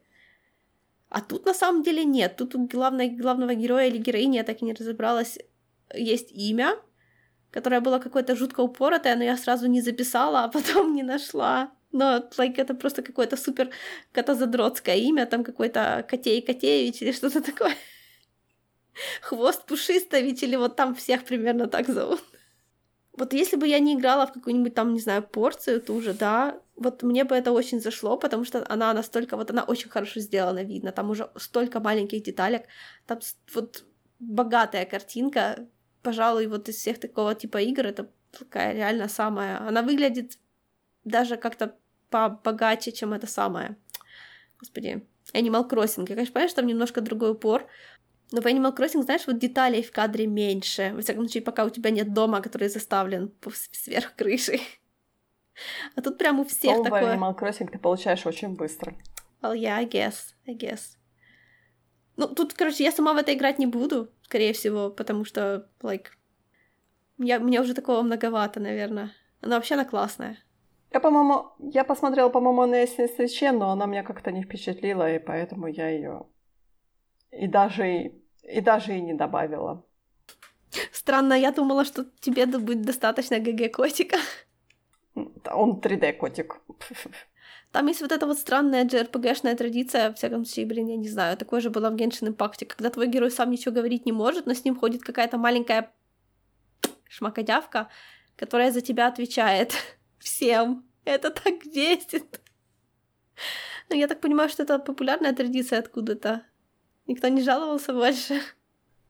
А 1.09 1.21
тут 1.21 1.47
на 1.47 1.55
самом 1.55 1.83
деле 1.83 2.05
нет. 2.05 2.37
Тут 2.37 2.55
у 2.55 2.67
главной, 2.67 3.09
главного 3.09 3.55
героя 3.55 3.89
или 3.89 3.99
героини, 3.99 4.37
я 4.37 4.45
так 4.45 4.63
и 4.63 4.65
не 4.65 4.75
разобралась, 4.75 5.39
есть 5.95 6.31
имя, 6.33 6.77
которое 7.51 7.81
было 7.81 7.99
какое-то 7.99 8.37
жутко 8.37 8.61
упоротое, 8.61 9.17
но 9.17 9.25
я 9.25 9.37
сразу 9.37 9.67
не 9.67 9.81
записала, 9.81 10.45
а 10.45 10.49
потом 10.49 10.95
не 10.95 11.03
нашла. 11.03 11.71
Но 11.93 12.29
like, 12.39 12.55
это 12.57 12.75
просто 12.75 13.03
какое-то 13.03 13.37
супер 13.37 13.71
котозадротское 14.13 14.97
имя, 14.97 15.27
там 15.27 15.45
какой-то 15.45 16.05
Котей 16.09 16.41
Котеевич 16.41 17.03
или 17.03 17.13
что-то 17.13 17.41
такое. 17.53 17.75
Хвост 19.21 19.65
Пушистович 19.67 20.43
или 20.43 20.57
вот 20.57 20.77
там 20.77 20.95
всех 20.95 21.25
примерно 21.25 21.67
так 21.69 21.89
зовут. 21.89 22.23
Вот 23.13 23.35
если 23.35 23.57
бы 23.57 23.69
я 23.69 23.79
не 23.79 23.95
играла 23.95 24.27
в 24.27 24.33
какую-нибудь 24.33 24.75
там, 24.75 24.95
не 24.95 25.01
знаю, 25.01 25.23
порцию 25.23 25.83
ту 25.83 26.01
же, 26.01 26.15
да, 26.15 26.59
вот 26.77 27.03
мне 27.03 27.25
бы 27.25 27.35
это 27.35 27.53
очень 27.53 27.81
зашло, 27.81 28.17
потому 28.17 28.45
что 28.45 28.65
она 28.69 28.93
настолько, 28.95 29.37
вот 29.37 29.51
она 29.51 29.65
очень 29.65 29.91
хорошо 29.91 30.21
сделана, 30.21 30.65
видно, 30.65 30.93
там 30.93 31.11
уже 31.11 31.31
столько 31.37 31.81
маленьких 31.81 32.23
деталек, 32.23 32.63
там 33.07 33.21
вот 33.55 33.85
богатая 34.19 34.87
картинка, 34.87 35.69
пожалуй, 36.03 36.47
вот 36.47 36.69
из 36.71 36.77
всех 36.77 36.99
такого 36.99 37.35
типа 37.35 37.59
игр 37.59 37.87
это 37.87 38.11
такая 38.39 38.73
реально 38.73 39.09
самая, 39.09 39.61
она 39.61 39.83
выглядит 39.83 40.39
даже 41.05 41.37
как-то 41.37 41.77
побогаче, 42.13 42.93
чем 42.93 43.13
это 43.13 43.27
самое. 43.27 43.77
Господи, 44.61 45.05
Animal 45.35 45.69
Crossing. 45.69 46.07
Я, 46.09 46.15
конечно, 46.15 46.33
понимаю, 46.33 46.49
что 46.49 46.57
там 46.57 46.67
немножко 46.67 47.01
другой 47.01 47.33
упор, 47.33 47.67
но 48.31 48.41
в 48.41 48.47
Animal 48.47 48.77
Crossing, 48.77 49.03
знаешь, 49.03 49.27
вот 49.27 49.39
деталей 49.39 49.83
в 49.83 49.91
кадре 49.91 50.27
меньше. 50.27 50.93
Во 50.95 51.01
всяком 51.01 51.25
случае, 51.25 51.43
пока 51.43 51.65
у 51.65 51.71
тебя 51.71 51.91
нет 51.91 52.13
дома, 52.13 52.41
который 52.41 52.69
заставлен 52.69 53.33
сверх 53.73 54.15
крыши. 54.15 54.61
А 55.97 56.01
тут 56.01 56.19
прям 56.19 56.41
у 56.41 56.45
всех 56.45 56.79
All 56.79 56.85
такое... 56.85 57.17
Animal 57.17 57.39
Crossing 57.39 57.71
ты 57.71 57.79
получаешь 57.79 58.27
очень 58.27 58.55
быстро. 58.55 58.95
Well, 59.43 59.55
yeah, 59.55 59.77
I 59.77 59.87
guess, 59.87 60.35
I 60.47 60.55
guess. 60.55 60.97
Ну, 62.17 62.29
тут, 62.29 62.55
короче, 62.55 62.85
я 62.85 62.93
сама 62.93 63.15
в 63.15 63.17
это 63.17 63.35
играть 63.35 63.59
не 63.59 63.67
буду, 63.67 64.11
скорее 64.23 64.53
всего, 64.53 64.91
потому 64.91 65.25
что, 65.25 65.69
like, 65.83 66.07
я, 67.19 67.39
мне 67.39 67.61
уже 67.61 67.75
такого 67.75 68.03
многовато, 68.03 68.61
наверное. 68.61 69.13
Она 69.41 69.57
вообще 69.57 69.75
она 69.75 69.85
классная. 69.85 70.39
Я, 70.93 71.01
по-моему, 71.01 71.53
я 71.59 71.85
посмотрела, 71.85 72.29
по-моему, 72.29 72.67
на 72.67 72.85
SSC, 72.85 73.53
но 73.53 73.71
она 73.71 73.87
меня 73.87 74.03
как-то 74.03 74.31
не 74.31 74.43
впечатлила, 74.43 75.11
и 75.11 75.19
поэтому 75.19 75.67
я 75.67 75.89
ее 75.89 76.27
и 77.31 77.47
даже, 77.47 78.13
и 78.43 78.61
даже 78.61 78.97
и 78.97 79.01
не 79.01 79.15
добавила. 79.15 79.85
Странно, 80.93 81.35
я 81.35 81.51
думала, 81.51 81.85
что 81.85 82.05
тебе 82.21 82.47
будет 82.47 82.83
достаточно 82.83 83.39
ГГ-котика. 83.39 84.17
Он 85.15 85.81
3D-котик. 85.81 86.61
Там 87.73 87.87
есть 87.87 88.03
вот 88.03 88.13
эта 88.13 88.27
вот 88.27 88.39
странная 88.39 88.85
JRPG-шная 88.85 89.57
традиция, 89.57 90.11
в 90.11 90.15
всяком 90.15 90.45
случае, 90.45 90.67
блин, 90.67 90.89
я 90.89 90.97
не 90.97 91.09
знаю, 91.09 91.39
такое 91.39 91.61
же 91.61 91.71
было 91.71 91.89
в 91.89 91.95
Genshin 91.95 92.37
Impact, 92.37 92.67
когда 92.67 92.91
твой 92.91 93.09
герой 93.09 93.31
сам 93.31 93.51
ничего 93.51 93.75
говорить 93.75 94.05
не 94.05 94.13
может, 94.13 94.45
но 94.47 94.53
с 94.53 94.65
ним 94.65 94.79
ходит 94.79 95.03
какая-то 95.03 95.39
маленькая 95.39 95.91
шмакодявка, 97.09 97.89
которая 98.37 98.73
за 98.73 98.83
тебя 98.83 99.07
отвечает 99.07 99.75
всем. 100.23 100.85
Это 101.05 101.31
так 101.31 101.67
бесит. 101.67 102.41
Но 103.89 103.97
я 103.97 104.07
так 104.09 104.21
понимаю, 104.21 104.49
что 104.49 104.63
это 104.63 104.79
популярная 104.79 105.33
традиция 105.33 105.79
откуда-то. 105.79 106.43
Никто 107.07 107.29
не 107.29 107.43
жаловался 107.43 107.93
больше. 107.93 108.41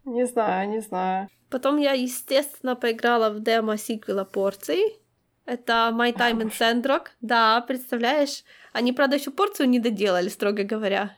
Не 0.04 0.26
знаю, 0.26 0.70
не 0.70 0.80
знаю. 0.80 1.28
Потом 1.50 1.76
я, 1.76 1.92
естественно, 1.92 2.74
поиграла 2.74 3.30
в 3.30 3.40
демо 3.40 3.76
сиквела 3.76 4.24
порций. 4.24 4.98
Это 5.44 5.90
My 5.92 6.12
Time 6.12 6.42
in 6.42 6.50
Sandrock. 6.50 7.08
Да, 7.20 7.60
представляешь? 7.60 8.44
Они, 8.72 8.92
правда, 8.92 9.16
еще 9.16 9.30
порцию 9.30 9.68
не 9.68 9.78
доделали, 9.78 10.28
строго 10.28 10.64
говоря. 10.64 11.16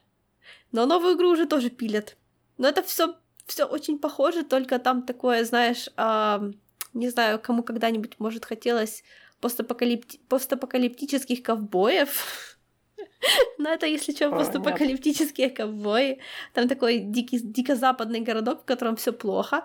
Но 0.73 0.87
новую 0.87 1.17
игру 1.17 1.31
уже 1.31 1.47
тоже 1.47 1.71
пилят. 1.71 2.17
Но 2.59 2.69
это 2.69 2.83
все 2.83 3.15
все 3.47 3.65
очень 3.65 3.99
похоже, 3.99 4.43
только 4.43 4.79
там 4.79 5.03
такое, 5.03 5.45
знаешь, 5.45 5.89
э, 5.97 6.53
не 6.95 7.09
знаю, 7.11 7.39
кому 7.41 7.63
когда-нибудь, 7.63 8.19
может, 8.19 8.45
хотелось 8.45 9.05
постапокалипти... 9.45 10.21
постапокалиптических 10.29 11.43
ковбоев. 11.43 12.57
Но 13.59 13.69
это, 13.69 13.87
если 13.87 14.13
что, 14.13 14.31
постапокалиптические 14.31 15.51
ковбои. 15.51 16.19
Там 16.55 16.67
такой 16.67 16.99
дикий, 17.01 17.41
дико-западный 17.41 18.21
городок, 18.21 18.63
в 18.63 18.65
котором 18.65 18.97
все 18.97 19.13
плохо. 19.13 19.63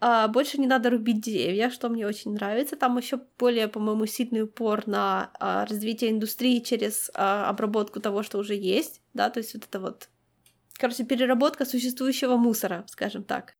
А, 0.00 0.26
больше 0.26 0.58
не 0.58 0.66
надо 0.66 0.90
рубить 0.90 1.20
деревья, 1.20 1.70
что 1.70 1.88
мне 1.88 2.04
очень 2.04 2.32
нравится. 2.32 2.76
Там 2.76 2.98
еще 2.98 3.20
более, 3.38 3.68
по-моему, 3.68 4.06
сильный 4.06 4.42
упор 4.42 4.88
на 4.88 5.30
а, 5.38 5.66
развитие 5.66 6.10
индустрии 6.10 6.58
через 6.58 7.08
а, 7.14 7.48
обработку 7.48 8.00
того, 8.00 8.24
что 8.24 8.38
уже 8.38 8.56
есть, 8.56 9.02
да, 9.14 9.30
то 9.30 9.38
есть 9.38 9.54
вот 9.54 9.64
это 9.64 9.78
вот, 9.78 10.08
короче, 10.80 11.04
переработка 11.04 11.64
существующего 11.64 12.36
мусора, 12.36 12.84
скажем 12.88 13.22
так. 13.22 13.54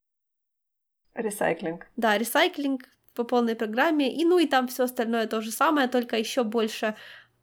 Ресайклинг. 1.14 1.86
Да, 1.96 2.18
ресайклинг 2.18 2.88
по 3.14 3.24
полной 3.24 3.54
программе, 3.54 4.14
и 4.14 4.24
ну 4.24 4.38
и 4.38 4.46
там 4.46 4.68
все 4.68 4.84
остальное 4.84 5.26
то 5.26 5.40
же 5.40 5.50
самое, 5.50 5.88
только 5.88 6.16
еще 6.16 6.44
больше 6.44 6.94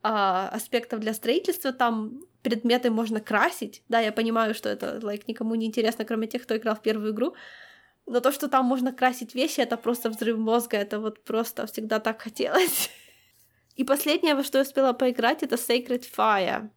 а, 0.01 0.49
аспектов 0.49 0.99
для 0.99 1.13
строительства. 1.13 1.71
Там 1.71 2.21
предметы 2.41 2.89
можно 2.89 3.19
красить. 3.19 3.83
Да, 3.89 3.99
я 3.99 4.11
понимаю, 4.11 4.53
что 4.53 4.69
это 4.69 4.99
like, 5.01 5.23
никому 5.27 5.55
не 5.55 5.65
интересно, 5.65 6.05
кроме 6.05 6.27
тех, 6.27 6.43
кто 6.43 6.55
играл 6.55 6.75
в 6.75 6.81
первую 6.81 7.13
игру. 7.13 7.35
Но 8.05 8.21
то, 8.21 8.31
что 8.31 8.47
там 8.47 8.65
можно 8.65 8.91
красить 8.91 9.35
вещи, 9.35 9.61
это 9.61 9.77
просто 9.77 10.09
взрыв 10.09 10.37
мозга, 10.37 10.77
это 10.77 10.99
вот 10.99 11.23
просто 11.23 11.67
всегда 11.67 11.99
так 11.99 12.21
хотелось. 12.21 12.89
И 13.75 13.83
последнее, 13.83 14.35
во 14.35 14.43
что 14.43 14.57
я 14.57 14.63
успела 14.63 14.93
поиграть, 14.93 15.43
это 15.43 15.55
Sacred 15.55 16.03
Fire. 16.17 16.69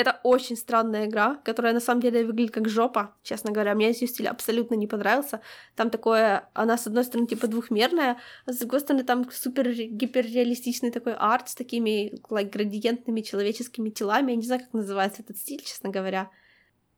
Это 0.00 0.18
очень 0.22 0.56
странная 0.56 1.04
игра, 1.04 1.34
которая 1.44 1.74
на 1.74 1.80
самом 1.80 2.00
деле 2.00 2.24
выглядит 2.24 2.54
как 2.54 2.68
жопа, 2.68 3.14
честно 3.22 3.52
говоря. 3.52 3.74
Мне 3.74 3.90
ее 3.90 4.06
стиль 4.06 4.28
абсолютно 4.28 4.74
не 4.74 4.86
понравился. 4.86 5.42
Там 5.76 5.90
такое, 5.90 6.48
она 6.54 6.78
с 6.78 6.86
одной 6.86 7.04
стороны 7.04 7.26
типа 7.26 7.48
двухмерная, 7.48 8.16
а 8.46 8.52
с 8.52 8.56
другой 8.56 8.80
стороны 8.80 9.04
там 9.04 9.30
супер 9.30 9.70
гиперреалистичный 9.70 10.90
такой 10.90 11.12
арт 11.12 11.50
с 11.50 11.54
такими 11.54 12.18
like, 12.30 12.48
градиентными 12.48 13.20
человеческими 13.20 13.90
телами. 13.90 14.32
Я 14.32 14.36
не 14.36 14.42
знаю, 14.42 14.62
как 14.62 14.72
называется 14.72 15.20
этот 15.20 15.36
стиль, 15.36 15.60
честно 15.62 15.90
говоря 15.90 16.30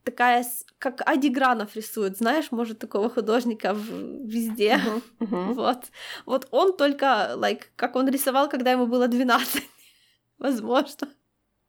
такая, 0.04 0.44
как 0.78 1.02
Ади 1.08 1.28
Гранов 1.28 1.76
рисует, 1.76 2.18
знаешь, 2.18 2.50
может, 2.50 2.78
такого 2.78 3.08
художника 3.08 3.72
в, 3.74 3.88
везде. 4.26 4.74
Uh-huh, 4.74 5.02
uh-huh. 5.20 5.54
Вот. 5.54 5.84
Вот 6.26 6.48
он 6.50 6.76
только, 6.76 7.34
like, 7.36 7.62
как 7.76 7.96
он 7.96 8.08
рисовал, 8.08 8.48
когда 8.48 8.72
ему 8.72 8.86
было 8.86 9.08
12, 9.08 9.62
возможно. 10.38 11.08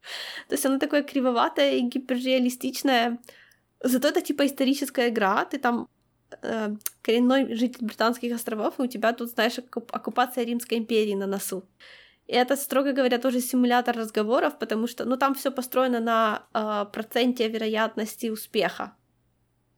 То 0.47 0.54
есть 0.56 0.66
она 0.66 0.80
такое 0.80 1.04
кривоватое 1.04 1.76
и 1.78 1.82
гиперреалистичное. 1.82 3.20
Зато 3.84 4.08
это 4.08 4.22
типа 4.22 4.45
историческая 4.45 5.10
игра, 5.10 5.45
ты 5.45 5.60
там 5.60 5.88
э, 6.41 6.76
коренной 7.01 7.56
житель 7.56 7.86
британских 7.86 8.34
островов, 8.34 8.80
и 8.80 8.84
у 8.84 8.88
тебя 8.88 9.14
тут, 9.14 9.30
знаешь, 9.30 9.60
оккупация 9.91 10.45
Римской 10.45 10.78
империи 10.78 11.16
на 11.16 11.28
носу. 11.28 11.64
И 12.28 12.34
это, 12.34 12.56
строго 12.56 12.93
говоря, 12.93 13.18
тоже 13.18 13.41
симулятор 13.41 13.97
разговоров, 13.97 14.58
потому 14.58 14.88
что, 14.88 15.06
ну, 15.06 15.18
там 15.18 15.36
все 15.36 15.51
построено 15.51 15.99
на 15.99 16.43
э, 16.54 16.86
проценте 16.91 17.49
вероятности 17.49 18.28
успеха. 18.30 18.95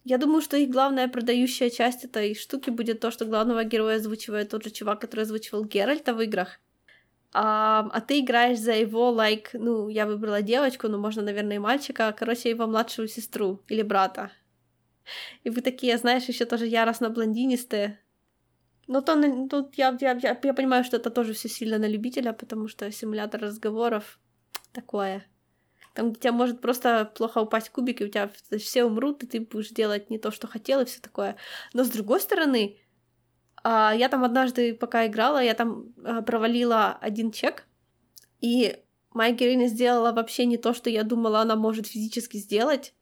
Я 0.04 0.20
думаю, 0.20 0.42
что 0.42 0.56
их 0.56 0.70
главная 0.70 1.08
продающая 1.08 1.72
часть 1.72 2.06
этой 2.06 2.36
штуки 2.36 2.70
будет 2.70 3.00
то, 3.00 3.10
что 3.10 3.26
главного 3.26 3.64
героя 3.64 3.96
озвучивает 3.96 4.50
тот 4.50 4.64
же 4.64 4.70
чувак, 4.70 5.02
который 5.02 5.22
озвучивал 5.22 5.66
Геральта 5.66 6.14
в 6.14 6.22
играх. 6.22 6.60
А, 7.38 7.90
а 7.92 8.00
ты 8.00 8.22
играешь 8.22 8.60
за 8.60 8.72
его, 8.72 9.12
like, 9.12 9.48
ну, 9.54 9.90
я 9.90 10.06
выбрала 10.06 10.42
девочку, 10.42 10.88
ну, 10.88 10.98
можно, 10.98 11.22
наверное, 11.22 11.58
и 11.58 11.60
мальчика, 11.60 12.16
короче, 12.18 12.50
его 12.50 12.66
младшую 12.66 13.10
сестру 13.10 13.62
или 13.68 13.82
брата. 13.82 14.32
И 15.44 15.50
вы 15.50 15.62
такие, 15.62 15.98
знаешь, 15.98 16.24
еще 16.30 16.46
тоже 16.46 16.66
яростно 16.66 17.10
блондинистые, 17.10 18.00
ну, 18.88 19.02
то, 19.02 19.22
тут 19.50 19.76
я, 19.76 19.98
я, 20.00 20.14
я, 20.14 20.40
я 20.42 20.54
понимаю, 20.54 20.86
что 20.86 20.96
это 20.96 21.10
тоже 21.10 21.34
все 21.34 21.50
сильно 21.50 21.78
на 21.78 21.90
любителя, 21.90 22.32
потому 22.32 22.70
что 22.70 22.90
симулятор 22.90 23.42
разговоров 23.42 24.18
такое. 24.72 25.26
Там, 25.94 26.12
где 26.12 26.22
тебя 26.22 26.32
может 26.32 26.62
просто 26.62 27.12
плохо 27.16 27.40
упасть 27.40 27.70
кубик, 27.70 28.00
и 28.00 28.06
у 28.06 28.08
тебя 28.08 28.32
все 28.60 28.86
умрут, 28.86 29.24
и 29.24 29.28
ты 29.28 29.42
будешь 29.42 29.72
делать 29.72 30.10
не 30.10 30.20
то, 30.20 30.32
что 30.32 30.48
хотел, 30.48 30.80
и 30.80 30.86
все 30.86 31.02
такое. 31.02 31.36
Но 31.74 31.84
с 31.84 31.90
другой 31.90 32.22
стороны, 32.22 32.78
я 33.68 34.10
там 34.10 34.24
однажды, 34.24 34.76
пока 34.76 35.08
играла, 35.08 35.42
я 35.42 35.54
там 35.54 35.94
а, 36.04 36.22
провалила 36.22 36.98
один 37.02 37.32
чек, 37.32 37.66
и 38.40 38.78
моя 39.12 39.34
героиня 39.34 39.68
сделала 39.68 40.12
вообще 40.12 40.46
не 40.46 40.58
то, 40.58 40.74
что 40.74 40.90
я 40.90 41.04
думала, 41.04 41.42
она 41.42 41.56
может 41.56 41.88
физически 41.88 42.38
сделать. 42.38 42.94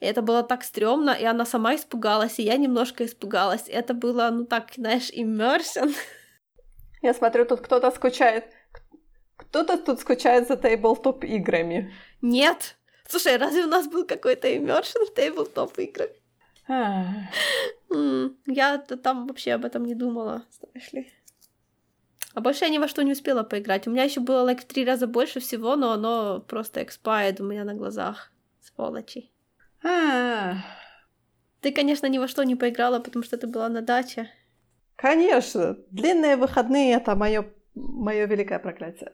И 0.00 0.04
это 0.04 0.22
было 0.22 0.42
так 0.42 0.64
стрёмно, 0.64 1.10
и 1.10 1.24
она 1.24 1.46
сама 1.46 1.74
испугалась, 1.74 2.38
и 2.38 2.42
я 2.42 2.56
немножко 2.56 3.04
испугалась. 3.04 3.68
Это 3.68 3.94
было, 3.94 4.28
ну 4.30 4.44
так, 4.44 4.72
знаешь, 4.76 5.10
immersion. 5.10 5.94
Я 7.02 7.14
смотрю, 7.14 7.44
тут 7.46 7.60
кто-то 7.60 7.90
скучает. 7.90 8.44
Кто-то 9.36 9.78
тут 9.78 10.00
скучает 10.00 10.48
за 10.48 10.56
тейблтоп 10.56 11.24
играми. 11.24 11.94
Нет. 12.20 12.76
Слушай, 13.08 13.36
разве 13.36 13.64
у 13.64 13.68
нас 13.68 13.86
был 13.86 14.04
какой-то 14.04 14.48
immersion 14.48 15.06
в 15.06 15.14
тейблтоп 15.14 15.78
играх? 15.78 16.10
Я 16.68 17.28
там 18.78 19.26
вообще 19.26 19.52
об 19.52 19.64
этом 19.64 19.84
не 19.84 19.94
думала, 19.94 20.44
знаешь 20.50 20.92
ли. 20.92 21.12
А 22.34 22.40
больше 22.40 22.64
я 22.64 22.70
ни 22.70 22.78
во 22.78 22.88
что 22.88 23.02
не 23.02 23.12
успела 23.12 23.44
поиграть. 23.44 23.86
У 23.86 23.90
меня 23.90 24.04
еще 24.04 24.20
было 24.20 24.46
like, 24.46 24.60
в 24.60 24.66
три 24.66 24.84
раза 24.84 25.06
больше 25.06 25.40
всего, 25.40 25.76
но 25.76 25.92
оно 25.92 26.40
просто 26.40 26.82
expired 26.82 27.40
у 27.40 27.44
меня 27.44 27.64
на 27.64 27.74
глазах. 27.74 28.32
Сволочи. 28.60 29.30
Ты, 31.60 31.72
конечно, 31.72 32.06
ни 32.06 32.18
во 32.18 32.28
что 32.28 32.42
не 32.42 32.56
поиграла, 32.56 33.00
потому 33.00 33.24
что 33.24 33.38
ты 33.38 33.46
была 33.46 33.68
на 33.68 33.80
даче. 33.80 34.30
Конечно. 34.96 35.76
Длинные 35.90 36.36
выходные— 36.36 36.94
это 36.96 37.16
мое 37.16 37.46
мое 37.76 38.26
великое 38.26 38.58
проклятие. 38.58 39.12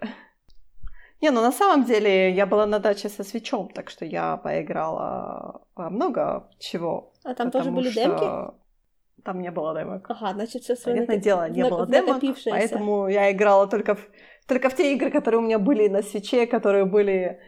Не, 1.23 1.31
ну 1.31 1.41
на 1.41 1.53
самом 1.53 1.85
деле 1.85 2.33
я 2.33 2.47
была 2.47 2.67
на 2.67 2.79
даче 2.79 3.09
со 3.09 3.23
свечом, 3.23 3.69
так 3.69 3.91
что 3.91 4.05
я 4.05 4.37
поиграла 4.37 5.63
во 5.77 5.89
много 5.89 6.49
чего. 6.59 7.13
А 7.25 7.35
там 7.35 7.51
тоже 7.51 7.71
были 7.71 7.91
демки? 7.91 8.27
Там 9.25 9.41
не 9.41 9.53
было 9.53 9.73
демок. 9.79 10.11
Ага, 10.11 10.33
значит, 10.35 10.63
все 10.63 10.75
свое 10.75 10.97
Понятное 10.97 11.17
дело, 11.19 11.49
не 11.49 11.63
было 11.63 11.87
демок, 11.87 12.21
поэтому 12.45 13.09
я 13.09 13.31
играла 13.31 13.69
только 13.69 13.95
в 13.95 14.01
Только 14.49 14.69
в 14.69 14.75
те 14.75 14.95
игры, 14.95 15.11
которые 15.11 15.39
у 15.39 15.45
меня 15.45 15.59
были 15.59 15.89
на 15.89 16.03
свече, 16.03 16.47
которые 16.47 16.85
были 16.85 17.39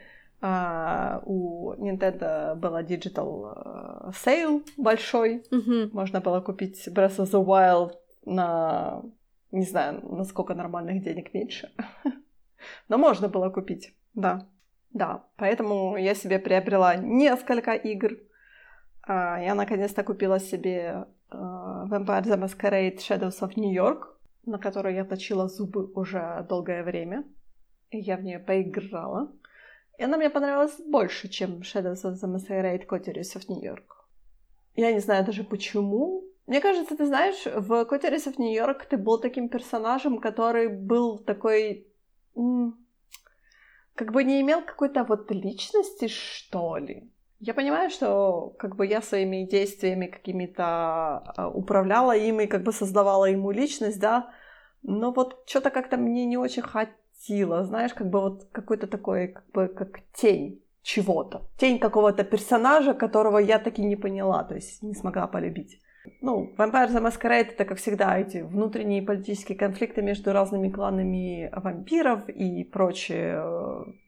а, 0.41 1.21
у 1.25 1.73
Nintendo 1.73 2.55
была 2.55 2.81
Digital 2.81 4.11
Sale 4.11 4.63
большой. 4.77 5.43
Мгм. 5.51 5.89
Можно 5.91 6.21
было 6.21 6.39
купить 6.39 6.87
Breath 6.87 7.17
of 7.17 7.31
the 7.31 7.43
Wild 7.43 7.91
на, 8.25 9.01
не 9.51 9.65
знаю, 9.65 10.01
на 10.03 10.23
сколько 10.23 10.53
нормальных 10.53 11.03
денег 11.03 11.33
меньше. 11.33 11.71
Но 12.89 12.97
можно 12.97 13.27
было 13.27 13.49
купить, 13.49 13.93
да. 14.13 14.47
Да, 14.91 15.25
поэтому 15.35 15.97
я 15.97 16.15
себе 16.15 16.39
приобрела 16.39 16.95
несколько 16.95 17.73
игр. 17.73 18.17
А, 19.01 19.39
Я 19.41 19.53
наконец-то 19.55 20.03
купила 20.03 20.39
себе 20.39 21.05
а, 21.29 21.85
Vampire 21.89 22.23
the 22.23 22.39
Masquerade 22.39 22.97
Shadows 22.97 23.41
of 23.41 23.53
New 23.57 23.73
York, 23.73 24.17
на 24.45 24.57
которой 24.57 24.95
я 24.95 25.03
точила 25.03 25.47
зубы 25.49 25.91
уже 25.95 26.45
долгое 26.47 26.83
время. 26.83 27.23
И 27.91 27.99
я 27.99 28.15
в 28.15 28.23
нее 28.23 28.39
поиграла. 28.39 29.31
И 29.97 30.03
она 30.03 30.17
мне 30.17 30.29
понравилась 30.29 30.79
больше, 30.79 31.27
чем 31.27 31.61
Shadows 31.61 32.03
of 32.03 32.13
the 32.13 32.33
Masquerade 32.33 32.87
Coteries 32.87 33.35
of 33.35 33.43
New 33.49 33.61
York. 33.61 34.05
Я 34.75 34.93
не 34.93 34.99
знаю 34.99 35.25
даже 35.25 35.43
почему. 35.43 36.23
Мне 36.47 36.61
кажется, 36.61 36.95
ты 36.95 37.05
знаешь, 37.05 37.45
в 37.45 37.71
Coteries 37.83 38.27
of 38.27 38.35
New 38.37 38.53
York 38.53 38.85
ты 38.85 38.97
был 38.97 39.19
таким 39.19 39.49
персонажем, 39.49 40.19
который 40.19 40.67
был 40.67 41.17
такой... 41.17 41.87
как 43.95 44.11
бы 44.11 44.23
не 44.23 44.41
имел 44.41 44.61
какой-то 44.61 45.03
вот 45.03 45.31
личности, 45.31 46.07
что 46.07 46.77
ли. 46.77 47.09
Я 47.39 47.53
понимаю, 47.53 47.89
что 47.89 48.53
как 48.57 48.75
бы 48.75 48.85
я 48.85 49.01
своими 49.01 49.45
действиями 49.45 50.07
какими-то 50.07 50.63
а, 50.65 51.49
управляла 51.49 52.15
им 52.15 52.39
и 52.39 52.47
как 52.47 52.63
бы 52.63 52.71
создавала 52.71 53.25
ему 53.25 53.51
личность, 53.51 53.99
да, 53.99 54.31
но 54.83 55.11
вот 55.11 55.43
что-то 55.45 55.69
как-то 55.69 55.97
мне 55.97 56.25
не 56.25 56.37
очень 56.37 56.61
хотело, 56.61 57.63
знаешь, 57.63 57.93
как 57.93 58.09
бы 58.09 58.21
вот 58.21 58.47
какой-то 58.51 58.87
такой, 58.87 59.27
как 59.27 59.51
бы 59.51 59.67
как 59.67 59.99
тень 60.13 60.61
чего-то, 60.81 61.41
тень 61.57 61.79
какого-то 61.79 62.23
персонажа, 62.23 62.93
которого 62.93 63.39
я 63.39 63.59
таки 63.59 63.81
не 63.81 63.95
поняла, 63.95 64.43
то 64.43 64.55
есть 64.55 64.81
не 64.83 64.93
смогла 64.93 65.27
полюбить. 65.27 65.81
Ну, 66.21 66.53
Vampire 66.57 66.89
the 66.89 67.01
Masquerade 67.01 67.51
это, 67.53 67.65
как 67.65 67.77
всегда, 67.77 68.17
эти 68.17 68.37
внутренние 68.37 69.01
политические 69.01 69.57
конфликты 69.57 70.01
между 70.01 70.33
разными 70.33 70.69
кланами 70.69 71.49
вампиров 71.53 72.29
и 72.29 72.63
прочие 72.63 73.41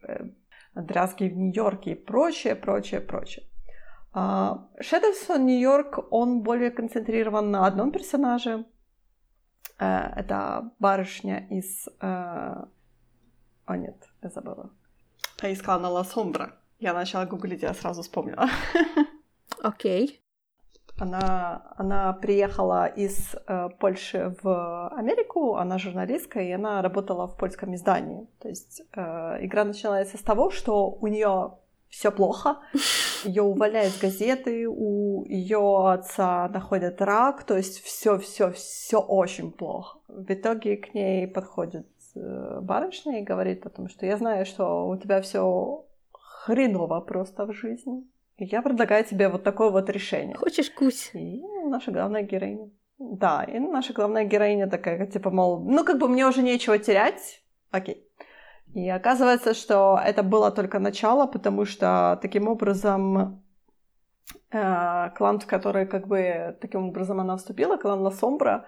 э, 0.03 0.29
дрязги 0.75 1.29
в 1.29 1.37
Нью-Йорке 1.37 1.91
и 1.91 1.95
прочее, 1.95 2.55
прочее, 2.55 3.01
прочее. 3.01 3.45
А, 4.13 4.67
Shadows 4.79 5.29
on 5.29 5.43
New 5.45 5.59
York, 5.59 6.07
он 6.11 6.41
более 6.41 6.71
концентрирован 6.71 7.51
на 7.51 7.67
одном 7.67 7.91
персонаже. 7.91 8.65
Э, 9.79 10.11
Это 10.15 10.71
барышня 10.79 11.47
из... 11.49 11.87
э, 12.01 12.65
О, 13.65 13.75
нет, 13.77 13.95
я 14.23 14.29
забыла. 14.29 14.71
Я 15.41 15.53
искала 15.53 15.79
на 15.79 15.89
Ла 15.89 16.03
Сомбра. 16.03 16.53
Я 16.79 16.93
начала 16.93 17.25
гуглить, 17.25 17.63
я 17.63 17.73
сразу 17.73 18.01
вспомнила. 18.01 18.49
Окей. 19.63 20.21
Она, 20.99 21.73
она 21.77 22.13
приехала 22.13 22.87
из 22.87 23.35
э, 23.47 23.69
Польши 23.79 24.35
в 24.41 24.87
Америку, 24.89 25.55
она 25.55 25.77
журналистка, 25.77 26.39
и 26.39 26.51
она 26.51 26.81
работала 26.81 27.27
в 27.27 27.37
польском 27.37 27.75
издании. 27.75 28.27
То 28.39 28.49
есть 28.49 28.81
э, 28.95 29.01
игра 29.45 29.63
начинается 29.63 30.17
с 30.17 30.21
того, 30.21 30.49
что 30.49 30.89
у 30.89 31.07
нее 31.07 31.51
все 31.89 32.11
плохо, 32.11 32.57
ее 33.23 33.43
увольняют 33.43 33.93
с 33.93 33.99
газеты, 33.99 34.67
у 34.67 35.23
ее 35.25 35.89
отца 35.89 36.49
находят 36.49 37.01
рак, 37.01 37.43
то 37.43 37.55
есть 37.55 37.81
все, 37.83 38.17
все, 38.17 38.51
все 38.51 38.99
очень 38.99 39.51
плохо. 39.51 39.99
В 40.07 40.31
итоге 40.31 40.77
к 40.77 40.93
ней 40.93 41.27
подходит 41.27 41.87
э, 42.15 42.59
барышня 42.61 43.19
и 43.19 43.23
говорит 43.23 43.65
о 43.65 43.69
том, 43.69 43.87
что 43.87 44.05
я 44.05 44.17
знаю, 44.17 44.45
что 44.45 44.87
у 44.87 44.97
тебя 44.97 45.21
все 45.21 45.85
хреново 46.11 47.01
просто 47.01 47.45
в 47.45 47.53
жизни. 47.53 48.03
Я 48.39 48.61
предлагаю 48.61 49.03
тебе 49.03 49.29
вот 49.29 49.43
такое 49.43 49.69
вот 49.69 49.89
решение. 49.89 50.35
Хочешь 50.35 50.69
кусь? 50.69 51.09
И 51.13 51.41
наша 51.65 51.91
главная 51.91 52.21
героиня. 52.21 52.69
Да, 52.99 53.43
и 53.43 53.59
наша 53.59 53.93
главная 53.93 54.25
героиня 54.25 54.67
такая, 54.67 55.05
типа, 55.07 55.29
мол, 55.29 55.59
ну, 55.63 55.83
как 55.83 55.99
бы 55.99 56.07
мне 56.07 56.25
уже 56.25 56.41
нечего 56.41 56.77
терять, 56.77 57.43
окей. 57.71 58.03
И 58.73 58.89
оказывается, 58.89 59.53
что 59.53 59.99
это 60.03 60.23
было 60.23 60.51
только 60.51 60.79
начало, 60.79 61.27
потому 61.27 61.65
что 61.65 62.19
таким 62.21 62.47
образом 62.47 63.43
э, 64.51 65.09
клан, 65.15 65.39
в 65.39 65.45
который 65.47 65.85
как 65.85 66.07
бы 66.07 66.57
таким 66.61 66.89
образом 66.89 67.19
она 67.19 67.37
вступила, 67.37 67.77
клан 67.77 68.01
Ла 68.01 68.11
Сомбра, 68.11 68.65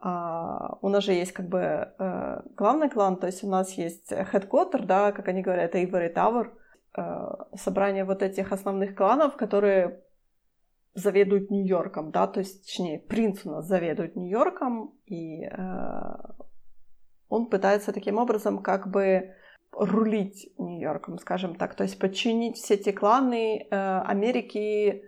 а, 0.00 0.78
у 0.80 0.88
нас 0.88 1.04
же 1.04 1.12
есть 1.12 1.32
как 1.32 1.48
бы 1.48 1.58
э, 1.98 2.40
главный 2.56 2.88
клан, 2.88 3.16
то 3.16 3.26
есть 3.26 3.42
у 3.42 3.48
нас 3.48 3.72
есть 3.72 4.12
headquarter, 4.12 4.84
да, 4.84 5.12
как 5.12 5.28
они 5.28 5.42
говорят, 5.42 5.74
Ivory 5.74 6.14
Tower, 6.14 6.46
э, 6.46 6.50
собрание 7.54 8.04
вот 8.04 8.22
этих 8.22 8.52
основных 8.52 8.94
кланов, 8.94 9.36
которые 9.36 10.02
заведуют 10.94 11.50
Нью-Йорком, 11.50 12.10
да, 12.10 12.26
то 12.26 12.40
есть, 12.40 12.64
точнее, 12.64 12.98
принц 12.98 13.44
у 13.44 13.50
нас 13.50 13.66
заведует 13.66 14.16
Нью-Йорком, 14.16 14.94
и 15.06 15.44
э, 15.44 15.52
он 17.28 17.46
пытается 17.46 17.92
таким 17.92 18.18
образом 18.18 18.62
как 18.62 18.90
бы 18.90 19.34
рулить 19.72 20.52
Нью-Йорком, 20.58 21.18
скажем 21.18 21.54
так, 21.54 21.74
то 21.74 21.84
есть 21.84 21.98
подчинить 21.98 22.56
все 22.56 22.74
эти 22.74 22.90
кланы 22.90 23.68
э, 23.70 24.00
Америки 24.00 25.04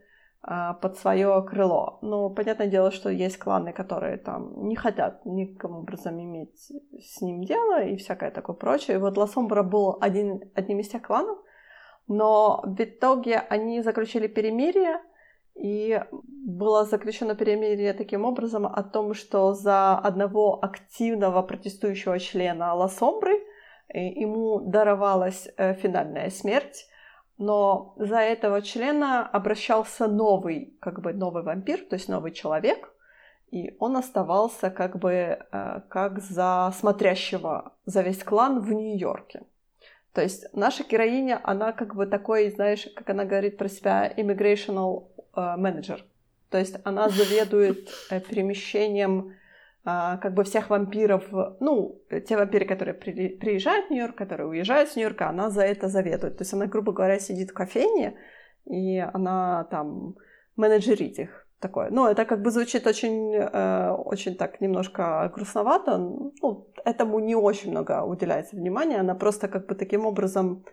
э, 0.47 0.75
под 0.81 0.97
свое 0.99 1.43
крыло. 1.49 1.99
Но 2.03 2.31
понятное 2.31 2.69
дело, 2.69 2.91
что 2.91 3.11
есть 3.11 3.39
кланы, 3.39 3.73
которые 3.73 4.17
там 4.19 4.69
не 4.69 4.77
хотят 4.77 5.25
никаким 5.25 5.77
образом 5.77 6.21
иметь 6.21 6.71
с 7.01 7.21
ним 7.21 7.43
дело 7.43 7.83
и 7.83 7.97
всякое 7.97 8.31
такое 8.31 8.55
прочее. 8.55 8.99
И 8.99 9.01
вот 9.01 9.17
Ла 9.17 9.27
Сомбра 9.27 9.63
был 9.63 9.99
один, 10.01 10.41
одним 10.55 10.81
из 10.81 10.89
тех 10.89 11.03
кланов, 11.03 11.39
но 12.11 12.61
в 12.65 12.83
итоге 12.83 13.39
они 13.39 13.83
заключили 13.83 14.27
перемирие, 14.27 15.01
и 15.55 16.03
было 16.11 16.85
заключено 16.85 17.37
перемирие 17.37 17.93
таким 17.93 18.25
образом 18.25 18.67
о 18.67 18.83
том, 18.83 19.15
что 19.15 19.55
за 19.55 19.97
одного 19.97 20.59
активного 20.61 21.43
протестующего 21.43 22.19
члена 22.19 22.75
Ла 22.75 22.89
Сомбры 22.89 23.35
э, 23.89 24.01
ему 24.01 24.59
даровалась 24.59 25.49
э, 25.57 25.75
финальная 25.75 26.31
смерть, 26.31 26.89
но 27.39 27.95
за 27.97 28.19
этого 28.19 28.61
члена 28.61 29.25
обращался 29.29 30.09
новый, 30.09 30.77
как 30.81 31.01
бы 31.03 31.13
новый 31.13 31.45
вампир, 31.45 31.79
то 31.79 31.95
есть 31.95 32.09
новый 32.09 32.33
человек, 32.33 32.93
и 33.53 33.77
он 33.79 33.97
оставался 33.97 34.71
как 34.71 34.99
бы 34.99 35.13
э, 35.13 35.81
как 35.89 36.19
за 36.19 36.73
смотрящего 36.77 37.73
за 37.87 38.03
весь 38.03 38.25
клан 38.25 38.61
в 38.61 38.73
Нью-Йорке. 38.73 39.43
То 40.13 40.23
есть 40.23 40.47
наша 40.55 40.85
героиня, 40.85 41.41
она 41.43 41.73
как 41.73 41.95
бы 41.95 42.07
такой, 42.07 42.51
знаешь, 42.51 42.89
как 42.97 43.11
она 43.11 43.25
говорит 43.25 43.57
про 43.57 43.69
себя, 43.69 44.13
immigrational 44.17 45.09
э, 45.37 45.57
менеджер. 45.57 46.05
То 46.51 46.59
есть 46.59 46.77
она 46.85 47.09
заведует 47.11 47.89
э, 48.11 48.21
перемещением 48.21 49.35
а, 49.83 50.19
как 50.19 50.35
бы 50.35 50.45
всех 50.45 50.69
вампиров, 50.69 51.25
ну, 51.61 52.03
те 52.29 52.37
вампиры, 52.37 52.67
которые 52.67 52.95
при- 52.95 53.29
приезжают 53.29 53.87
в 53.87 53.91
Нью-Йорк, 53.91 54.15
которые 54.15 54.47
уезжают 54.47 54.91
с 54.91 54.97
Нью-Йорка, 54.97 55.29
она 55.29 55.49
за 55.49 55.63
это 55.63 55.89
заведует. 55.89 56.37
То 56.37 56.43
есть 56.43 56.53
она, 56.53 56.67
грубо 56.67 56.93
говоря, 56.93 57.19
сидит 57.19 57.51
в 57.51 57.55
кофейне, 57.55 58.19
и 58.67 58.99
она 58.99 59.65
там 59.71 60.17
менеджерит 60.57 61.19
их. 61.19 61.47
Такое. 61.61 61.91
Ну, 61.91 62.07
это 62.07 62.25
как 62.25 62.41
бы 62.41 62.51
звучит 62.51 62.87
очень, 62.87 63.35
э, 63.35 63.91
очень 63.91 64.35
так 64.35 64.63
немножко 64.63 65.31
грустновато. 65.35 65.99
Ну, 65.99 66.67
этому 66.87 67.21
не 67.21 67.35
очень 67.35 67.71
много 67.71 68.03
уделяется 68.03 68.57
внимания. 68.57 69.01
Она 69.01 69.15
просто 69.15 69.47
как 69.47 69.67
бы 69.67 69.75
таким 69.75 70.07
образом 70.07 70.65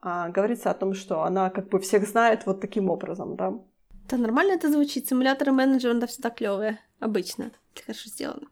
а, 0.00 0.28
говорится 0.28 0.70
о 0.70 0.74
том, 0.74 0.94
что 0.94 1.22
она 1.22 1.50
как 1.50 1.68
бы 1.68 1.80
всех 1.80 2.06
знает 2.08 2.46
вот 2.46 2.60
таким 2.60 2.88
образом, 2.88 3.36
да. 3.36 3.52
Да 4.08 4.16
нормально 4.16 4.52
это 4.52 4.70
звучит. 4.70 5.08
Симуляторы 5.08 5.50
менеджера, 5.50 5.94
да, 5.94 6.06
всегда 6.06 6.30
клевые. 6.30 6.78
Обычно. 7.00 7.50
Это 7.74 7.84
хорошо 7.86 8.08
сделано. 8.08 8.46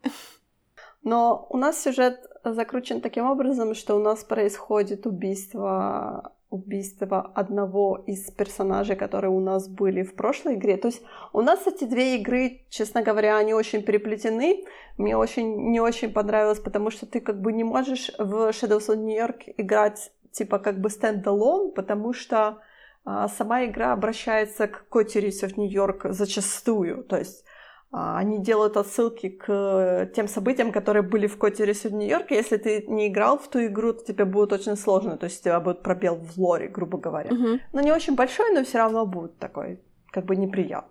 Но 1.02 1.46
у 1.50 1.56
нас 1.56 1.80
сюжет 1.80 2.26
закручен 2.44 3.00
таким 3.00 3.26
образом, 3.26 3.74
что 3.74 3.96
у 3.96 4.00
нас 4.00 4.24
происходит 4.24 5.06
убийство 5.06 6.32
убийство 6.50 7.32
одного 7.34 8.02
из 8.06 8.30
персонажей, 8.30 8.96
которые 8.96 9.30
у 9.30 9.40
нас 9.40 9.68
были 9.68 10.02
в 10.02 10.14
прошлой 10.14 10.56
игре. 10.56 10.76
То 10.76 10.88
есть 10.88 11.02
у 11.32 11.40
нас 11.40 11.66
эти 11.66 11.84
две 11.84 12.16
игры, 12.16 12.62
честно 12.68 13.02
говоря, 13.02 13.38
они 13.38 13.54
очень 13.54 13.82
переплетены. 13.82 14.64
Мне 14.98 15.16
очень 15.16 15.70
не 15.70 15.80
очень 15.80 16.12
понравилось, 16.12 16.60
потому 16.60 16.90
что 16.90 17.06
ты 17.06 17.20
как 17.20 17.40
бы 17.40 17.52
не 17.52 17.64
можешь 17.64 18.10
в 18.18 18.50
Shadows 18.50 18.88
of 18.88 18.96
New 18.96 19.16
York 19.16 19.44
играть 19.56 20.12
типа 20.32 20.58
как 20.58 20.80
бы 20.80 20.90
стендалон, 20.90 21.72
потому 21.72 22.12
что 22.12 22.58
а, 23.04 23.28
сама 23.28 23.64
игра 23.64 23.92
обращается 23.92 24.66
к 24.66 24.86
of 24.92 25.54
New 25.56 25.70
York 25.70 26.12
зачастую. 26.12 27.04
То 27.04 27.16
есть 27.16 27.44
они 27.92 28.38
делают 28.38 28.76
отсылки 28.76 29.28
к 29.28 30.10
тем 30.14 30.28
событиям, 30.28 30.70
которые 30.70 31.02
были 31.02 31.26
в 31.26 31.36
of 31.38 31.90
New 31.90 32.08
York. 32.08 32.30
Если 32.30 32.56
ты 32.56 32.84
не 32.86 33.08
играл 33.08 33.36
в 33.36 33.48
ту 33.48 33.58
игру, 33.66 33.92
то 33.92 34.04
тебе 34.04 34.24
будет 34.24 34.52
очень 34.52 34.76
сложно. 34.76 35.16
То 35.16 35.24
есть 35.24 35.40
у 35.40 35.44
тебя 35.44 35.60
будет 35.60 35.82
пробел 35.82 36.16
в 36.16 36.38
лоре, 36.38 36.68
грубо 36.68 36.98
говоря. 36.98 37.32
Мгм. 37.32 37.60
Но 37.72 37.80
не 37.80 37.92
очень 37.92 38.14
большой, 38.14 38.52
но 38.52 38.62
все 38.62 38.78
равно 38.78 39.06
будет 39.06 39.38
такой, 39.38 39.80
как 40.12 40.24
бы 40.24 40.36
неприятно. 40.36 40.90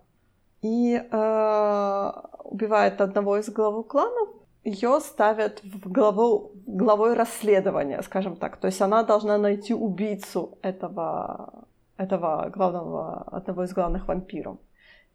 И 0.61 0.95
э, 0.95 2.11
убивает 2.43 2.99
одного 2.99 3.37
из 3.37 3.49
главу 3.49 3.83
кланов. 3.83 4.29
ее 4.63 4.99
ставят 4.99 5.63
в 5.63 5.89
главу, 5.91 6.51
главой 6.67 7.13
расследования, 7.13 8.01
скажем 8.03 8.35
так. 8.35 8.57
То 8.57 8.67
есть 8.67 8.81
она 8.81 9.03
должна 9.03 9.37
найти 9.37 9.73
убийцу 9.73 10.57
этого, 10.61 11.65
этого 11.97 12.49
главного, 12.53 13.23
одного 13.31 13.63
из 13.63 13.73
главных 13.73 14.07
вампиров. 14.07 14.57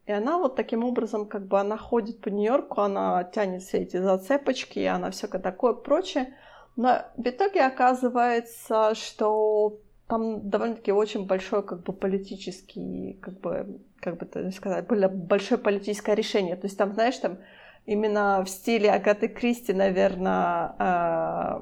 И 0.07 0.13
она 0.13 0.39
вот 0.39 0.55
таким 0.55 0.85
образом, 0.85 1.27
как 1.27 1.47
бы 1.47 1.59
она 1.59 1.79
ходит 1.79 2.21
по 2.21 2.29
Нью-Йорку, 2.29 2.83
она 2.83 3.25
тянет 3.25 3.63
все 3.63 3.79
эти 3.79 3.97
зацепочки, 3.97 4.79
и 4.79 4.85
она 4.85 5.11
все 5.11 5.29
такое 5.29 5.73
прочее. 5.73 6.35
Но 6.77 7.03
в 7.17 7.27
итоге 7.27 7.65
оказывается, 7.65 8.95
что 8.95 9.79
там 10.09 10.49
довольно-таки 10.51 10.93
очень 10.93 11.27
большой 11.27 11.63
как 11.63 11.83
бы 11.83 11.93
политический, 11.93 13.19
как 13.23 13.41
бы, 13.41 13.81
как 14.01 14.19
бы 14.19 14.27
это 14.27 14.51
сказать, 14.51 14.87
было 14.87 15.09
большое 15.09 15.59
политическое 15.59 16.15
решение. 16.15 16.57
То 16.57 16.67
есть 16.67 16.77
там, 16.77 16.93
знаешь, 16.93 17.17
там 17.17 17.39
именно 17.87 18.45
в 18.45 18.51
стиле 18.51 18.91
Агаты 18.91 19.29
Кристи, 19.29 19.73
наверное, 19.73 20.75
э, 20.79 21.61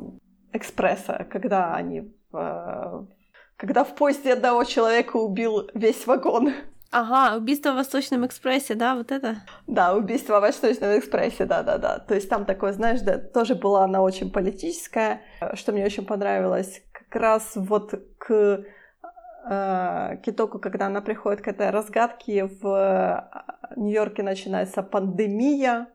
экспресса, 0.53 1.27
когда 1.31 1.75
они 1.75 2.13
в, 2.33 3.09
когда 3.57 3.85
в 3.85 3.95
поезде 3.95 4.33
одного 4.33 4.65
человека 4.65 5.17
убил 5.17 5.71
весь 5.75 6.07
вагон. 6.07 6.53
Ага, 6.93 7.37
убийство 7.39 7.73
в 7.73 7.77
Восточном 7.77 8.27
экспрессе, 8.27 8.75
да, 8.75 8.95
вот 8.95 9.13
это? 9.13 9.37
Да, 9.67 9.95
убийство 9.95 10.39
в 10.39 10.43
Восточном 10.43 10.99
экспрессе, 10.99 11.47
да-да-да. 11.47 12.01
То 12.01 12.15
есть 12.15 12.29
там 12.29 12.45
такое, 12.45 12.75
знаешь, 12.75 13.01
да, 13.01 13.17
тоже 13.17 13.55
была 13.55 13.85
она 13.85 14.03
очень 14.03 14.31
политическая, 14.31 15.23
что 15.55 15.73
мне 15.73 15.87
очень 15.87 16.05
понравилось, 16.05 16.83
как 16.93 17.17
раз 17.17 17.53
вот 17.57 17.95
к 18.19 18.65
э, 19.49 20.17
Китоку, 20.23 20.59
когда 20.59 20.87
она 20.87 21.01
приходит 21.01 21.41
к 21.41 21.49
этой 21.49 21.71
разгадке, 21.71 22.45
в 22.45 22.67
э, 22.67 23.77
Нью-Йорке 23.77 24.23
начинается 24.23 24.83
пандемия, 24.83 25.89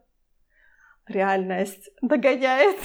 реальность 1.08 1.92
догоняет. 2.02 2.78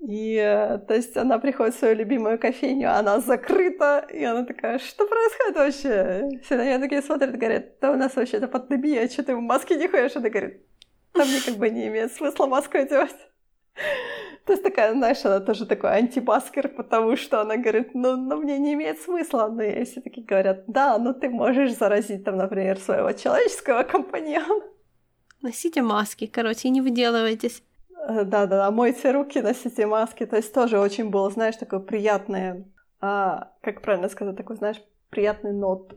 И, 0.00 0.36
э, 0.36 0.78
то 0.86 0.94
есть, 0.94 1.16
она 1.16 1.38
приходит 1.38 1.74
в 1.74 1.78
свою 1.78 1.96
любимую 1.96 2.38
кофейню, 2.38 2.94
она 2.94 3.20
закрыта, 3.20 4.06
и 4.12 4.22
она 4.22 4.44
такая, 4.44 4.78
что 4.78 5.06
происходит 5.06 5.56
вообще? 5.56 6.40
Все 6.44 6.56
на 6.56 6.64
нее 6.64 6.78
такие 6.78 7.02
смотрят, 7.02 7.36
говорят, 7.36 7.80
да 7.80 7.90
у 7.90 7.96
нас 7.96 8.14
вообще-то 8.14 8.46
пандемия, 8.46 9.08
что 9.08 9.24
ты 9.24 9.34
в 9.34 9.40
маске 9.40 9.74
не 9.74 9.88
ходишь? 9.88 10.14
Она 10.14 10.28
говорит, 10.28 10.62
там 11.12 11.26
мне 11.26 11.40
как 11.44 11.56
бы 11.56 11.68
не 11.68 11.88
имеет 11.88 12.12
смысла 12.12 12.46
маску 12.46 12.78
одевать. 12.78 13.16
То 14.44 14.52
есть 14.52 14.62
такая, 14.62 14.92
знаешь, 14.92 15.22
она 15.24 15.40
тоже 15.40 15.66
такой 15.66 15.90
антимаскер, 15.90 16.68
потому 16.68 17.16
что 17.16 17.42
она 17.42 17.56
говорит, 17.56 17.90
ну, 17.94 18.16
ну 18.16 18.36
мне 18.36 18.58
не 18.58 18.72
имеет 18.74 18.98
смысла. 18.98 19.48
Но 19.48 19.62
ей 19.62 19.84
все 19.84 20.00
таки 20.00 20.22
говорят, 20.22 20.64
да, 20.66 20.98
ну 20.98 21.12
ты 21.12 21.28
можешь 21.28 21.74
заразить 21.76 22.24
там, 22.24 22.36
например, 22.36 22.78
своего 22.78 23.12
человеческого 23.12 23.82
компаньона. 23.82 24.64
Носите 25.42 25.82
маски, 25.82 26.26
короче, 26.26 26.70
не 26.70 26.80
выделывайтесь. 26.80 27.62
Да-да-да, 28.08 28.70
мойте 28.70 29.10
руки, 29.10 29.40
носите 29.42 29.86
маски. 29.86 30.24
То 30.24 30.36
есть 30.36 30.54
тоже 30.54 30.78
очень 30.80 31.10
было, 31.10 31.30
знаешь, 31.30 31.56
такое 31.56 31.80
приятное, 31.80 32.64
а, 33.00 33.52
как 33.62 33.82
правильно 33.82 34.08
сказать, 34.08 34.36
такой, 34.36 34.56
знаешь, 34.56 34.82
приятный 35.10 35.52
нот 35.52 35.94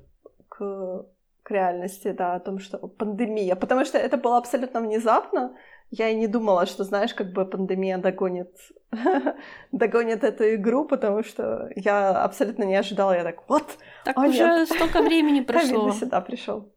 к, 0.50 1.06
к 1.44 1.52
реальности, 1.52 2.12
да, 2.12 2.36
о 2.36 2.40
том, 2.42 2.60
что 2.60 2.78
пандемия. 2.80 3.56
Потому 3.56 3.86
что 3.86 3.98
это 3.98 4.18
было 4.18 4.38
абсолютно 4.38 4.82
внезапно. 4.82 5.56
Я 5.90 6.10
и 6.10 6.16
не 6.16 6.28
думала, 6.28 6.66
что, 6.66 6.84
знаешь, 6.84 7.14
как 7.14 7.32
бы 7.32 7.46
пандемия 7.46 7.98
догонит, 7.98 8.52
догонит 9.72 10.24
эту 10.26 10.56
игру, 10.56 10.86
потому 10.86 11.24
что 11.24 11.70
я 11.76 12.24
абсолютно 12.24 12.64
не 12.64 12.76
ожидала. 12.76 13.14
Я 13.14 13.24
так, 13.24 13.50
вот, 13.50 13.78
Так 14.04 14.18
уже 14.18 14.44
нет. 14.44 14.70
столько 14.70 15.02
времени 15.02 15.42
прошло. 15.46 15.86
Ковид 15.86 15.96
сюда 15.96 16.20
пришел. 16.22 16.74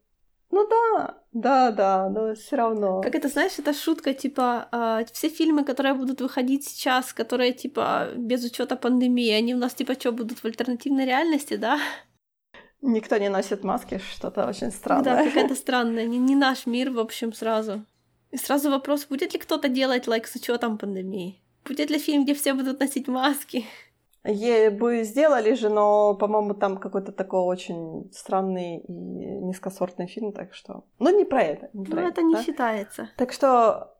Ну 0.51 0.69
да, 0.69 1.19
да, 1.33 1.71
да, 1.71 2.09
но 2.09 2.35
все 2.35 2.57
равно. 2.57 3.01
Как 3.03 3.15
это, 3.15 3.29
знаешь, 3.29 3.59
это 3.59 3.73
шутка, 3.73 4.15
типа, 4.15 4.69
э, 4.73 5.05
все 5.13 5.29
фильмы, 5.29 5.65
которые 5.65 5.95
будут 5.95 6.21
выходить 6.21 6.65
сейчас, 6.65 7.13
которые, 7.13 7.53
типа, 7.53 8.09
без 8.17 8.45
учета 8.45 8.77
пандемии, 8.77 9.31
они 9.31 9.55
у 9.55 9.59
нас, 9.59 9.75
типа, 9.75 9.95
что, 9.95 10.13
будут 10.13 10.39
в 10.39 10.45
альтернативной 10.45 11.07
реальности, 11.07 11.57
да? 11.57 11.81
Никто 12.83 13.17
не 13.17 13.31
носит 13.31 13.65
маски, 13.65 14.01
что-то 14.15 14.47
очень 14.47 14.71
странное. 14.71 15.05
Да, 15.05 15.25
какая-то 15.25 15.55
странная, 15.55 16.05
не, 16.07 16.19
не 16.19 16.37
наш 16.37 16.67
мир, 16.67 16.91
в 16.91 16.99
общем, 16.99 17.33
сразу. 17.33 17.85
И 18.31 18.37
сразу 18.37 18.71
вопрос, 18.71 19.07
будет 19.07 19.33
ли 19.33 19.41
кто-то 19.41 19.69
делать 19.69 20.07
лайк 20.07 20.27
с 20.27 20.35
учетом 20.37 20.77
пандемии? 20.77 21.41
Будет 21.65 21.91
ли 21.91 21.99
фильм, 21.99 22.25
где 22.25 22.35
все 22.35 22.53
будут 22.53 22.81
носить 22.81 23.09
маски? 23.09 23.65
Е 24.25 24.71
бы 24.71 25.05
сделали 25.05 25.55
же, 25.55 25.69
но, 25.69 26.15
по-моему, 26.15 26.55
там 26.55 26.79
какой-то 26.79 27.13
такой 27.13 27.41
очень 27.41 28.11
странный 28.13 28.79
и 28.79 28.93
низкосортный 28.93 30.07
фильм, 30.07 30.33
так 30.33 30.55
что... 30.55 30.85
Ну, 30.99 31.17
не 31.17 31.25
про 31.25 31.43
это. 31.43 31.69
Не 31.75 31.85
про 31.85 31.97
ну, 31.97 32.01
это, 32.01 32.11
это 32.11 32.23
не 32.23 32.35
да? 32.35 32.43
считается. 32.43 33.09
Так 33.17 33.33
что... 33.33 33.91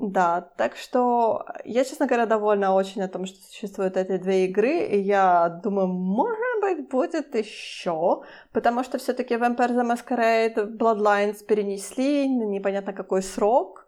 Да, 0.00 0.42
так 0.56 0.76
что 0.76 1.44
я, 1.64 1.84
честно 1.84 2.06
говоря, 2.06 2.26
довольна 2.26 2.72
очень 2.72 3.02
о 3.02 3.08
том, 3.08 3.26
что 3.26 3.36
существуют 3.40 3.96
эти 3.96 4.16
две 4.18 4.44
игры, 4.44 4.86
и 4.86 5.00
я 5.00 5.48
думаю, 5.48 5.88
может 5.88 6.60
быть, 6.60 6.88
будет 6.88 7.34
еще, 7.34 8.22
потому 8.52 8.84
что 8.84 8.98
все-таки 8.98 9.34
Vampire 9.34 9.74
the 9.74 9.82
Masquerade 9.82 10.78
Bloodlines 10.78 11.44
перенесли 11.44 12.28
на 12.28 12.44
непонятно 12.44 12.92
какой 12.92 13.22
срок, 13.22 13.87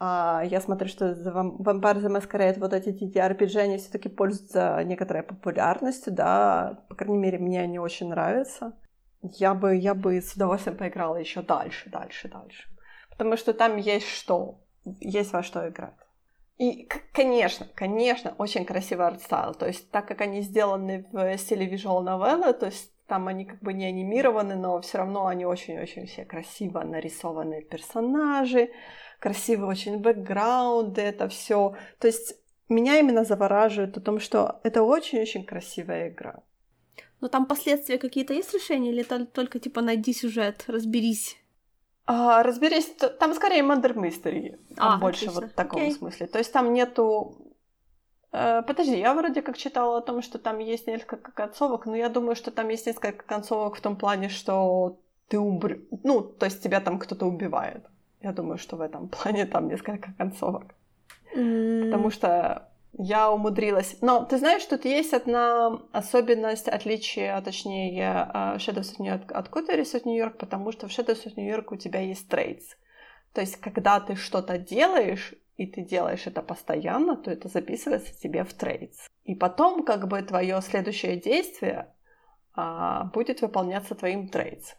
я 0.00 0.60
смотрю, 0.60 0.88
что 0.88 1.12
Vampire 1.12 2.00
the 2.02 2.08
Masquerade, 2.08 2.58
вот 2.58 2.72
эти 2.72 2.88
TTRPG, 2.88 3.58
они 3.60 3.78
все 3.78 3.90
таки 3.90 4.08
пользуются 4.08 4.82
некоторой 4.84 5.22
популярностью, 5.22 6.12
да, 6.12 6.84
по 6.88 6.94
крайней 6.94 7.18
мере, 7.18 7.38
мне 7.38 7.60
они 7.60 7.78
очень 7.78 8.08
нравятся. 8.08 8.72
Я 9.22 9.54
бы, 9.54 9.76
я 9.76 9.94
бы 9.94 10.20
с 10.20 10.34
удовольствием 10.34 10.76
поиграла 10.76 11.16
еще 11.16 11.42
дальше, 11.42 11.88
дальше, 11.88 12.28
дальше. 12.28 12.68
Потому 13.10 13.36
что 13.36 13.54
там 13.54 13.76
есть 13.76 14.08
что, 14.08 14.60
есть 15.00 15.32
во 15.32 15.42
что 15.42 15.66
играть. 15.68 15.94
И, 16.58 16.88
конечно, 17.12 17.66
конечно, 17.74 18.34
очень 18.38 18.64
красивый 18.64 19.06
артстайл. 19.06 19.54
То 19.54 19.66
есть, 19.66 19.90
так 19.90 20.06
как 20.06 20.20
они 20.20 20.42
сделаны 20.42 21.06
в 21.10 21.38
стиле 21.38 21.66
visual 21.66 22.02
новеллы, 22.02 22.52
то 22.52 22.66
есть 22.66 22.92
там 23.06 23.28
они 23.28 23.44
как 23.44 23.60
бы 23.60 23.72
не 23.72 23.86
анимированы, 23.86 24.54
но 24.56 24.80
все 24.80 24.98
равно 24.98 25.26
они 25.26 25.44
очень-очень 25.44 26.06
все 26.06 26.24
красиво 26.24 26.80
нарисованы 26.82 27.62
персонажи, 27.62 28.70
красивый 29.24 29.66
очень 29.70 30.00
бэкграунд, 30.00 30.98
это 30.98 31.28
все. 31.28 31.74
То 31.98 32.08
есть 32.08 32.36
меня 32.68 32.98
именно 32.98 33.24
завораживает 33.24 33.96
о 33.96 34.00
том, 34.02 34.20
что 34.20 34.60
это 34.64 34.82
очень-очень 34.82 35.46
красивая 35.46 36.10
игра. 36.10 36.42
Но 37.22 37.28
там 37.28 37.46
последствия 37.46 37.96
какие-то 37.96 38.34
есть 38.34 38.52
решения 38.52 38.90
или 38.90 39.00
это 39.00 39.24
только 39.24 39.58
типа 39.58 39.80
найди 39.80 40.12
сюжет, 40.12 40.64
разберись? 40.66 41.38
А, 42.04 42.42
разберись, 42.42 42.94
там 43.18 43.32
скорее 43.32 43.62
Murder 43.62 43.94
Mystery, 43.94 44.58
а, 44.76 44.98
больше 44.98 45.24
отлично. 45.24 45.40
вот 45.40 45.50
в 45.52 45.54
таком 45.54 45.80
Окей. 45.80 45.94
смысле. 45.94 46.26
То 46.26 46.38
есть 46.38 46.52
там 46.52 46.74
нету... 46.74 47.54
Э, 48.30 48.60
подожди, 48.60 48.98
я 48.98 49.14
вроде 49.14 49.40
как 49.40 49.56
читала 49.56 49.96
о 49.96 50.02
том, 50.02 50.20
что 50.20 50.38
там 50.38 50.58
есть 50.58 50.86
несколько 50.86 51.32
концовок, 51.32 51.86
но 51.86 51.96
я 51.96 52.10
думаю, 52.10 52.36
что 52.36 52.50
там 52.50 52.68
есть 52.68 52.84
несколько 52.86 53.24
концовок 53.24 53.76
в 53.76 53.80
том 53.80 53.96
плане, 53.96 54.28
что 54.28 54.98
ты 55.28 55.38
умр... 55.38 55.78
Ну, 56.02 56.20
то 56.20 56.44
есть 56.44 56.62
тебя 56.62 56.80
там 56.82 56.98
кто-то 56.98 57.24
убивает. 57.24 57.86
Я 58.24 58.32
думаю, 58.32 58.56
что 58.58 58.76
в 58.76 58.80
этом 58.80 59.08
плане 59.14 59.46
там 59.46 59.68
несколько 59.68 60.12
концовок. 60.18 60.74
Mm. 61.36 61.84
Потому 61.84 62.10
что 62.10 62.70
я 62.96 63.30
умудрилась. 63.30 63.96
Но 64.00 64.24
ты 64.24 64.38
знаешь, 64.38 64.64
тут 64.64 64.84
есть 64.84 65.12
одна 65.12 65.82
особенность, 65.92 66.68
отличие, 66.68 67.34
а 67.34 67.42
точнее, 67.42 68.30
а, 68.32 68.56
Shadows 68.56 68.94
of 68.94 69.02
New 69.02 69.12
York 69.12 69.32
от 69.32 69.48
Coteries 69.48 69.94
of 69.94 70.02
New 70.04 70.16
York, 70.16 70.38
потому 70.38 70.72
что 70.72 70.88
в 70.88 70.90
Shadows 70.90 71.26
of 71.26 71.32
New 71.36 71.46
York 71.46 71.72
у 71.72 71.76
тебя 71.76 72.00
есть 72.00 72.28
traits. 72.28 72.76
То 73.34 73.42
есть, 73.42 73.56
когда 73.56 74.00
ты 74.00 74.16
что-то 74.16 74.58
делаешь, 74.58 75.34
и 75.56 75.66
ты 75.66 75.82
делаешь 75.82 76.26
это 76.26 76.40
постоянно, 76.40 77.16
то 77.16 77.30
это 77.30 77.48
записывается 77.48 78.18
тебе 78.18 78.44
в 78.44 78.54
traits. 78.54 79.08
И 79.24 79.34
потом, 79.34 79.84
как 79.84 80.08
бы, 80.08 80.22
твое 80.22 80.62
следующее 80.62 81.16
действие 81.16 81.88
а, 82.54 83.04
будет 83.12 83.42
выполняться 83.42 83.94
твоим 83.94 84.28
трейдс 84.28 84.74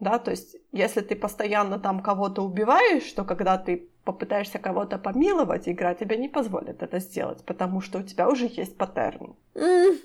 да, 0.00 0.18
то 0.18 0.30
есть 0.30 0.56
если 0.72 1.00
ты 1.00 1.16
постоянно 1.16 1.78
там 1.78 2.00
кого-то 2.00 2.42
убиваешь, 2.42 3.10
то 3.12 3.24
когда 3.24 3.58
ты 3.58 3.88
попытаешься 4.04 4.58
кого-то 4.58 4.98
помиловать, 4.98 5.68
игра 5.68 5.94
тебе 5.94 6.16
не 6.16 6.28
позволит 6.28 6.82
это 6.82 6.98
сделать, 6.98 7.44
потому 7.44 7.80
что 7.80 7.98
у 7.98 8.02
тебя 8.02 8.28
уже 8.28 8.46
есть 8.46 8.76
паттерн. 8.76 9.36
Mm. 9.54 9.98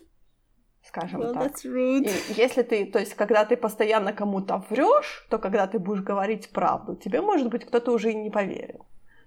Скажем 0.82 1.22
well, 1.22 1.34
так. 1.34 1.66
И 1.66 2.34
если 2.42 2.64
ты, 2.64 2.86
то 2.86 3.00
есть, 3.00 3.14
когда 3.14 3.46
ты 3.46 3.58
постоянно 3.58 4.14
кому-то 4.14 4.64
врешь, 4.70 5.28
то 5.30 5.38
когда 5.38 5.68
ты 5.68 5.78
будешь 5.78 6.02
говорить 6.02 6.50
правду, 6.50 6.96
тебе, 6.96 7.22
может 7.22 7.50
быть, 7.50 7.66
кто-то 7.66 7.92
уже 7.92 8.12
и 8.12 8.16
не 8.16 8.30
поверит. 8.30 8.82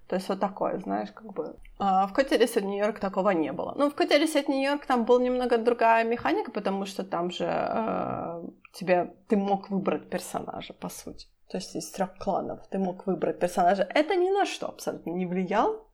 То 0.07 0.15
есть 0.15 0.29
вот 0.29 0.39
такое, 0.39 0.79
знаешь, 0.79 1.11
как 1.11 1.33
бы. 1.33 1.55
А 1.79 2.07
в 2.07 2.13
Коте 2.13 2.37
Ресет 2.37 2.63
Нью-Йорк 2.63 2.99
такого 2.99 3.31
не 3.31 3.51
было. 3.51 3.73
Ну, 3.77 3.89
в 3.89 3.95
Коте 3.95 4.19
Ресет 4.19 4.47
Нью-Йорк 4.49 4.85
там 4.85 5.05
была 5.05 5.21
немного 5.21 5.57
другая 5.57 6.03
механика, 6.03 6.51
потому 6.51 6.85
что 6.85 7.03
там 7.03 7.31
же 7.31 7.45
э, 7.45 8.43
тебе, 8.73 9.15
ты 9.27 9.37
мог 9.37 9.69
выбрать 9.69 10.09
персонажа, 10.09 10.73
по 10.73 10.89
сути. 10.89 11.27
То 11.49 11.57
есть 11.57 11.75
из 11.75 11.89
трех 11.91 12.17
кланов 12.17 12.67
ты 12.69 12.79
мог 12.79 13.07
выбрать 13.07 13.39
персонажа. 13.39 13.83
Это 13.83 14.15
ни 14.15 14.29
на 14.29 14.45
что 14.45 14.67
абсолютно 14.67 15.11
не 15.11 15.25
влияло. 15.25 15.85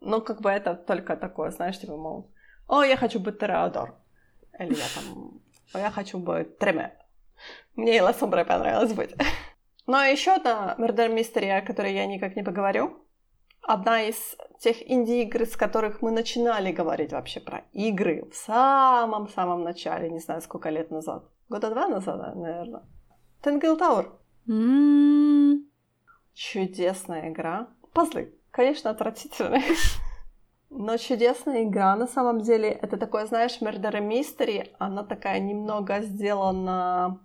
Но 0.00 0.20
как 0.20 0.40
бы 0.40 0.50
это 0.50 0.74
только 0.74 1.16
такое, 1.16 1.50
знаешь, 1.50 1.78
типа, 1.78 1.96
мол, 1.96 2.30
о, 2.68 2.82
я 2.84 2.96
хочу 2.96 3.20
быть 3.20 3.38
Тореадор. 3.38 3.94
Или 4.58 4.74
я 4.74 4.84
там, 4.94 5.40
о, 5.74 5.78
я 5.78 5.90
хочу 5.90 6.18
быть 6.18 6.58
Треме. 6.58 6.96
Мне 7.74 7.96
и 7.96 8.00
Лассомбре 8.00 8.44
понравилось 8.44 8.92
быть. 8.92 9.14
Но 9.86 10.02
еще 10.04 10.32
одна 10.32 10.74
Murder 10.78 11.12
Mystery, 11.14 11.50
о 11.50 11.62
которой 11.62 11.94
я 11.94 12.06
никак 12.06 12.36
не 12.36 12.42
поговорю, 12.42 13.04
одна 13.62 14.02
из 14.02 14.36
тех 14.58 14.76
инди-игр, 14.90 15.46
с 15.46 15.56
которых 15.56 16.02
мы 16.02 16.10
начинали 16.10 16.72
говорить 16.72 17.12
вообще 17.12 17.40
про 17.40 17.64
игры 17.72 18.28
в 18.30 18.34
самом-самом 18.34 19.62
начале, 19.62 20.10
не 20.10 20.20
знаю, 20.20 20.42
сколько 20.42 20.70
лет 20.70 20.90
назад. 20.90 21.24
Года 21.48 21.70
два 21.70 21.88
назад, 21.88 22.36
наверное. 22.36 22.82
Tangle 23.42 23.78
Tower. 23.78 24.06
М, 24.48 25.66
Чудесная 26.34 27.28
игра. 27.30 27.68
Пазлы, 27.92 28.34
конечно, 28.50 28.90
отвратительные. 28.90 29.62
Но 30.70 30.96
чудесная 30.96 31.64
игра, 31.64 31.96
на 31.96 32.06
самом 32.06 32.40
деле, 32.40 32.70
это 32.70 32.96
такое, 32.96 33.26
знаешь, 33.26 33.60
Murder 33.60 34.00
Mystery, 34.00 34.70
она 34.78 35.02
такая 35.02 35.40
немного 35.40 36.00
сделана... 36.00 37.20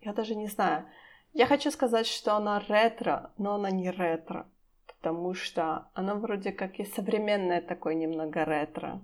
Я 0.00 0.12
даже 0.12 0.34
не 0.34 0.46
знаю. 0.46 0.86
Я 1.34 1.46
хочу 1.46 1.72
сказать, 1.72 2.06
что 2.06 2.36
она 2.36 2.60
ретро, 2.60 3.32
но 3.38 3.56
она 3.56 3.68
не 3.68 3.90
ретро, 3.90 4.46
потому 4.86 5.34
что 5.34 5.88
она 5.92 6.14
вроде 6.14 6.52
как 6.52 6.78
и 6.78 6.84
современная 6.84 7.60
такой 7.60 7.96
немного 7.96 8.44
ретро. 8.44 9.02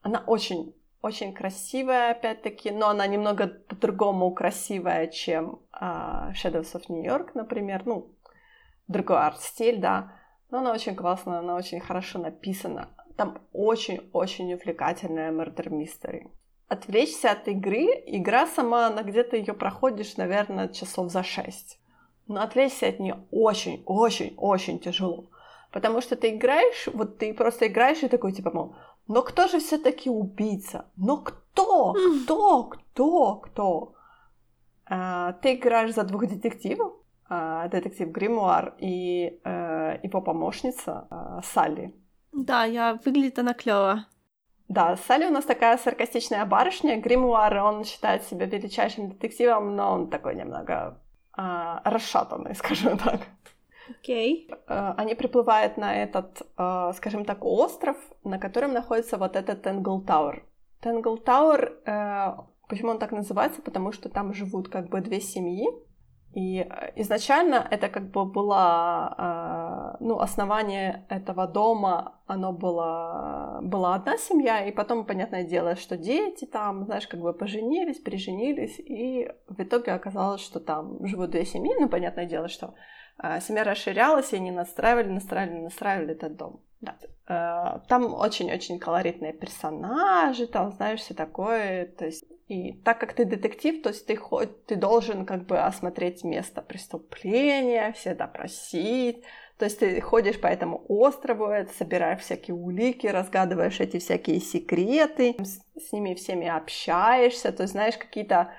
Она 0.00 0.24
очень, 0.26 0.74
очень 1.02 1.34
красивая, 1.34 2.12
опять-таки, 2.12 2.70
но 2.70 2.88
она 2.88 3.06
немного 3.06 3.46
по-другому 3.46 4.32
красивая, 4.32 5.08
чем 5.08 5.60
а, 5.70 6.32
Shadows 6.32 6.72
of 6.72 6.84
New 6.88 7.02
York, 7.02 7.34
например. 7.34 7.82
Ну, 7.84 8.14
другой 8.86 9.18
арт-стиль, 9.18 9.78
да. 9.78 10.14
Но 10.50 10.60
она 10.60 10.72
очень 10.72 10.96
классная, 10.96 11.40
она 11.40 11.54
очень 11.54 11.80
хорошо 11.80 12.18
написана. 12.18 12.88
Там 13.18 13.42
очень-очень 13.52 14.54
увлекательная 14.54 15.32
Murder 15.32 15.68
Mystery. 15.68 16.30
Отвлечься 16.68 17.30
от 17.30 17.48
игры, 17.48 17.86
игра 18.06 18.46
сама, 18.46 18.88
она 18.88 19.02
где-то 19.02 19.36
ее 19.36 19.54
проходишь, 19.54 20.16
наверное, 20.16 20.68
часов 20.68 21.10
за 21.10 21.22
шесть. 21.22 21.80
Но 22.26 22.42
отвлечься 22.42 22.88
от 22.88 23.00
нее 23.00 23.24
очень-очень-очень 23.30 24.78
тяжело. 24.78 25.30
Потому 25.72 26.02
что 26.02 26.14
ты 26.14 26.36
играешь, 26.36 26.88
вот 26.92 27.18
ты 27.18 27.32
просто 27.32 27.68
играешь 27.68 28.02
и 28.02 28.08
такой, 28.08 28.32
типа, 28.32 28.50
мол, 28.50 28.74
но 29.06 29.22
кто 29.22 29.48
же 29.48 29.60
все-таки 29.60 30.10
убийца? 30.10 30.84
Но 30.96 31.16
кто? 31.16 31.94
Кто? 32.24 32.64
Кто? 32.64 33.36
Кто? 33.36 33.94
А, 34.84 35.32
ты 35.32 35.54
играешь 35.54 35.94
за 35.94 36.04
двух 36.04 36.26
детективов, 36.26 36.92
а, 37.28 37.68
детектив 37.68 38.08
Гримуар 38.08 38.74
и 38.78 39.40
э, 39.44 39.98
его 40.02 40.22
помощница 40.22 41.06
э, 41.10 41.40
Салли. 41.44 41.94
Да, 42.32 42.64
я 42.64 42.98
выглядит 43.04 43.38
она 43.38 43.52
клево. 43.52 44.06
Да, 44.68 44.96
Салли 44.96 45.26
у 45.26 45.30
нас 45.30 45.44
такая 45.44 45.78
саркастичная 45.78 46.44
барышня. 46.44 47.00
Гримуар, 47.00 47.56
он 47.58 47.84
считает 47.84 48.24
себя 48.24 48.46
величайшим 48.46 49.08
детективом, 49.08 49.74
но 49.74 49.92
он 49.92 50.10
такой 50.10 50.34
немного 50.34 51.00
а, 51.32 51.80
расшатанный, 51.84 52.54
скажем 52.54 52.98
так. 52.98 53.20
Окей. 53.88 54.50
Э, 54.68 54.92
Они 54.96 55.14
приплывают 55.14 55.78
на 55.78 55.94
этот, 55.94 56.42
э, 56.58 56.92
скажем 56.94 57.24
так, 57.24 57.44
остров, 57.44 57.96
на 58.24 58.38
котором 58.38 58.72
находится 58.74 59.16
вот 59.16 59.36
этот 59.36 59.62
Tangle 59.62 60.02
Tower. 60.02 60.44
Tangle 60.80 61.16
Tower, 61.16 61.72
э, 61.86 62.36
почему 62.68 62.90
он 62.90 62.98
так 62.98 63.12
называется? 63.12 63.62
Потому 63.62 63.92
что 63.92 64.10
там 64.10 64.34
живут 64.34 64.68
как 64.68 64.88
бы 64.88 65.00
две 65.00 65.20
семьи, 65.20 65.66
и 66.34 66.60
э, 66.60 66.92
изначально 66.96 67.66
это 67.70 67.88
как 67.88 68.10
бы 68.10 68.24
было, 68.24 69.14
э, 69.18 70.04
ну, 70.04 70.18
основание 70.20 71.06
этого 71.08 71.46
дома, 71.46 72.20
оно 72.26 72.52
было, 72.52 73.60
была 73.62 73.94
одна 73.94 74.18
семья, 74.18 74.64
и 74.64 74.72
потом, 74.72 75.06
понятное 75.06 75.44
дело, 75.44 75.74
что 75.76 75.96
дети 75.96 76.44
там, 76.44 76.84
знаешь, 76.84 77.08
как 77.08 77.20
бы 77.20 77.32
поженились, 77.32 77.98
переженились, 77.98 78.78
и 78.78 79.32
в 79.48 79.60
итоге 79.62 79.92
оказалось, 79.92 80.42
что 80.42 80.60
там 80.60 81.04
живут 81.06 81.30
две 81.30 81.46
семьи, 81.46 81.74
ну, 81.80 81.88
понятное 81.88 82.26
дело, 82.26 82.48
что 82.48 82.74
э, 83.22 83.40
семья 83.40 83.64
расширялась, 83.64 84.32
и 84.32 84.36
они 84.36 84.50
настраивали, 84.50 85.08
настраивали, 85.08 85.60
настраивали 85.60 86.12
этот 86.12 86.36
дом. 86.36 86.60
Да. 86.80 86.94
Там 87.88 88.14
очень-очень 88.14 88.78
колоритные 88.78 89.32
персонажи, 89.32 90.46
там, 90.46 90.70
знаешь, 90.70 91.00
все 91.00 91.12
такое, 91.12 91.86
то 91.86 92.06
есть 92.06 92.24
и 92.48 92.72
так 92.72 92.98
как 92.98 93.12
ты 93.12 93.26
детектив, 93.26 93.82
то 93.82 93.90
есть 93.90 94.06
ты, 94.06 94.16
хоть, 94.16 94.64
ты 94.64 94.76
должен 94.76 95.26
как 95.26 95.44
бы 95.44 95.58
осмотреть 95.58 96.24
место 96.24 96.62
преступления, 96.62 97.92
все 97.92 98.14
допросить. 98.14 99.22
То 99.58 99.66
есть 99.66 99.80
ты 99.80 100.00
ходишь 100.00 100.40
по 100.40 100.46
этому 100.46 100.82
острову, 100.88 101.52
собираешь 101.76 102.20
всякие 102.20 102.54
улики, 102.54 103.06
разгадываешь 103.06 103.80
эти 103.80 103.98
всякие 103.98 104.40
секреты, 104.40 105.36
с, 105.38 105.60
с 105.76 105.92
ними 105.92 106.14
всеми 106.14 106.46
общаешься, 106.46 107.52
то 107.52 107.64
есть 107.64 107.72
знаешь 107.72 107.98
какие-то 107.98 108.52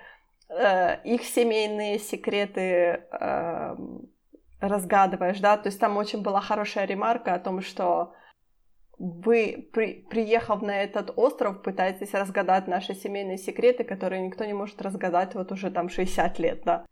э, 0.50 1.02
их 1.04 1.24
семейные 1.24 1.98
секреты 1.98 3.06
э, 3.12 3.76
разгадываешь, 4.60 5.40
да. 5.40 5.58
То 5.58 5.70
есть 5.70 5.80
там 5.80 5.98
очень 5.98 6.22
была 6.22 6.42
хорошая 6.42 6.86
ремарка 6.86 7.34
о 7.34 7.40
том, 7.40 7.62
что 7.62 8.14
вы, 9.00 9.70
при, 9.72 10.06
приехав 10.10 10.62
на 10.62 10.84
этот 10.84 11.14
остров, 11.16 11.64
пытаетесь 11.64 12.14
разгадать 12.14 12.68
наши 12.68 12.94
семейные 12.94 13.38
секреты, 13.38 13.86
которые 13.86 14.22
никто 14.22 14.44
не 14.44 14.54
может 14.54 14.82
разгадать 14.82 15.36
вот 15.36 15.52
уже 15.52 15.72
там 15.72 15.88
60 15.90 16.38
лет, 16.40 16.62
да. 16.66 16.86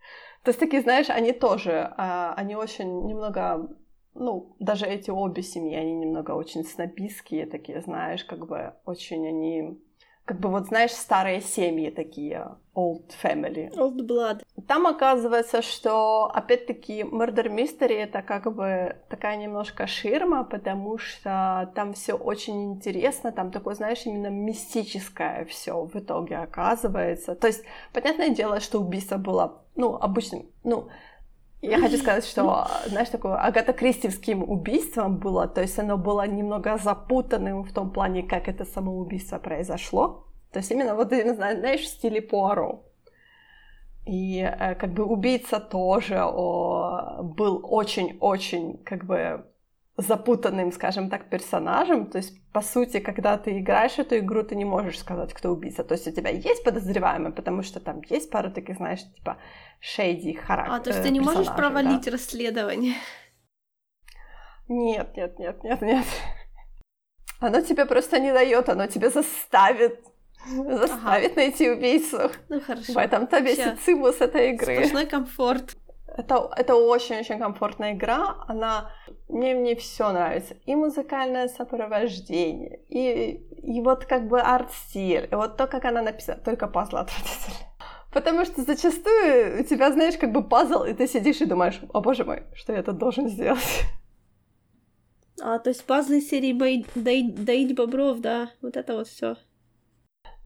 То 0.43 0.49
есть 0.49 0.59
такие, 0.59 0.81
знаешь, 0.81 1.09
они 1.09 1.33
тоже, 1.33 1.93
а, 1.97 2.33
они 2.35 2.55
очень 2.55 3.05
немного, 3.05 3.69
ну, 4.13 4.55
даже 4.59 4.85
эти 4.85 5.09
обе 5.09 5.43
семьи, 5.43 5.75
они 5.75 5.93
немного 5.93 6.31
очень 6.31 6.63
снобистские 6.63 7.45
такие, 7.45 7.81
знаешь, 7.81 8.23
как 8.23 8.47
бы 8.47 8.73
очень 8.85 9.27
они, 9.27 9.77
как 10.27 10.41
бы 10.41 10.49
вот, 10.49 10.67
знаешь, 10.67 10.91
старые 10.91 11.39
семьи 11.39 11.89
такие, 11.89 12.49
old 12.75 13.13
family. 13.23 13.73
Old 13.77 14.05
Blood. 14.05 14.43
Там 14.67 14.85
оказывается, 14.85 15.61
что, 15.61 16.29
опять-таки, 16.33 17.03
Murder 17.03 17.47
Mystery 17.47 17.93
это 17.93 18.21
как 18.21 18.53
бы 18.53 18.97
такая 19.07 19.37
немножко 19.37 19.87
ширма, 19.87 20.43
потому 20.43 20.97
что 20.97 21.71
там 21.75 21.93
все 21.93 22.13
очень 22.13 22.73
интересно, 22.73 23.31
там 23.31 23.51
такое, 23.51 23.75
знаешь, 23.75 24.05
именно 24.05 24.27
мистическое 24.27 25.45
все 25.45 25.85
в 25.85 25.95
итоге 25.95 26.39
оказывается. 26.39 27.33
То 27.33 27.47
есть, 27.47 27.63
понятное 27.93 28.29
дело, 28.29 28.59
что 28.59 28.81
убийство 28.81 29.15
было, 29.15 29.61
ну, 29.75 29.95
обычным, 29.95 30.45
ну, 30.65 30.89
я 31.61 31.79
хочу 31.79 31.97
сказать, 31.97 32.25
что, 32.25 32.67
знаешь, 32.85 33.09
такое 33.09 33.35
агатокристевским 33.35 34.43
убийством 34.43 35.17
было, 35.17 35.47
то 35.47 35.61
есть 35.61 35.79
оно 35.79 35.97
было 35.97 36.27
немного 36.27 36.77
запутанным 36.77 37.63
в 37.63 37.73
том 37.73 37.91
плане, 37.91 38.23
как 38.23 38.47
это 38.47 38.63
самоубийство 38.65 39.39
произошло. 39.39 40.25
То 40.51 40.59
есть 40.59 40.71
именно 40.71 40.95
вот, 40.95 41.09
знаешь, 41.09 41.81
в 41.81 41.87
стиле 41.87 42.21
Пуаро. 42.21 42.83
И 44.05 44.39
э, 44.39 44.75
как 44.75 44.93
бы 44.93 45.03
убийца 45.03 45.59
тоже 45.59 46.21
о, 46.23 47.21
был 47.23 47.59
очень-очень 47.63 48.77
как 48.85 49.03
бы 49.05 49.45
запутанным, 49.97 50.71
скажем 50.71 51.09
так, 51.09 51.29
персонажем. 51.29 52.05
То 52.05 52.19
есть, 52.19 52.39
по 52.51 52.61
сути, 52.61 52.99
когда 52.99 53.37
ты 53.37 53.59
играешь 53.59 53.97
эту 53.97 54.19
игру, 54.19 54.43
ты 54.43 54.55
не 54.55 54.65
можешь 54.65 54.99
сказать, 54.99 55.33
кто 55.33 55.49
убийца. 55.49 55.83
То 55.83 55.95
есть 55.95 56.07
у 56.07 56.11
тебя 56.11 56.29
есть 56.29 56.63
подозреваемый, 56.63 57.31
потому 57.31 57.63
что 57.63 57.79
там 57.79 58.01
есть 58.09 58.29
пара 58.29 58.49
таких, 58.49 58.77
знаешь, 58.77 59.03
типа 59.15 59.37
шейди 59.79 60.33
характер. 60.33 60.75
А, 60.75 60.79
то 60.79 60.89
есть 60.91 61.01
ты 61.01 61.09
не 61.09 61.19
можешь 61.19 61.47
провалить 61.47 62.05
да. 62.05 62.11
расследование. 62.11 62.93
Нет, 64.69 65.17
нет, 65.17 65.39
нет, 65.39 65.63
нет, 65.63 65.81
нет. 65.81 66.05
Оно 67.39 67.61
тебе 67.61 67.85
просто 67.85 68.19
не 68.19 68.31
дает, 68.31 68.69
оно 68.69 68.87
тебя 68.87 69.09
заставит. 69.09 70.03
Заставит 70.45 71.35
найти 71.35 71.69
убийцу. 71.69 72.31
Ну 72.49 72.61
хорошо. 72.61 72.93
В 72.93 72.97
этом-то 72.97 73.39
весь 73.39 73.63
цимус 73.83 74.21
этой 74.21 74.51
игры. 74.51 74.75
Сплошной 74.75 75.05
комфорт. 75.07 75.75
Это, 76.15 76.49
это 76.55 76.75
очень-очень 76.75 77.37
комфортная 77.37 77.93
игра. 77.93 78.43
Она 78.47 78.91
мне 79.27 79.53
мне 79.55 79.75
все 79.75 80.11
нравится. 80.11 80.55
И 80.65 80.75
музыкальное 80.75 81.47
сопровождение, 81.47 82.79
и, 82.87 83.31
и 83.77 83.81
вот 83.81 84.05
как 84.05 84.27
бы 84.27 84.39
арт-стиль, 84.39 85.27
и 85.31 85.35
вот 85.35 85.57
то, 85.57 85.67
как 85.67 85.85
она 85.85 86.01
написана. 86.01 86.41
Только 86.41 86.67
пазлы 86.67 86.99
отвратительные. 86.99 87.67
Потому 88.13 88.45
что 88.45 88.61
зачастую 88.63 89.61
у 89.61 89.63
тебя, 89.63 89.91
знаешь, 89.91 90.17
как 90.17 90.31
бы 90.31 90.47
пазл, 90.47 90.83
и 90.83 90.93
ты 90.93 91.07
сидишь 91.07 91.41
и 91.41 91.45
думаешь, 91.45 91.79
о 91.93 92.01
боже 92.01 92.23
мой, 92.23 92.43
что 92.55 92.73
я 92.73 92.81
тут 92.81 92.97
должен 92.97 93.27
сделать? 93.27 93.83
А, 95.39 95.59
то 95.59 95.69
есть 95.69 95.85
пазлы 95.85 96.21
серии 96.21 96.53
доить 96.95 97.75
бобров, 97.75 98.21
да, 98.21 98.49
вот 98.61 98.75
это 98.75 98.95
вот 98.95 99.07
все. 99.07 99.35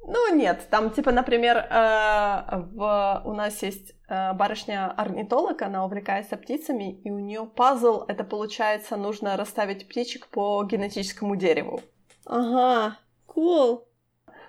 Ну, 0.03 0.35
нет, 0.35 0.67
там, 0.69 0.89
типа, 0.89 1.11
например, 1.11 1.57
э, 1.57 2.63
в, 2.73 3.21
у 3.25 3.33
нас 3.33 3.61
есть 3.61 3.93
э, 4.09 4.33
барышня-орнитолог, 4.33 5.61
она 5.61 5.85
увлекается 5.85 6.37
птицами, 6.37 6.99
и 7.01 7.11
у 7.11 7.19
нее 7.19 7.45
пазл, 7.45 8.05
это 8.07 8.23
получается, 8.23 8.97
нужно 8.97 9.37
расставить 9.37 9.87
птичек 9.87 10.27
по 10.27 10.63
генетическому 10.63 11.35
дереву. 11.35 11.81
Ага, 12.25 12.97
cool. 13.27 13.83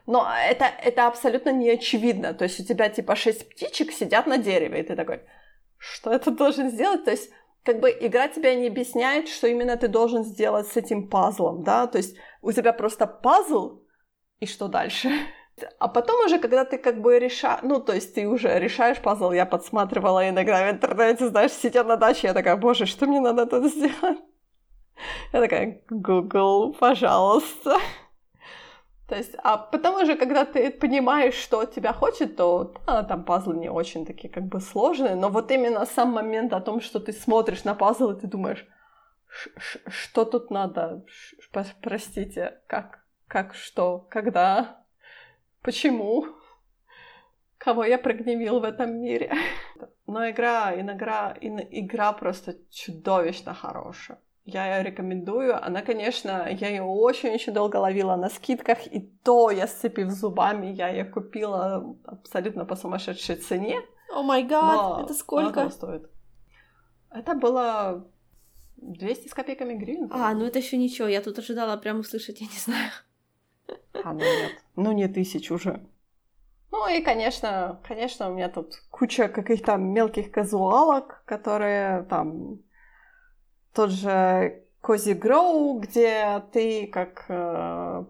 Но 0.06 0.26
это, 0.48 0.64
это 0.64 1.06
абсолютно 1.06 1.50
не 1.50 1.70
очевидно. 1.70 2.32
То 2.34 2.44
есть 2.44 2.58
у 2.58 2.64
тебя, 2.64 2.88
типа, 2.88 3.14
шесть 3.14 3.48
птичек 3.50 3.92
сидят 3.92 4.26
на 4.26 4.38
дереве, 4.38 4.80
и 4.80 4.82
ты 4.82 4.96
такой, 4.96 5.20
что 5.76 6.12
это 6.12 6.30
должен 6.30 6.70
сделать? 6.70 7.04
То 7.04 7.10
есть 7.10 7.30
как 7.62 7.78
бы 7.80 7.90
игра 7.90 8.28
тебя 8.28 8.54
не 8.54 8.68
объясняет, 8.68 9.28
что 9.28 9.46
именно 9.46 9.76
ты 9.76 9.88
должен 9.88 10.24
сделать 10.24 10.66
с 10.66 10.76
этим 10.76 11.08
пазлом, 11.08 11.62
да? 11.62 11.86
То 11.86 11.98
есть 11.98 12.16
у 12.40 12.52
тебя 12.52 12.72
просто 12.72 13.06
пазл, 13.06 13.82
и 14.40 14.46
что 14.46 14.68
дальше? 14.68 15.10
А 15.78 15.88
потом 15.88 16.24
уже, 16.24 16.38
когда 16.38 16.64
ты 16.64 16.78
как 16.78 17.00
бы 17.00 17.18
решаешь, 17.18 17.60
ну, 17.62 17.80
то 17.80 17.92
есть 17.92 18.14
ты 18.14 18.26
уже 18.26 18.58
решаешь 18.58 19.00
пазл, 19.00 19.32
я 19.32 19.46
подсматривала 19.46 20.28
иногда 20.28 20.66
в 20.66 20.70
интернете, 20.70 21.28
знаешь, 21.28 21.52
сидя 21.52 21.84
на 21.84 21.96
даче, 21.96 22.28
я 22.28 22.34
такая, 22.34 22.56
боже, 22.56 22.86
что 22.86 23.06
мне 23.06 23.20
надо 23.20 23.46
тут 23.46 23.66
сделать? 23.66 24.18
Я 25.32 25.40
такая, 25.40 25.82
Google, 25.90 26.74
пожалуйста. 26.74 27.78
То 29.08 29.16
есть, 29.16 29.34
а 29.42 29.58
потому 29.58 30.06
же, 30.06 30.16
когда 30.16 30.44
ты 30.46 30.70
понимаешь, 30.70 31.34
что 31.34 31.66
тебя 31.66 31.92
хочет, 31.92 32.36
то 32.36 32.74
да, 32.86 33.02
там 33.02 33.24
пазлы 33.24 33.56
не 33.56 33.68
очень 33.68 34.06
такие 34.06 34.32
как 34.32 34.44
бы 34.44 34.58
сложные, 34.60 35.16
но 35.16 35.28
вот 35.28 35.50
именно 35.50 35.84
сам 35.84 36.12
момент 36.12 36.52
о 36.54 36.60
том, 36.60 36.80
что 36.80 36.98
ты 36.98 37.12
смотришь 37.12 37.64
на 37.64 37.74
пазл, 37.74 38.12
и 38.12 38.20
ты 38.20 38.26
думаешь, 38.26 38.66
что 39.86 40.24
тут 40.24 40.50
надо, 40.50 41.04
простите, 41.82 42.60
как, 42.66 43.04
как, 43.28 43.54
что, 43.54 44.06
когда, 44.10 44.81
почему, 45.62 46.26
кого 47.58 47.84
я 47.84 47.98
прогневил 47.98 48.60
в 48.60 48.64
этом 48.64 49.00
мире. 49.00 49.32
Но 50.06 50.28
игра, 50.28 50.74
игра, 50.74 51.36
игра 51.40 52.12
просто 52.12 52.56
чудовищно 52.70 53.54
хорошая. 53.54 54.18
Я 54.44 54.76
ее 54.76 54.82
рекомендую. 54.82 55.64
Она, 55.64 55.82
конечно, 55.82 56.48
я 56.50 56.68
ее 56.68 56.82
очень-очень 56.82 57.52
долго 57.52 57.76
ловила 57.76 58.16
на 58.16 58.28
скидках, 58.28 58.86
и 58.86 59.00
то 59.22 59.50
я, 59.50 59.68
сцепив 59.68 60.10
зубами, 60.10 60.66
я 60.66 60.88
ее 60.88 61.04
купила 61.04 61.96
абсолютно 62.04 62.64
по 62.64 62.74
сумасшедшей 62.74 63.36
цене. 63.36 63.80
О 64.12 64.22
май 64.22 64.42
гад, 64.42 65.04
это 65.04 65.14
сколько? 65.14 65.70
стоит. 65.70 66.10
Это 67.10 67.34
было 67.34 68.04
200 68.76 69.28
с 69.28 69.34
копейками 69.34 69.74
гривен. 69.74 70.08
А, 70.12 70.34
ну 70.34 70.44
это 70.44 70.58
еще 70.58 70.76
ничего, 70.76 71.08
я 71.08 71.22
тут 71.22 71.38
ожидала 71.38 71.76
прям 71.76 72.00
услышать, 72.00 72.40
я 72.40 72.46
не 72.46 72.58
знаю. 72.58 72.90
А, 74.04 74.12
ну 74.12 74.20
нет. 74.20 74.52
Ну 74.76 74.92
не 74.92 75.08
тысяч 75.08 75.50
уже. 75.50 75.86
Ну 76.70 76.88
и, 76.88 77.02
конечно, 77.02 77.80
конечно, 77.86 78.30
у 78.30 78.34
меня 78.34 78.48
тут 78.48 78.74
куча 78.90 79.28
каких-то 79.28 79.76
мелких 79.76 80.30
казуалок, 80.30 81.22
которые 81.26 82.04
там 82.04 82.60
тот 83.74 83.90
же 83.90 84.64
Кози 84.80 85.12
Гроу, 85.12 85.78
где 85.78 86.42
ты 86.52 86.86
как 86.86 87.26
э, 87.28 88.04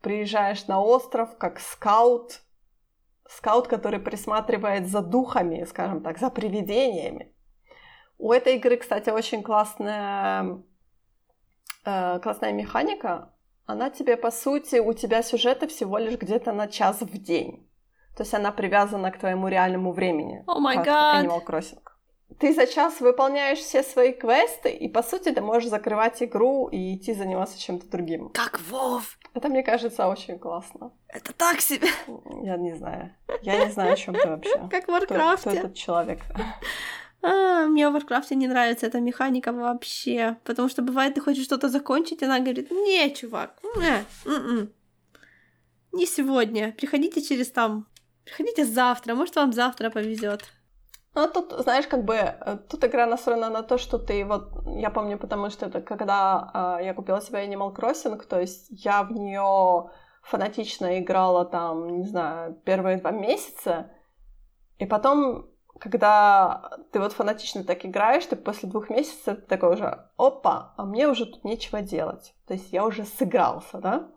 приезжаешь 0.00 0.66
на 0.66 0.80
остров 0.82 1.36
как 1.38 1.60
скаут, 1.60 2.40
скаут, 3.28 3.68
который 3.68 4.00
присматривает 4.00 4.88
за 4.88 5.00
духами, 5.00 5.64
скажем 5.64 6.02
так, 6.02 6.18
за 6.18 6.30
привидениями. 6.30 7.32
У 8.18 8.32
этой 8.32 8.56
игры, 8.56 8.76
кстати, 8.76 9.10
очень 9.10 9.42
классная, 9.42 10.62
э, 11.84 12.20
классная 12.20 12.52
механика. 12.52 13.31
Она 13.72 13.90
тебе, 13.90 14.16
по 14.16 14.30
сути, 14.30 14.76
у 14.76 14.92
тебя 14.92 15.22
сюжета 15.22 15.66
всего 15.66 15.98
лишь 15.98 16.18
где-то 16.18 16.52
на 16.52 16.68
час 16.68 17.00
в 17.00 17.18
день. 17.18 17.68
То 18.16 18.22
есть 18.22 18.34
она 18.34 18.52
привязана 18.52 19.10
к 19.10 19.18
твоему 19.18 19.48
реальному 19.48 19.92
времени. 19.92 20.44
О 20.46 20.58
май 20.58 20.76
гад! 20.76 21.24
Animal 21.24 21.44
Crossing 21.44 21.78
ты 22.38 22.52
за 22.54 22.66
час 22.66 23.00
выполняешь 23.00 23.58
все 23.58 23.82
свои 23.82 24.12
квесты, 24.12 24.70
и 24.70 24.88
по 24.88 25.02
сути 25.02 25.30
ты 25.30 25.40
можешь 25.40 25.68
закрывать 25.68 26.22
игру 26.22 26.68
и 26.68 26.96
идти 26.96 27.14
заниматься 27.14 27.60
чем-то 27.60 27.86
другим. 27.88 28.30
Как 28.30 28.60
Вов! 28.68 29.18
Это, 29.34 29.48
мне 29.48 29.62
кажется, 29.62 30.08
очень 30.08 30.38
классно. 30.38 30.90
Это 31.08 31.32
так 31.32 31.60
себе! 31.60 31.88
Я 32.42 32.56
не 32.56 32.74
знаю. 32.74 33.14
Я 33.42 33.64
не 33.64 33.70
знаю, 33.70 33.92
о 33.92 33.96
чем 33.96 34.14
ты 34.14 34.28
вообще. 34.28 34.68
Как 34.70 34.86
в 34.86 34.88
Варкрафте. 34.88 35.50
Кто, 35.50 35.50
кто 35.50 35.58
этот 35.58 35.74
человек? 35.76 36.20
А, 37.22 37.66
мне 37.66 37.88
в 37.88 37.92
Варкрафте 37.92 38.34
не 38.34 38.48
нравится 38.48 38.86
эта 38.86 39.00
механика 39.00 39.52
вообще. 39.52 40.36
Потому 40.44 40.68
что 40.68 40.82
бывает, 40.82 41.14
ты 41.14 41.20
хочешь 41.20 41.44
что-то 41.44 41.68
закончить, 41.68 42.22
и 42.22 42.24
она 42.24 42.40
говорит, 42.40 42.70
не, 42.70 43.14
чувак, 43.14 43.54
не, 43.76 44.04
м-м. 44.26 44.72
не 45.92 46.06
сегодня. 46.06 46.72
Приходите 46.72 47.22
через 47.22 47.50
там. 47.50 47.86
Приходите 48.24 48.64
завтра, 48.64 49.14
может, 49.14 49.36
вам 49.36 49.52
завтра 49.52 49.90
повезет. 49.90 50.42
Ну, 51.14 51.28
тут, 51.28 51.52
знаешь, 51.58 51.86
как 51.86 52.04
бы, 52.04 52.14
э, 52.14 52.58
тут 52.70 52.84
игра 52.84 53.06
настроена 53.06 53.50
на 53.50 53.62
то, 53.62 53.76
что 53.76 53.98
ты 53.98 54.24
вот, 54.24 54.50
я 54.66 54.90
помню, 54.90 55.18
потому 55.18 55.50
что 55.50 55.66
это 55.66 55.82
когда 55.82 56.78
э, 56.80 56.84
я 56.84 56.94
купила 56.94 57.20
себе 57.20 57.46
Animal 57.46 57.74
Crossing, 57.76 58.26
то 58.26 58.40
есть 58.40 58.66
я 58.70 59.02
в 59.02 59.12
нее 59.12 59.90
фанатично 60.22 60.98
играла 60.98 61.44
там, 61.44 61.98
не 61.98 62.06
знаю, 62.06 62.54
первые 62.64 62.96
два 62.96 63.10
месяца, 63.10 63.90
и 64.78 64.86
потом, 64.86 65.51
когда 65.78 66.78
ты 66.92 67.00
вот 67.00 67.12
фанатично 67.12 67.64
так 67.64 67.84
играешь, 67.84 68.26
ты 68.26 68.36
после 68.36 68.68
двух 68.68 68.90
месяцев 68.90 69.44
такой 69.46 69.74
уже, 69.74 70.08
опа, 70.16 70.74
а 70.76 70.84
мне 70.84 71.08
уже 71.08 71.26
тут 71.26 71.44
нечего 71.44 71.80
делать. 71.80 72.34
То 72.46 72.54
есть 72.54 72.72
я 72.72 72.84
уже 72.84 73.04
сыгрался, 73.04 73.78
да? 73.78 74.08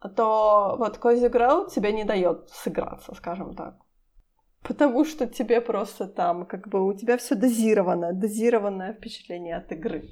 А 0.00 0.08
то 0.08 0.76
вот 0.78 0.98
Cozy 0.98 1.30
Ground 1.30 1.70
тебе 1.70 1.92
не 1.92 2.04
дает 2.04 2.50
сыграться, 2.50 3.14
скажем 3.14 3.54
так. 3.54 3.76
Потому 4.62 5.04
что 5.04 5.26
тебе 5.26 5.60
просто 5.60 6.06
там, 6.06 6.46
как 6.46 6.68
бы, 6.68 6.86
у 6.86 6.92
тебя 6.92 7.16
все 7.16 7.34
дозировано, 7.34 8.12
дозированное 8.12 8.92
впечатление 8.92 9.56
от 9.56 9.70
игры. 9.72 10.08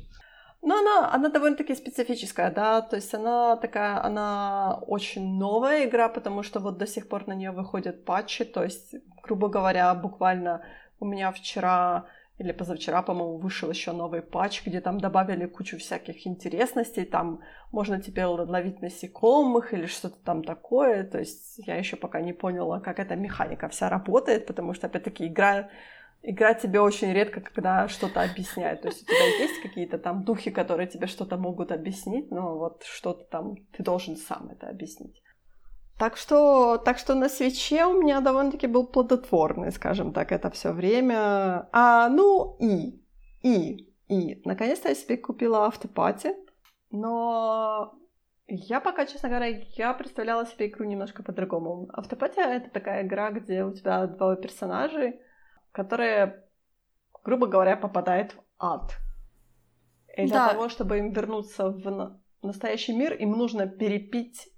Но 0.63 0.79
она, 0.79 1.15
она 1.15 1.29
довольно-таки 1.31 1.75
специфическая, 1.75 2.51
да, 2.51 2.83
то 2.83 2.97
есть 2.97 3.15
она 3.15 3.57
такая, 3.57 4.05
она 4.05 4.79
очень 4.87 5.39
новая 5.39 5.87
игра, 5.87 6.09
потому 6.09 6.43
что 6.43 6.61
вот 6.61 6.77
до 6.77 6.87
сих 6.87 7.09
пор 7.09 7.27
на 7.27 7.35
нее 7.35 7.51
выходят 7.51 8.05
патчи, 8.05 8.45
то 8.45 8.63
есть, 8.63 8.95
грубо 9.23 9.49
говоря, 9.49 9.95
буквально 9.95 10.63
у 10.99 11.07
меня 11.07 11.33
вчера 11.33 12.05
или 12.41 12.53
позавчера, 12.53 13.03
по-моему, 13.03 13.37
вышел 13.37 13.71
еще 13.71 13.93
новый 13.93 14.23
патч, 14.23 14.65
где 14.65 14.81
там 14.81 14.99
добавили 14.99 15.47
кучу 15.47 15.77
всяких 15.77 16.27
интересностей, 16.27 17.05
там 17.05 17.41
можно 17.71 18.01
теперь 18.01 18.25
ловить 18.25 18.81
насекомых 18.81 19.75
или 19.75 19.87
что-то 19.87 20.17
там 20.25 20.43
такое, 20.43 21.05
то 21.05 21.19
есть 21.19 21.59
я 21.59 21.77
еще 21.77 21.97
пока 21.97 22.23
не 22.23 22.33
поняла, 22.33 22.81
как 22.81 22.99
эта 22.99 23.15
механика 23.15 23.69
вся 23.69 23.91
работает, 23.91 24.47
потому 24.47 24.73
что, 24.73 24.87
опять-таки, 24.87 25.27
игра 25.27 25.69
Игра 26.23 26.55
тебе 26.55 26.81
очень 26.81 27.13
редко, 27.13 27.41
когда 27.41 27.89
что-то 27.89 28.23
объясняет. 28.23 28.83
То 28.83 28.89
есть 28.89 29.03
у 29.03 29.07
тебя 29.07 29.39
есть 29.39 29.63
какие-то 29.63 29.99
там 29.99 30.25
духи, 30.25 30.51
которые 30.51 30.87
тебе 30.87 31.07
что-то 31.07 31.37
могут 31.39 31.73
объяснить, 31.73 32.31
но 32.31 32.59
вот 32.59 32.83
что-то 32.85 33.25
там 33.25 33.57
ты 33.73 33.83
должен 33.83 34.17
сам 34.17 34.51
это 34.51 34.69
объяснить. 34.69 35.23
Так 35.99 36.17
что, 36.17 36.79
так 36.79 36.99
что 36.99 37.15
на 37.15 37.29
свече 37.29 37.85
у 37.85 38.01
меня 38.01 38.21
довольно-таки 38.21 38.67
был 38.67 38.87
плодотворный, 38.87 39.71
скажем 39.71 40.13
так, 40.13 40.33
это 40.33 40.51
все 40.51 40.73
время. 40.73 41.69
А, 41.73 42.09
ну 42.09 42.57
и, 42.59 43.03
и, 43.43 43.93
и, 44.09 44.41
наконец-то 44.47 44.89
я 44.89 44.95
себе 44.95 45.19
купила 45.19 45.67
автопати, 45.67 46.35
но 46.91 47.93
я 48.47 48.81
пока, 48.81 49.07
честно 49.07 49.29
говоря, 49.29 49.47
я 49.77 49.93
представляла 49.93 50.47
себе 50.47 50.69
игру 50.69 50.85
немножко 50.85 51.23
по-другому. 51.23 51.89
Автопатия— 51.93 52.45
это 52.47 52.71
такая 52.71 53.07
игра, 53.07 53.31
где 53.31 53.63
у 53.63 53.73
тебя 53.73 54.07
двое 54.07 54.37
персонажей, 54.37 55.21
которые, 55.73 56.45
грубо 57.25 57.47
говоря, 57.47 57.77
попадают 57.77 58.33
в 58.33 58.41
ад. 58.59 58.97
И 60.17 60.27
для 60.27 60.35
да. 60.35 60.49
того, 60.51 60.69
чтобы 60.69 60.99
им 60.99 61.13
вернуться 61.13 61.71
в 61.71 62.21
настоящий 62.43 62.93
мир, 62.97 63.15
им 63.15 63.33
нужно 63.33 63.67
перепить 63.67 64.49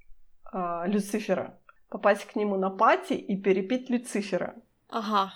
э, 0.52 0.82
Люцифера. 0.86 1.58
Попасть 1.88 2.24
к 2.24 2.36
нему 2.36 2.56
на 2.56 2.70
пати 2.70 3.14
и 3.14 3.36
перепить 3.36 3.90
Люцифера. 3.90 4.54
Ага. 4.88 5.32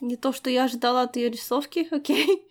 Не 0.00 0.16
то, 0.16 0.32
что 0.32 0.50
я 0.50 0.64
ожидала 0.64 1.02
от 1.02 1.16
ее 1.16 1.30
рисовки, 1.30 1.88
окей. 1.94 2.44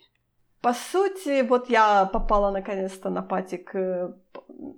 По 0.60 0.74
сути, 0.74 1.42
вот 1.42 1.70
я 1.70 2.04
попала 2.04 2.50
наконец-то 2.50 3.10
на 3.10 3.22
пати 3.22 3.56
к, 3.56 4.14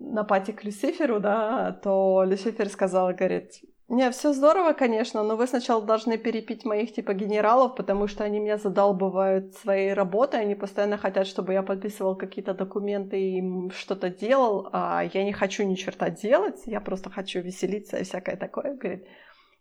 на 0.01 0.25
пати 0.25 0.53
к 0.53 0.65
Люциферу, 0.65 1.21
да, 1.21 1.73
то 1.73 2.25
Люцифер 2.25 2.69
сказал, 2.69 3.09
говорит, 3.09 3.65
не, 3.91 4.09
все 4.13 4.33
здорово, 4.33 4.73
конечно, 4.73 5.25
но 5.25 5.35
вы 5.35 5.49
сначала 5.49 5.83
должны 5.83 6.17
перепить 6.17 6.65
моих 6.65 6.95
типа 6.95 7.13
генералов, 7.13 7.75
потому 7.75 8.07
что 8.07 8.23
они 8.23 8.39
меня 8.39 8.57
задалбывают 8.57 9.55
своей 9.55 9.95
работой, 9.95 10.43
они 10.43 10.55
постоянно 10.55 10.97
хотят, 10.97 11.27
чтобы 11.27 11.55
я 11.55 11.65
подписывал 11.65 12.17
какие-то 12.17 12.55
документы 12.55 13.21
и 13.21 13.71
что-то 13.71 14.09
делал, 14.09 14.69
а 14.73 15.03
я 15.13 15.25
не 15.25 15.33
хочу 15.33 15.65
ни 15.65 15.75
черта 15.75 16.09
делать, 16.09 16.63
я 16.67 16.81
просто 16.81 17.11
хочу 17.11 17.41
веселиться 17.41 17.97
и 17.97 18.05
всякое 18.05 18.37
такое, 18.37 18.77
говорит. 18.77 19.09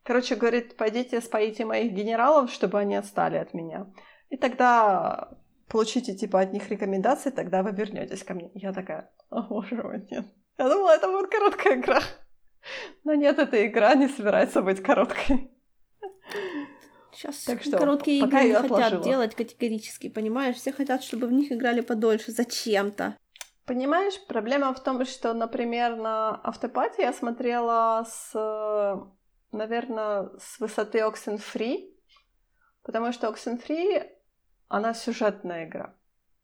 Короче, 0.04 0.36
говорит, 0.36 0.78
пойдите 0.78 1.22
споите 1.22 1.66
моих 1.66 1.92
генералов, 1.94 2.52
чтобы 2.52 2.78
они 2.78 2.96
отстали 2.96 3.38
от 3.38 3.56
меня. 3.56 3.88
И 4.30 4.38
тогда 4.38 5.30
получите 5.68 6.14
типа 6.16 6.42
от 6.42 6.54
них 6.54 6.70
рекомендации, 6.70 7.32
тогда 7.32 7.64
вы 7.64 7.72
вернетесь 7.72 8.24
ко 8.24 8.36
мне. 8.36 8.52
Я 8.54 8.74
такая, 8.74 9.10
о 9.32 9.42
боже 9.42 9.82
мой, 9.82 10.08
нет. 10.12 10.28
Я 10.60 10.70
думала, 10.70 10.96
это 10.96 11.08
будет 11.08 11.32
короткая 11.32 11.78
игра. 11.78 12.00
Но 13.03 13.14
нет, 13.14 13.39
эта 13.39 13.66
игра 13.66 13.95
не 13.95 14.07
собирается 14.07 14.62
быть 14.62 14.82
короткой. 14.82 15.51
Сейчас 17.12 17.43
так 17.43 17.62
что, 17.62 17.78
короткие 17.78 18.20
игры 18.20 18.43
не 18.43 18.53
хотят 18.53 19.01
делать 19.01 19.36
категорически, 19.36 20.10
понимаешь? 20.10 20.55
Все 20.55 20.72
хотят, 20.72 21.03
чтобы 21.03 21.28
в 21.28 21.32
них 21.32 21.51
играли 21.51 21.82
подольше. 21.82 22.32
Зачем-то. 22.32 23.18
Понимаешь, 23.66 24.20
проблема 24.28 24.74
в 24.74 24.82
том, 24.82 25.03
что, 25.05 25.34
например, 25.34 25.95
на 25.95 26.36
автопате 26.43 27.03
я 27.03 27.14
смотрела 27.14 28.05
с, 28.07 28.34
наверное, 29.51 30.30
с 30.39 30.60
высоты 30.60 30.99
Oxenfree, 30.99 31.93
потому 32.84 33.12
что 33.12 33.28
Oxenfree, 33.28 34.07
она 34.70 34.93
сюжетная 34.93 35.66
игра. 35.66 35.95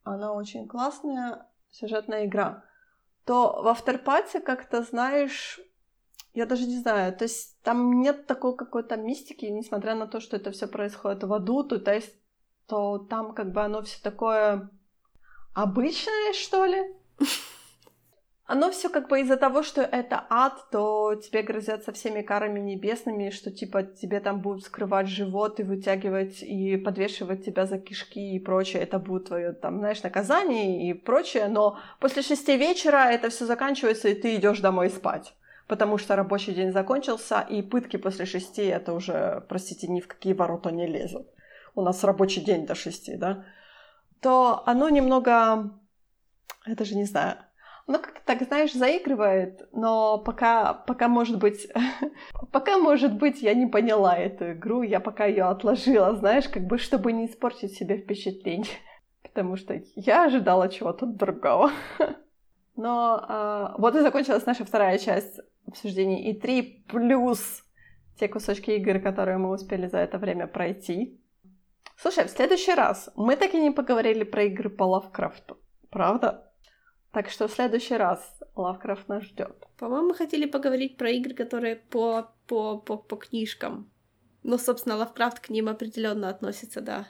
Она 0.03 0.33
очень 0.33 0.67
классная 0.67 1.47
сюжетная 1.71 2.25
игра. 2.25 2.63
То 3.25 3.61
в 3.63 3.67
авторпате 3.67 4.39
как-то, 4.39 4.83
знаешь, 4.83 5.59
я 6.35 6.45
даже 6.45 6.67
не 6.67 6.77
знаю, 6.77 7.15
то 7.15 7.23
есть 7.23 7.61
там 7.63 8.01
нет 8.01 8.27
такой 8.27 8.55
какой-то 8.55 8.97
мистики, 8.97 9.45
несмотря 9.45 9.95
на 9.95 10.05
то, 10.05 10.19
что 10.19 10.35
это 10.35 10.51
все 10.51 10.67
происходит 10.67 11.23
в 11.23 11.33
аду, 11.33 11.63
то, 11.63 11.93
есть, 11.93 12.13
то 12.67 12.97
там 12.97 13.33
как 13.33 13.51
бы 13.53 13.61
оно 13.61 13.81
все 13.81 13.97
такое 14.03 14.69
обычное, 15.53 16.33
что 16.33 16.65
ли. 16.65 16.77
Оно 18.47 18.69
все 18.69 18.89
как 18.89 19.09
бы 19.09 19.21
из-за 19.21 19.37
того, 19.37 19.63
что 19.63 19.81
это 19.81 20.23
ад, 20.29 20.69
то 20.71 21.15
тебе 21.15 21.41
грозят 21.41 21.83
со 21.83 21.91
всеми 21.91 22.21
карами 22.21 22.59
небесными, 22.59 23.31
что 23.31 23.49
типа 23.49 23.81
тебе 23.81 24.19
там 24.19 24.39
будут 24.39 24.65
скрывать 24.65 25.07
живот 25.07 25.59
и 25.59 25.63
вытягивать 25.63 26.43
и 26.43 26.77
подвешивать 26.77 27.43
тебя 27.43 27.65
за 27.65 27.79
кишки 27.79 28.35
и 28.35 28.39
прочее. 28.39 28.83
Это 28.83 28.99
будет 28.99 29.29
твое 29.29 29.51
там, 29.51 29.79
знаешь, 29.79 30.03
наказание 30.03 30.87
и 30.87 30.93
прочее. 30.93 31.47
Но 31.47 31.79
после 31.99 32.21
шести 32.21 32.55
вечера 32.55 33.09
это 33.09 33.29
все 33.29 33.47
заканчивается, 33.47 34.09
и 34.09 34.13
ты 34.13 34.35
идешь 34.35 34.59
домой 34.59 34.91
спать. 34.91 35.33
Потому 35.67 35.97
что 35.97 36.15
рабочий 36.15 36.53
день 36.53 36.71
закончился, 36.71 37.41
и 37.41 37.61
пытки 37.61 37.97
после 37.97 38.25
шести 38.25 38.63
это 38.63 38.93
уже, 38.93 39.43
простите, 39.49 39.87
ни 39.87 39.99
в 39.99 40.07
какие 40.07 40.33
ворота 40.33 40.71
не 40.71 40.85
лезут. 40.85 41.27
У 41.73 41.81
нас 41.81 42.03
рабочий 42.03 42.41
день 42.41 42.65
до 42.65 42.75
шести, 42.75 43.17
да? 43.17 43.45
То 44.21 44.63
оно 44.65 44.89
немного, 44.89 45.71
это 46.65 46.85
же 46.85 46.95
не 46.95 47.05
знаю, 47.05 47.37
ну, 47.87 47.99
как-то 47.99 48.21
так, 48.25 48.41
знаешь, 48.41 48.73
заигрывает, 48.73 49.67
но 49.71 50.17
пока, 50.17 50.73
пока 50.73 51.07
может 51.07 51.37
быть, 51.37 51.67
пока, 52.51 52.77
может 52.77 53.13
быть, 53.13 53.41
я 53.41 53.53
не 53.53 53.67
поняла 53.67 54.17
эту 54.17 54.53
игру, 54.53 54.81
я 54.81 54.99
пока 54.99 55.25
ее 55.25 55.43
отложила, 55.43 56.15
знаешь, 56.15 56.49
как 56.49 56.63
бы, 56.63 56.77
чтобы 56.77 57.11
не 57.11 57.27
испортить 57.27 57.75
себе 57.75 57.97
впечатление, 57.97 58.71
потому 59.21 59.55
что 59.55 59.79
я 59.95 60.25
ожидала 60.25 60.69
чего-то 60.69 61.05
другого. 61.05 61.71
Но 62.75 63.23
а, 63.27 63.75
вот 63.77 63.95
и 63.95 64.01
закончилась 64.01 64.45
наша 64.45 64.65
вторая 64.65 64.97
часть 64.97 65.39
обсуждений. 65.67 66.29
И 66.29 66.39
три 66.39 66.83
плюс 66.87 67.63
те 68.19 68.27
кусочки 68.27 68.71
игр, 68.71 68.99
которые 68.99 69.37
мы 69.37 69.51
успели 69.51 69.87
за 69.87 69.99
это 69.99 70.17
время 70.17 70.47
пройти. 70.47 71.19
Слушай, 71.97 72.25
в 72.25 72.29
следующий 72.29 72.73
раз 72.73 73.09
мы 73.15 73.35
так 73.35 73.53
и 73.53 73.61
не 73.61 73.71
поговорили 73.71 74.23
про 74.23 74.43
игры 74.43 74.69
по 74.69 74.83
Лавкрафту. 74.83 75.57
Правда? 75.89 76.51
Так 77.11 77.29
что 77.29 77.47
в 77.47 77.51
следующий 77.51 77.95
раз 77.95 78.39
Лавкрафт 78.55 79.07
нас 79.07 79.23
ждет. 79.23 79.67
По-моему, 79.77 80.09
мы 80.09 80.15
хотели 80.15 80.45
поговорить 80.45 80.97
про 80.97 81.09
игры, 81.11 81.33
которые 81.33 81.77
по, 81.77 82.27
по, 82.47 82.77
по, 82.77 82.97
по 82.97 83.15
книжкам. 83.15 83.89
Ну, 84.43 84.57
собственно, 84.57 84.97
Лавкрафт 84.97 85.39
к 85.39 85.49
ним 85.49 85.69
определенно 85.69 86.29
относится, 86.29 86.81
да. 86.81 87.07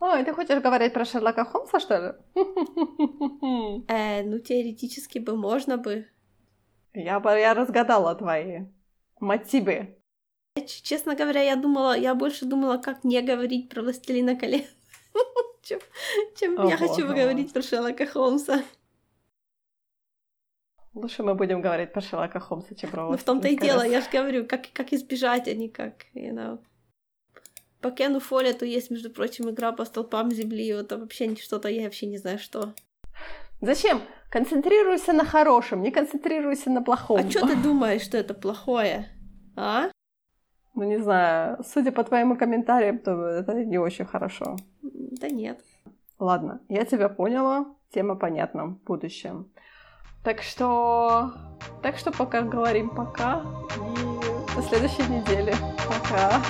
Ой, 0.00 0.24
ты 0.24 0.32
хочешь 0.32 0.62
говорить 0.62 0.92
про 0.92 1.04
Шерлока 1.04 1.44
Холмса, 1.44 1.80
что 1.80 1.98
ли? 1.98 2.12
Э, 3.88 4.22
ну, 4.22 4.38
теоретически 4.38 5.18
бы 5.18 5.36
можно 5.36 5.76
бы. 5.78 6.06
Я, 6.94 7.20
я 7.36 7.54
разгадала 7.54 8.14
твои 8.14 8.66
мотивы. 9.18 9.98
Честно 10.66 11.16
говоря, 11.16 11.42
я 11.42 11.56
думала, 11.56 11.98
я 11.98 12.14
больше 12.14 12.44
думала, 12.44 12.78
как 12.78 13.02
не 13.02 13.20
говорить 13.20 13.68
про 13.68 13.82
Властелина 13.82 14.36
колец, 14.36 14.68
чем, 15.62 15.80
чем 16.36 16.68
я 16.68 16.76
хочу 16.76 17.06
поговорить 17.06 17.52
про 17.52 17.62
Шерлока 17.62 18.06
Холмса. 18.06 18.62
Лучше 20.94 21.24
мы 21.24 21.34
будем 21.34 21.60
говорить 21.60 21.92
про 21.92 22.00
Шерлока 22.00 22.38
Холмса, 22.38 22.76
чем 22.76 22.90
про 22.90 23.10
Ну, 23.10 23.16
в 23.16 23.24
том-то 23.24 23.48
и 23.48 23.56
дело, 23.56 23.82
я 23.82 24.00
же 24.00 24.08
говорю, 24.12 24.46
как, 24.46 24.72
как 24.72 24.92
избежать, 24.92 25.48
а 25.48 25.54
не 25.54 25.68
как, 25.68 26.06
you 26.14 26.32
know. 26.32 26.60
По 27.80 27.90
Кену 27.90 28.20
Фоллету 28.20 28.64
есть, 28.64 28.90
между 28.90 29.10
прочим, 29.10 29.50
игра 29.50 29.72
по 29.72 29.84
столпам 29.84 30.30
земли, 30.30 30.68
это 30.68 30.96
вообще 30.96 31.34
что-то, 31.34 31.68
я 31.68 31.82
вообще 31.82 32.06
не 32.06 32.18
знаю, 32.18 32.38
что. 32.38 32.72
Зачем? 33.60 34.02
Концентрируйся 34.30 35.12
на 35.12 35.24
хорошем, 35.24 35.82
не 35.82 35.90
концентрируйся 35.90 36.70
на 36.70 36.82
плохом. 36.82 37.20
А 37.20 37.30
что 37.30 37.46
ты 37.46 37.56
думаешь, 37.56 38.02
что 38.02 38.18
это 38.18 38.34
плохое? 38.34 39.08
А? 39.56 39.90
Ну, 40.74 40.82
не 40.82 40.98
знаю, 40.98 41.62
судя 41.64 41.92
по 41.92 42.02
твоим 42.02 42.36
комментариям, 42.36 42.98
то 42.98 43.12
это 43.26 43.54
не 43.54 43.78
очень 43.78 44.04
хорошо. 44.04 44.56
Да 44.82 45.28
нет. 45.28 45.60
Ладно, 46.18 46.60
я 46.68 46.84
тебя 46.84 47.08
поняла, 47.08 47.66
тема 47.92 48.16
понятна 48.16 48.66
в 48.66 48.82
будущем. 48.82 49.52
Так 50.24 50.42
что... 50.42 51.32
Так 51.82 51.98
что 51.98 52.10
пока 52.10 52.40
говорим 52.40 52.90
пока. 52.90 53.42
И 53.76 54.56
до 54.56 54.62
следующей 54.62 55.02
недели. 55.10 55.54
Пока. 55.86 56.42